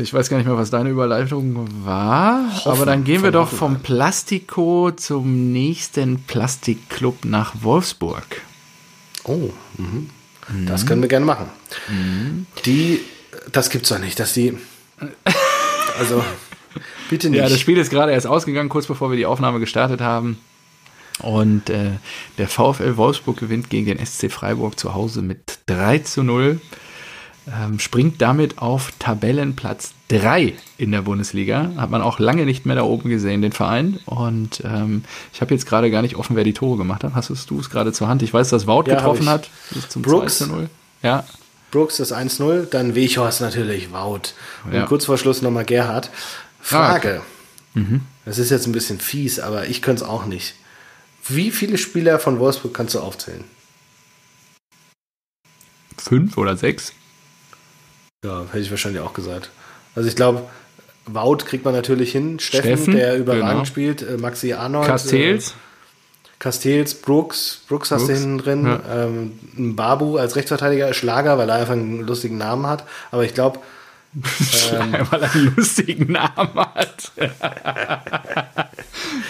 [0.00, 2.44] ich weiß gar nicht mehr, was deine Überleitung war.
[2.54, 8.42] Hoffen, aber dann gehen wir doch vom Plastiko zum nächsten Plastikclub nach Wolfsburg.
[9.24, 9.50] Oh.
[9.78, 10.08] Mhm.
[10.68, 11.46] das können wir gerne machen.
[11.88, 12.46] Mhm.
[12.64, 13.00] Die,
[13.50, 14.56] das gibt's doch nicht, dass die,
[15.98, 16.22] also,
[17.10, 17.40] bitte nicht.
[17.40, 20.38] Ja, das Spiel ist gerade erst ausgegangen, kurz bevor wir die Aufnahme gestartet haben.
[21.20, 21.92] Und äh,
[22.38, 26.60] der VfL Wolfsburg gewinnt gegen den SC Freiburg zu Hause mit 3 zu 0.
[27.48, 31.72] Ähm, springt damit auf Tabellenplatz 3 in der Bundesliga.
[31.76, 33.98] Hat man auch lange nicht mehr da oben gesehen, den Verein.
[34.06, 37.14] Und ähm, ich habe jetzt gerade gar nicht offen, wer die Tore gemacht hat.
[37.14, 38.22] Hast du es gerade zur Hand?
[38.22, 39.50] Ich weiß, dass Wout ja, getroffen hat.
[39.88, 40.38] Zum Brooks.
[40.38, 40.70] 2 zu 0.
[41.02, 41.24] Ja.
[41.72, 44.34] Brooks das 1-0, dann Weghorst natürlich, Wout.
[44.64, 44.86] Und ja.
[44.86, 46.10] kurz vor Schluss nochmal Gerhard.
[46.60, 46.92] Frage.
[46.94, 47.22] Ah,
[47.74, 47.80] okay.
[47.80, 48.00] mhm.
[48.24, 50.54] Das ist jetzt ein bisschen fies, aber ich könnte es auch nicht.
[51.28, 53.44] Wie viele Spieler von Wolfsburg kannst du aufzählen?
[55.96, 56.92] Fünf oder sechs?
[58.24, 59.50] Ja, hätte ich wahrscheinlich auch gesagt.
[59.94, 60.48] Also ich glaube,
[61.06, 62.38] Wout kriegt man natürlich hin.
[62.38, 63.64] Steffen, Steffen der überragend genau.
[63.64, 64.02] spielt.
[64.02, 64.86] Äh, Maxi Arnold.
[64.86, 65.50] Castells.
[65.50, 65.52] Äh,
[66.38, 67.62] Castells, Brooks.
[67.68, 68.66] Brooks hast du hinten drin.
[68.66, 68.80] Ja.
[69.04, 72.84] Ähm, Babu als Rechtsverteidiger, Schlager, weil er einfach einen lustigen Namen hat.
[73.10, 73.60] Aber ich glaube,
[74.14, 74.22] ähm,
[75.10, 77.12] weil er einen lustigen Namen hat.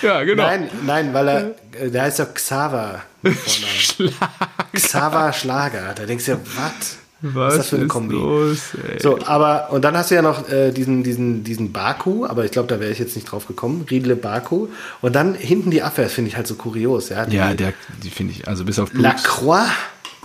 [0.03, 0.45] ja, genau.
[0.45, 1.55] Nein, nein, weil er
[1.89, 3.03] der heißt doch Xaver.
[3.47, 4.31] Schlager.
[4.73, 5.95] Xaver Schlager.
[5.95, 6.99] Da denkst du ja, was?
[7.25, 8.17] Was ist das für eine Kombi?
[8.17, 12.45] Los, so, aber, und dann hast du ja noch äh, diesen, diesen, diesen Baku, aber
[12.45, 13.87] ich glaube, da wäre ich jetzt nicht drauf gekommen.
[13.89, 14.67] Riedle Baku.
[15.01, 17.11] Und dann hinten die Abwehr, finde ich halt so kurios.
[17.11, 19.05] Ja, die, ja der, die finde ich, also bis auf Blut.
[19.05, 19.69] Lacroix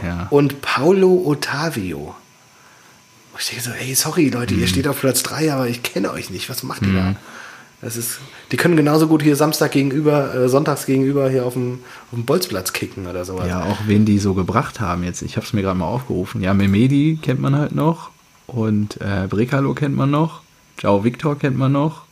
[0.03, 0.25] ja.
[0.31, 2.15] und Paulo Ottavio.
[3.39, 4.61] Ich denke so, ey, sorry Leute, mhm.
[4.61, 6.49] ihr steht auf Platz 3, aber ich kenne euch nicht.
[6.49, 6.95] Was macht ihr mhm.
[6.95, 7.15] da?
[7.81, 8.19] Das ist,
[8.51, 12.25] die können genauso gut hier Samstag gegenüber, äh, sonntags gegenüber hier auf dem, auf dem
[12.25, 13.47] Bolzplatz kicken oder sowas.
[13.47, 15.21] Ja, auch wen die so gebracht haben jetzt.
[15.21, 16.41] Ich habe es mir gerade mal aufgerufen.
[16.41, 18.09] Ja, Memedi kennt man halt noch
[18.47, 20.41] und äh, Brekalo kennt man noch.
[20.79, 22.03] Ciao Victor kennt man noch.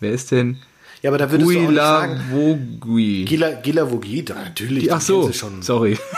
[0.00, 0.58] Wer ist denn?
[1.02, 3.24] Ja, aber da würdest Guila du auch nicht sagen.
[3.26, 4.84] Gila, Gila Vogui, natürlich.
[4.84, 5.30] Die, ach so,
[5.60, 5.98] sorry.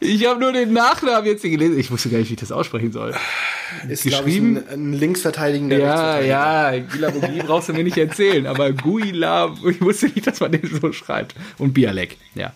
[0.00, 1.78] Ich habe nur den Nachnamen jetzt gelesen.
[1.78, 3.14] Ich wusste gar nicht, wie ich das aussprechen soll.
[3.88, 4.56] Ist, geschrieben.
[4.56, 9.80] Ich, ein, ein linksverteidigender Ja, ja, Guilabogi brauchst du mir nicht erzählen, aber Guila, ich
[9.80, 11.34] wusste nicht, dass man den so schreibt.
[11.58, 12.52] Und Bialek, ja.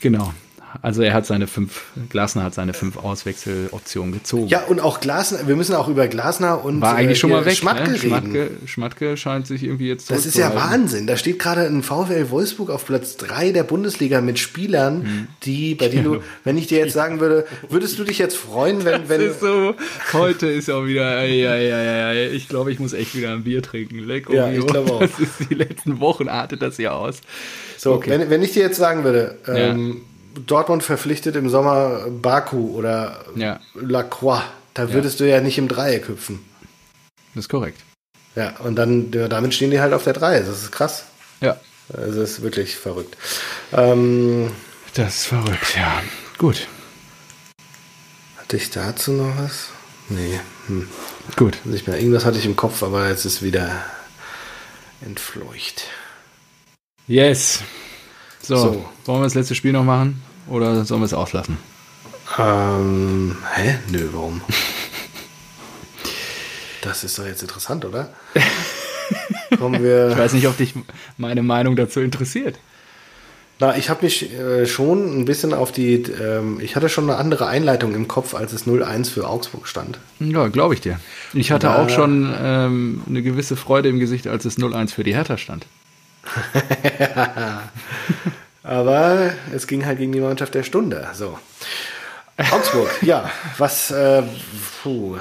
[0.00, 0.32] Genau.
[0.80, 4.46] Also er hat seine fünf, Glasner hat seine fünf Auswechseloptionen gezogen.
[4.46, 7.44] Ja, und auch Glasner, wir müssen auch über Glasner und War eigentlich äh, schon mal
[7.44, 7.98] weg, Schmatke, ne?
[7.98, 11.06] Schmatke, Schmatke scheint sich irgendwie jetzt Das ist ja Wahnsinn.
[11.06, 15.28] Da steht gerade ein VfL Wolfsburg auf Platz drei der Bundesliga mit Spielern, hm.
[15.42, 18.84] die, bei denen du, wenn ich dir jetzt sagen würde, würdest du dich jetzt freuen,
[18.84, 19.20] wenn, das wenn.
[19.20, 19.74] Ist so,
[20.12, 23.44] heute ist auch wieder, ja, ja, ja, ja, ich glaube, ich muss echt wieder ein
[23.44, 23.98] Bier trinken.
[23.98, 25.00] Leck, ja, ich glaube auch.
[25.00, 27.20] Das ist die letzten Wochen artet das hier aus.
[27.76, 28.10] So, okay.
[28.10, 29.94] wenn, wenn ich dir jetzt sagen würde, ähm, ja
[30.46, 33.60] Dortmund verpflichtet im Sommer Baku oder ja.
[33.74, 34.42] Lacroix,
[34.74, 35.26] da würdest ja.
[35.26, 36.44] du ja nicht im Dreieck hüpfen.
[37.34, 37.80] Das ist korrekt.
[38.34, 40.40] Ja, und dann damit stehen die halt auf der 3.
[40.40, 41.04] Das ist krass.
[41.40, 41.56] Ja.
[41.88, 43.16] Das ist wirklich verrückt.
[43.72, 44.52] Ähm,
[44.94, 46.02] das ist verrückt, ja.
[46.36, 46.68] Gut.
[48.36, 49.68] Hatte ich dazu noch was?
[50.08, 50.40] Nee.
[50.66, 50.88] Hm.
[51.36, 51.58] Gut.
[51.64, 51.98] Nicht mehr.
[51.98, 53.70] Irgendwas hatte ich im Kopf, aber jetzt ist wieder
[55.00, 55.84] entfleucht.
[57.06, 57.60] Yes.
[58.42, 61.58] So, so, wollen wir das letzte Spiel noch machen oder sollen wir es auslassen?
[62.38, 63.78] Ähm, hä?
[63.90, 64.40] Nö, warum?
[66.82, 68.10] das ist doch jetzt interessant, oder?
[69.58, 70.10] Kommen wir.
[70.10, 70.74] Ich weiß nicht, ob dich
[71.16, 72.58] meine Meinung dazu interessiert.
[73.60, 77.18] Na, ich habe mich äh, schon ein bisschen auf die, ähm, ich hatte schon eine
[77.18, 79.98] andere Einleitung im Kopf, als es 0-1 für Augsburg stand.
[80.20, 81.00] Ja, glaube ich dir.
[81.32, 85.02] Ich hatte da, auch schon ähm, eine gewisse Freude im Gesicht, als es 0-1 für
[85.02, 85.66] die Hertha stand.
[88.68, 91.08] Aber es ging halt gegen die Mannschaft der Stunde.
[91.14, 91.38] So.
[92.36, 94.22] Augsburg, ja, was, äh,
[94.82, 95.16] puh.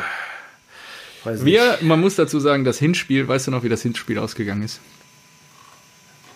[1.23, 4.81] Wir, man muss dazu sagen, das Hinspiel, weißt du noch, wie das Hinspiel ausgegangen ist?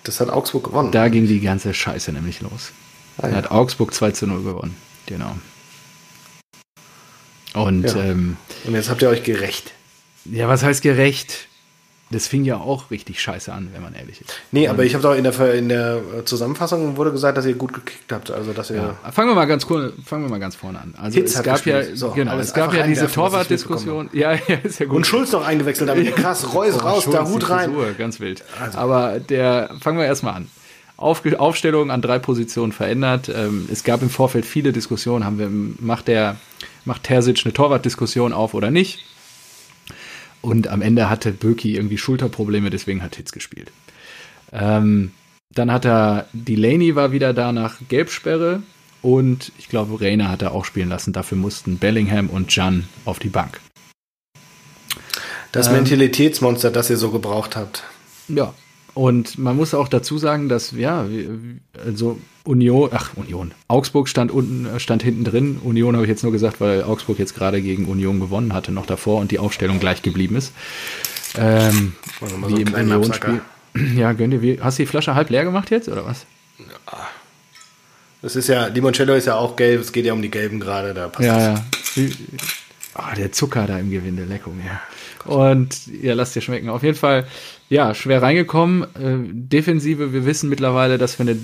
[0.05, 0.93] Das hat Augsburg gewonnen.
[0.93, 2.71] Da ging die ganze Scheiße nämlich los.
[3.17, 3.35] Ah, ja.
[3.35, 4.77] hat Augsburg 2 zu 0 gewonnen.
[5.05, 5.35] Genau.
[7.53, 8.03] Und, ja.
[8.03, 9.73] ähm, Und jetzt habt ihr euch gerecht.
[10.23, 11.49] Ja, was heißt gerecht?
[12.11, 14.33] Das fing ja auch richtig scheiße an, wenn man ehrlich ist.
[14.51, 17.73] Nee, aber ich habe doch in der, in der Zusammenfassung wurde gesagt, dass ihr gut
[17.73, 18.31] gekickt habt.
[18.31, 19.11] Also, dass ihr ja.
[19.11, 20.93] Fangen wir mal ganz cool, fangen wir mal ganz vorne an.
[20.97, 24.09] Also Hitz es gab ja, so, genau, es gab ja diese Torwartdiskussion.
[24.13, 24.97] Ja, ja, ist ja gut.
[24.97, 27.69] Und Schulz noch eingewechselt, damit krass, Reus oh, raus, Schulz, da Hut rein.
[27.71, 28.43] Frisur, ganz wild.
[28.61, 28.77] Also.
[28.77, 30.47] Aber der, fangen wir erstmal an.
[30.97, 33.29] Auf, Aufstellung an drei Positionen verändert.
[33.29, 35.25] Ähm, es gab im Vorfeld viele Diskussionen.
[35.25, 36.35] Haben wir, macht der,
[36.85, 38.99] macht Terzic eine Torwartdiskussion auf oder nicht?
[40.41, 43.71] Und am Ende hatte Böki irgendwie Schulterprobleme, deswegen hat Hitz gespielt.
[44.51, 45.11] Ähm,
[45.53, 48.63] dann hat er, Delaney war wieder da nach Gelbsperre
[49.01, 51.13] und ich glaube, Reina hat er auch spielen lassen.
[51.13, 53.59] Dafür mussten Bellingham und Jan auf die Bank.
[55.51, 57.83] Das ähm, Mentalitätsmonster, das ihr so gebraucht habt.
[58.27, 58.53] Ja,
[58.93, 61.05] und man muss auch dazu sagen, dass, ja,
[61.85, 63.51] also Union, ach, Union.
[63.67, 65.59] Augsburg stand unten, stand hinten drin.
[65.63, 68.85] Union habe ich jetzt nur gesagt, weil Augsburg jetzt gerade gegen Union gewonnen hatte, noch
[68.85, 70.51] davor und die Aufstellung gleich geblieben ist.
[71.37, 73.41] Ähm, wie so im Union-Spiel.
[73.95, 76.25] Ja, gönn dir, wie, hast du die Flasche halb leer gemacht jetzt, oder was?
[76.59, 77.07] Ja.
[78.21, 80.93] Das ist ja, Limoncello ist ja auch gelb, es geht ja um die Gelben gerade,
[80.93, 81.95] da passt Ja, das.
[81.95, 82.03] ja.
[82.95, 84.81] Oh, der Zucker da im Gewinde, Leckung, ja.
[85.25, 86.69] Und ja, lasst dir schmecken.
[86.69, 87.25] Auf jeden Fall,
[87.69, 88.83] ja, schwer reingekommen.
[88.95, 91.37] Äh, Defensive, wir wissen mittlerweile, dass wir eine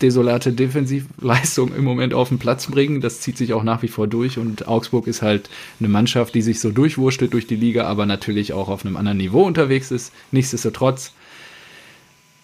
[0.00, 3.00] desolate Defensivleistung im Moment auf den Platz bringen.
[3.00, 6.42] Das zieht sich auch nach wie vor durch und Augsburg ist halt eine Mannschaft, die
[6.42, 10.12] sich so durchwurschtelt durch die Liga, aber natürlich auch auf einem anderen Niveau unterwegs ist.
[10.32, 11.12] Nichtsdestotrotz,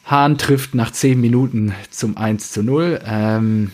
[0.04, 3.00] Hahn trifft nach zehn Minuten zum 1 zu 0.
[3.04, 3.72] Ähm,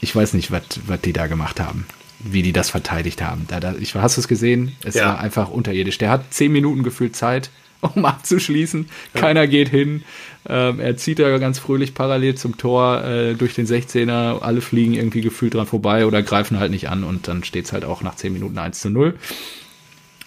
[0.00, 0.62] ich weiß nicht, was
[1.04, 1.86] die da gemacht haben,
[2.24, 3.44] wie die das verteidigt haben.
[3.48, 4.72] Da, da, ich, hast du es gesehen?
[4.82, 5.06] Es ja.
[5.06, 5.98] war einfach unterirdisch.
[5.98, 8.86] Der hat zehn Minuten gefühlt Zeit, um abzuschließen.
[9.14, 9.20] Ja.
[9.20, 10.02] Keiner geht hin.
[10.46, 14.40] Ähm, er zieht da ganz fröhlich parallel zum Tor äh, durch den 16er.
[14.40, 17.72] Alle fliegen irgendwie gefühlt dran vorbei oder greifen halt nicht an und dann steht es
[17.72, 19.14] halt auch nach 10 Minuten 1 zu 0.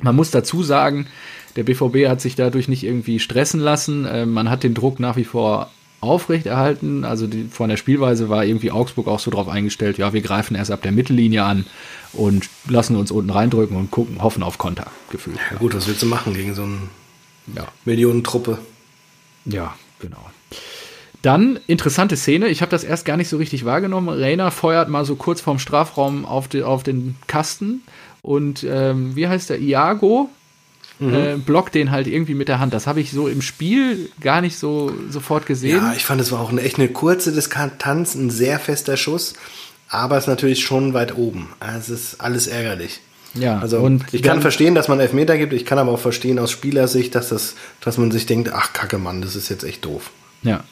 [0.01, 1.07] Man muss dazu sagen,
[1.55, 4.05] der BVB hat sich dadurch nicht irgendwie stressen lassen.
[4.05, 5.71] Äh, man hat den Druck nach wie vor
[6.01, 7.03] aufrechterhalten.
[7.03, 10.55] Also die, von der Spielweise war irgendwie Augsburg auch so drauf eingestellt, ja, wir greifen
[10.55, 11.65] erst ab der Mittellinie an
[12.13, 15.37] und lassen uns unten reindrücken und gucken, hoffen auf Konter gefühlt.
[15.51, 16.77] Ja, gut, was willst du machen gegen so eine
[17.55, 17.67] ja.
[17.85, 18.59] Millionentruppe?
[19.45, 20.23] Ja, genau.
[21.21, 22.47] Dann interessante Szene.
[22.47, 24.09] Ich habe das erst gar nicht so richtig wahrgenommen.
[24.09, 27.81] Rainer feuert mal so kurz vorm Strafraum auf, die, auf den Kasten
[28.21, 29.59] und ähm, wie heißt der?
[29.59, 30.29] Iago
[30.99, 31.13] mhm.
[31.13, 32.73] äh, blockt den halt irgendwie mit der Hand.
[32.73, 35.77] Das habe ich so im Spiel gar nicht so sofort gesehen.
[35.77, 39.33] Ja, ich fand, es war auch eine, echt eine kurze Distanz, ein sehr fester Schuss,
[39.89, 41.49] aber es ist natürlich schon weit oben.
[41.59, 42.99] Also es ist alles ärgerlich.
[43.33, 46.39] Ja, also und ich kann verstehen, dass man Elfmeter gibt, ich kann aber auch verstehen
[46.39, 49.85] aus Spielersicht, dass, das, dass man sich denkt, ach kacke Mann, das ist jetzt echt
[49.85, 50.11] doof.
[50.41, 50.63] Ja,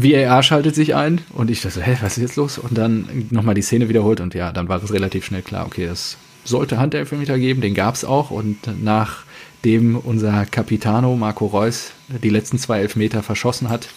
[0.00, 2.58] VAR schaltet sich ein und ich dachte, hä, was ist jetzt los?
[2.58, 5.84] Und dann nochmal die Szene wiederholt und ja, dann war es relativ schnell klar, okay,
[5.84, 6.16] es
[6.48, 12.58] sollte Handelfmeter geben, den gab es auch und nachdem unser Capitano Marco Reus die letzten
[12.58, 13.88] zwei Elfmeter verschossen hat,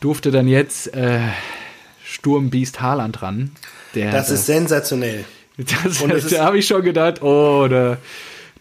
[0.00, 1.20] durfte dann jetzt äh,
[2.04, 3.52] Sturmbiest Haaland ran.
[4.12, 5.24] Das ist sensationell.
[5.58, 7.98] Das, das da habe ich schon gedacht, oh, da,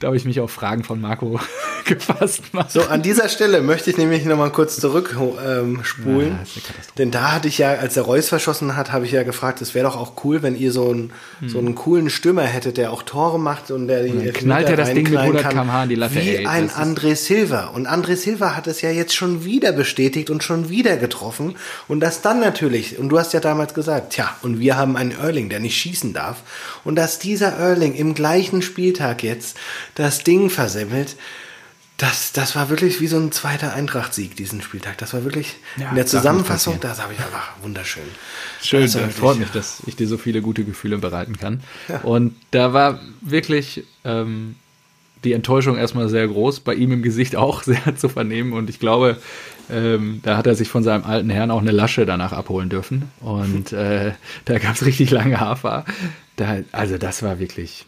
[0.02, 1.40] da habe ich mich auf Fragen von Marco
[1.86, 2.70] gefasst machen.
[2.70, 5.40] So, an dieser Stelle möchte ich nämlich nochmal kurz zurückspulen.
[5.46, 6.62] Ähm, ja,
[6.98, 9.76] denn da hatte ich ja, als der Reus verschossen hat, habe ich ja gefragt, es
[9.76, 11.50] wäre doch auch cool, wenn ihr so einen, hm.
[11.50, 14.92] so einen coolen Stürmer hättet, der auch Tore macht und der die knallt er das
[14.92, 16.16] Ding mit 100 km/h in die Latte.
[16.16, 17.68] Wie ey, ein André Silva.
[17.68, 21.56] Und André Silva hat es ja jetzt schon wieder bestätigt und schon wieder getroffen.
[21.88, 25.12] Und das dann natürlich, und du hast ja damals gesagt, tja, und wir haben einen
[25.12, 26.42] Erling, der nicht schießen darf.
[26.84, 29.58] Und dass dieser Erling im gleichen Spieltag jetzt
[29.96, 31.16] das Ding versemmelt,
[32.02, 34.98] das, das war wirklich wie so ein zweiter Eintracht-Sieg diesen Spieltag.
[34.98, 38.04] Das war wirklich ja, in der Zusammenfassung, das habe ich einfach wunderschön.
[38.64, 41.62] Schön, das freut mich, dass ich dir so viele gute Gefühle bereiten kann.
[41.88, 42.00] Ja.
[42.02, 44.56] Und da war wirklich ähm,
[45.24, 48.54] die Enttäuschung erstmal sehr groß, bei ihm im Gesicht auch sehr zu vernehmen.
[48.54, 49.18] Und ich glaube,
[49.70, 53.12] ähm, da hat er sich von seinem alten Herrn auch eine Lasche danach abholen dürfen.
[53.20, 54.14] Und äh,
[54.46, 55.86] da gab es richtig lange Hafer.
[56.36, 57.86] Da, also das war wirklich.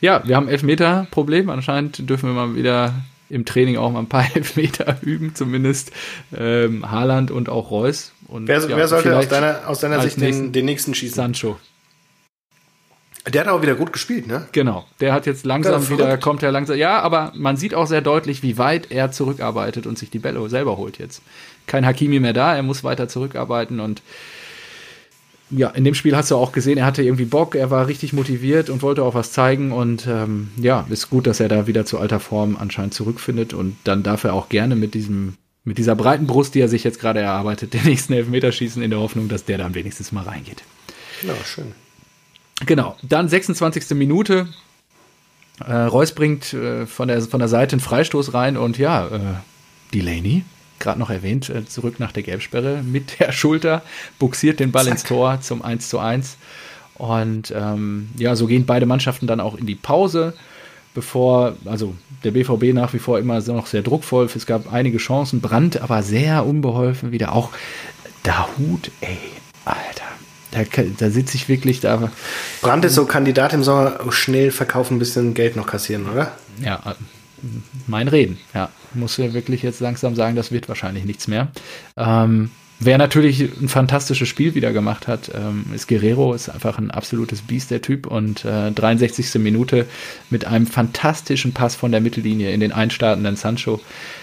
[0.00, 1.50] Ja, wir haben Elfmeter-Problem.
[1.50, 2.94] Anscheinend dürfen wir mal wieder
[3.28, 5.92] im Training auch mal ein paar Elfmeter üben, zumindest
[6.36, 8.12] ähm, Haaland und auch Reus.
[8.26, 11.14] Und, wer, ja, wer sollte aus deiner, aus deiner Sicht nächsten, den, nächsten schießen?
[11.14, 11.58] Sancho.
[13.30, 14.48] Der hat auch wieder gut gespielt, ne?
[14.52, 14.86] Genau.
[15.00, 16.76] Der hat jetzt langsam wieder, kommt er langsam.
[16.76, 20.48] Ja, aber man sieht auch sehr deutlich, wie weit er zurückarbeitet und sich die Bälle
[20.48, 21.20] selber holt jetzt.
[21.66, 24.00] Kein Hakimi mehr da, er muss weiter zurückarbeiten und
[25.50, 28.12] ja, in dem Spiel hast du auch gesehen, er hatte irgendwie Bock, er war richtig
[28.12, 29.72] motiviert und wollte auch was zeigen.
[29.72, 33.52] Und ähm, ja, ist gut, dass er da wieder zu alter Form anscheinend zurückfindet.
[33.52, 36.84] Und dann darf er auch gerne mit diesem, mit dieser breiten Brust, die er sich
[36.84, 40.24] jetzt gerade erarbeitet, den nächsten Elfmeter schießen, in der Hoffnung, dass der dann wenigstens mal
[40.24, 40.62] reingeht.
[41.26, 41.72] Ja, schön.
[42.66, 43.90] Genau, dann 26.
[43.90, 44.48] Minute.
[45.66, 49.20] Äh, Reus bringt äh, von, der, von der Seite einen Freistoß rein und ja, äh,
[49.92, 50.44] Delaney
[50.80, 53.82] gerade noch erwähnt, äh, zurück nach der Gelbsperre mit der Schulter,
[54.18, 54.92] buxiert den Ball Zack.
[54.92, 56.36] ins Tor zum 1 zu 1.
[56.94, 60.34] Und ähm, ja, so gehen beide Mannschaften dann auch in die Pause,
[60.94, 61.94] bevor, also
[62.24, 64.28] der BVB nach wie vor immer noch sehr druckvoll.
[64.34, 67.32] Es gab einige Chancen, Brand aber sehr unbeholfen wieder.
[67.32, 67.50] Auch
[68.24, 69.18] der Hut, ey,
[69.64, 70.04] Alter.
[70.50, 70.62] Da,
[70.98, 72.10] da sitze ich wirklich da.
[72.60, 76.32] Brand ist so Kandidat im Sommer, schnell verkaufen, ein bisschen Geld noch kassieren, oder?
[76.60, 76.96] Ja,
[77.86, 81.48] mein Reden, ja muss ja wirklich jetzt langsam sagen, das wird wahrscheinlich nichts mehr.
[81.96, 86.90] Ähm, wer natürlich ein fantastisches Spiel wieder gemacht hat, ähm, ist Guerrero, ist einfach ein
[86.90, 88.06] absolutes Biest, der Typ.
[88.06, 89.34] Und äh, 63.
[89.36, 89.86] Minute
[90.28, 93.80] mit einem fantastischen Pass von der Mittellinie in den einstartenden Sancho.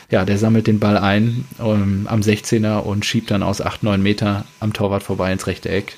[0.10, 4.02] Ja, der sammelt den Ball ein ähm, am 16er und schiebt dann aus 8, 9
[4.02, 5.98] Meter am Torwart vorbei ins rechte Eck.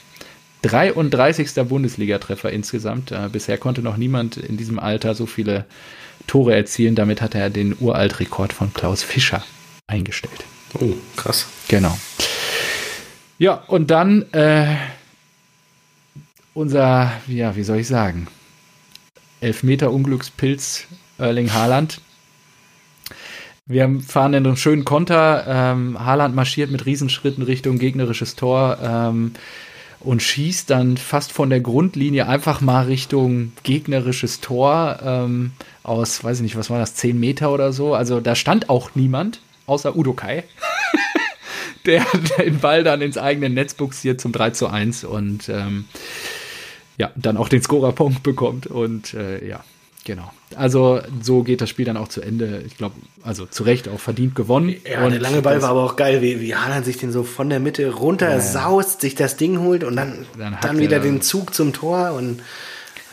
[0.61, 1.53] 33.
[1.69, 3.11] Bundesligatreffer insgesamt.
[3.11, 5.65] Äh, bisher konnte noch niemand in diesem Alter so viele
[6.29, 6.95] Tore erzielen.
[6.95, 9.43] Damit hat er den Uraltrekord von Klaus Fischer
[9.87, 10.45] eingestellt.
[10.79, 11.47] Oh, krass.
[11.67, 11.97] Genau.
[13.39, 14.75] Ja, und dann äh,
[16.53, 18.27] unser, ja, wie soll ich sagen,
[19.41, 20.85] Elfmeter Unglückspilz
[21.17, 22.01] Erling Haaland.
[23.65, 25.45] Wir fahren in einem schönen Konter.
[25.47, 28.77] Ähm, Haaland marschiert mit Riesenschritten Richtung gegnerisches Tor.
[28.81, 29.33] Ähm,
[29.99, 35.51] und schießt dann fast von der Grundlinie einfach mal Richtung gegnerisches Tor ähm,
[35.83, 37.93] aus, weiß ich nicht, was war das, 10 Meter oder so.
[37.93, 40.43] Also da stand auch niemand, außer Udo Kai,
[41.85, 42.05] der
[42.37, 45.85] den Ball dann ins eigene Netz buxiert zum 3 zu 1 und ähm,
[46.97, 48.67] ja, dann auch den Scorerpunkt bekommt.
[48.67, 49.63] Und äh, ja,
[50.09, 50.31] Genau.
[50.55, 52.63] Also so geht das Spiel dann auch zu Ende.
[52.65, 54.75] Ich glaube, also zu Recht auch verdient gewonnen.
[54.89, 57.23] Ja, und der lange Ball war aber auch geil, wie, wie Haaland sich den so
[57.23, 60.99] von der Mitte runter ja, saust, sich das Ding holt und dann, dann, dann wieder
[60.99, 62.41] den Zug zum Tor und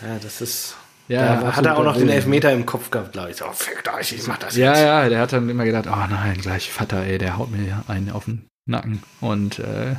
[0.03, 0.77] ja, das ist.
[1.09, 3.37] Ja, da hat er auch noch den Elfmeter im Kopf gehabt, glaube ich.
[3.37, 4.81] So, fickt euch, ich mach das Ja, jetzt.
[4.81, 8.11] ja, der hat dann immer gedacht, oh nein, gleich Vater, ey, der haut mir einen
[8.11, 9.03] auf den Nacken.
[9.21, 9.95] Und äh,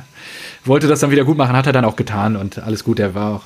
[0.66, 2.98] wollte das dann wieder gut machen, hat er dann auch getan und alles gut.
[2.98, 3.42] Der war auch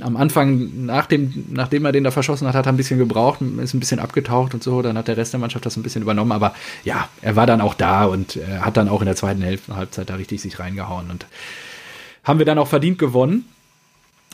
[0.00, 3.40] am Anfang, nach dem, nachdem er den da verschossen hat, hat er ein bisschen gebraucht,
[3.62, 4.82] ist ein bisschen abgetaucht und so.
[4.82, 6.32] Dann hat der Rest der Mannschaft das ein bisschen übernommen.
[6.32, 6.54] Aber
[6.84, 9.74] ja, er war dann auch da und äh, hat dann auch in der zweiten Hälfte,
[9.76, 11.10] Halbzeit da richtig sich reingehauen.
[11.10, 11.26] Und
[12.24, 13.46] haben wir dann auch verdient gewonnen.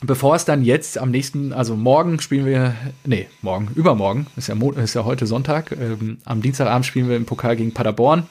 [0.04, 2.74] Bevor es dann jetzt am nächsten, also morgen spielen wir,
[3.04, 7.16] nee, morgen, übermorgen, ist ja, Mo- ist ja heute Sonntag, ähm, am Dienstagabend spielen wir
[7.16, 8.24] im Pokal gegen Paderborn.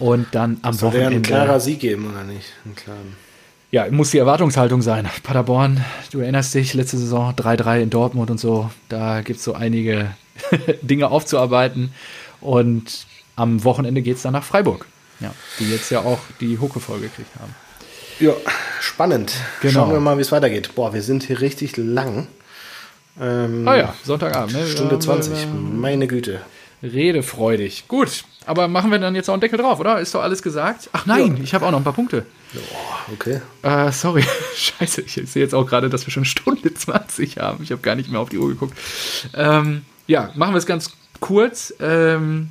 [0.00, 1.28] Und dann am Soll der ein Wochenende.
[1.28, 2.46] klarer Sieg geben oder nicht?
[2.64, 3.16] Einen klaren.
[3.72, 5.08] Ja, muss die Erwartungshaltung sein.
[5.22, 8.70] Paderborn, du erinnerst dich, letzte Saison 3-3 in Dortmund und so.
[8.90, 10.10] Da gibt es so einige
[10.82, 11.94] Dinge aufzuarbeiten.
[12.42, 14.84] Und am Wochenende geht es dann nach Freiburg.
[15.20, 17.54] Ja, die jetzt ja auch die Hucke vollgekriegt haben.
[18.20, 18.34] Ja,
[18.78, 19.32] spannend.
[19.62, 19.72] Genau.
[19.72, 20.74] Schauen wir mal, wie es weitergeht.
[20.74, 22.26] Boah, wir sind hier richtig lang.
[23.18, 24.52] Ähm, Ah ja, Sonntagabend.
[24.52, 24.66] Ne?
[24.66, 25.46] Stunde Ja, 20.
[25.72, 26.42] Meine Güte.
[26.82, 27.84] Redefreudig.
[27.86, 30.00] Gut, aber machen wir dann jetzt auch einen Deckel drauf, oder?
[30.00, 30.90] Ist doch alles gesagt?
[30.92, 32.26] Ach nein, ich habe auch noch ein paar Punkte.
[33.12, 33.40] Okay.
[33.62, 34.24] Äh, sorry,
[34.56, 37.62] scheiße, ich sehe jetzt auch gerade, dass wir schon Stunde 20 haben.
[37.62, 38.76] Ich habe gar nicht mehr auf die Uhr geguckt.
[39.34, 41.72] Ähm, ja, machen wir es ganz kurz.
[41.80, 42.50] Ähm,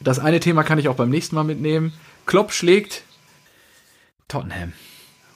[0.00, 1.92] das eine Thema kann ich auch beim nächsten Mal mitnehmen.
[2.26, 3.02] Klopp schlägt
[4.28, 4.72] Tottenham.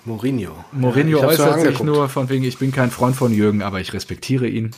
[0.04, 0.64] Mourinho.
[0.70, 3.92] Mourinho Ja, äußert sich nur von wegen, ich bin kein Freund von Jürgen, aber ich
[3.92, 4.70] respektiere ihn.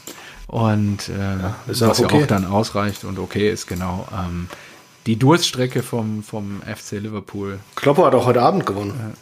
[0.48, 2.22] Und äh, auch was ja okay.
[2.22, 4.08] auch dann ausreicht und okay ist, genau.
[4.12, 4.48] Ähm,
[5.06, 7.60] die Durststrecke vom, vom FC Liverpool.
[7.76, 9.14] Kloppo hat auch heute Abend gewonnen.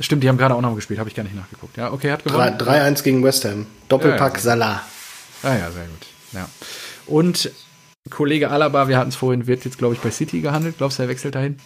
[0.00, 1.76] Stimmt, die haben gerade auch noch gespielt, habe ich gar nicht nachgeguckt.
[1.76, 2.58] Ja, okay, hat gewonnen.
[2.58, 3.66] 3-1 gegen West Ham.
[3.88, 4.40] Doppelpack Ja, ja.
[4.40, 4.82] Salah.
[5.42, 6.06] Ah ja, sehr gut.
[6.32, 6.48] Ja.
[7.06, 7.50] Und
[8.10, 10.78] Kollege Alaba, wir hatten es vorhin, wird jetzt, glaube ich, bei City gehandelt.
[10.78, 11.58] Glaubst du, er wechselt dahin?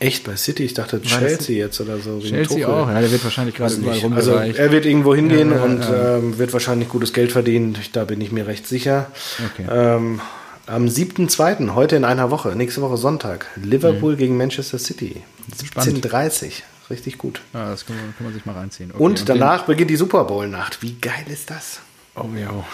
[0.00, 0.64] Echt bei City?
[0.64, 2.18] Ich dachte Chelsea jetzt oder so.
[2.20, 2.88] Chelsea auch.
[2.88, 4.04] Ja, der wird wahrscheinlich gerade überall nicht.
[4.12, 4.58] Also rumgereicht.
[4.58, 5.84] er wird irgendwo hingehen Ja, ja, und.
[5.92, 7.76] Ähm, wird wahrscheinlich gutes Geld verdienen.
[7.92, 9.10] Da bin ich mir recht sicher.
[9.54, 9.66] Okay.
[9.70, 10.20] Ähm,
[10.66, 15.16] am 7.2., heute in einer Woche, nächste Woche Sonntag, Liverpool gegen Manchester City.
[15.60, 15.66] Mhm.
[15.66, 16.06] Spannend.
[16.06, 16.52] 17.30
[16.88, 17.40] Richtig gut.
[17.54, 18.90] ja, das kann man, kann man sich mal reinziehen.
[18.92, 20.82] Okay, Und den- danach beginnt die Super Bowl-Nacht.
[20.82, 21.80] Wie geil ist das?
[22.16, 22.64] Oh ja.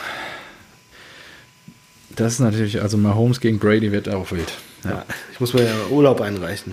[2.15, 4.53] Das ist natürlich, also Mahomes gegen Brady wird auch wild.
[4.91, 5.05] Ja.
[5.33, 6.73] Ich muss mir ja Urlaub einreichen.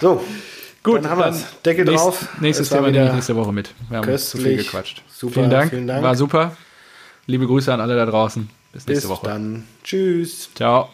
[0.00, 0.24] So,
[0.82, 1.44] Gut, dann haben wir es.
[1.64, 2.28] Deckel nächst- drauf.
[2.40, 3.74] Nächstes Es Thema nehme ich nächste Woche mit.
[3.90, 5.02] Wir haben zu viel gequatscht.
[5.08, 5.70] Super, vielen, Dank.
[5.70, 6.02] vielen Dank.
[6.02, 6.56] War super.
[7.26, 8.48] Liebe Grüße an alle da draußen.
[8.72, 9.26] Bis nächste Bis Woche.
[9.26, 9.66] dann.
[9.84, 10.48] Tschüss.
[10.54, 10.88] Ciao.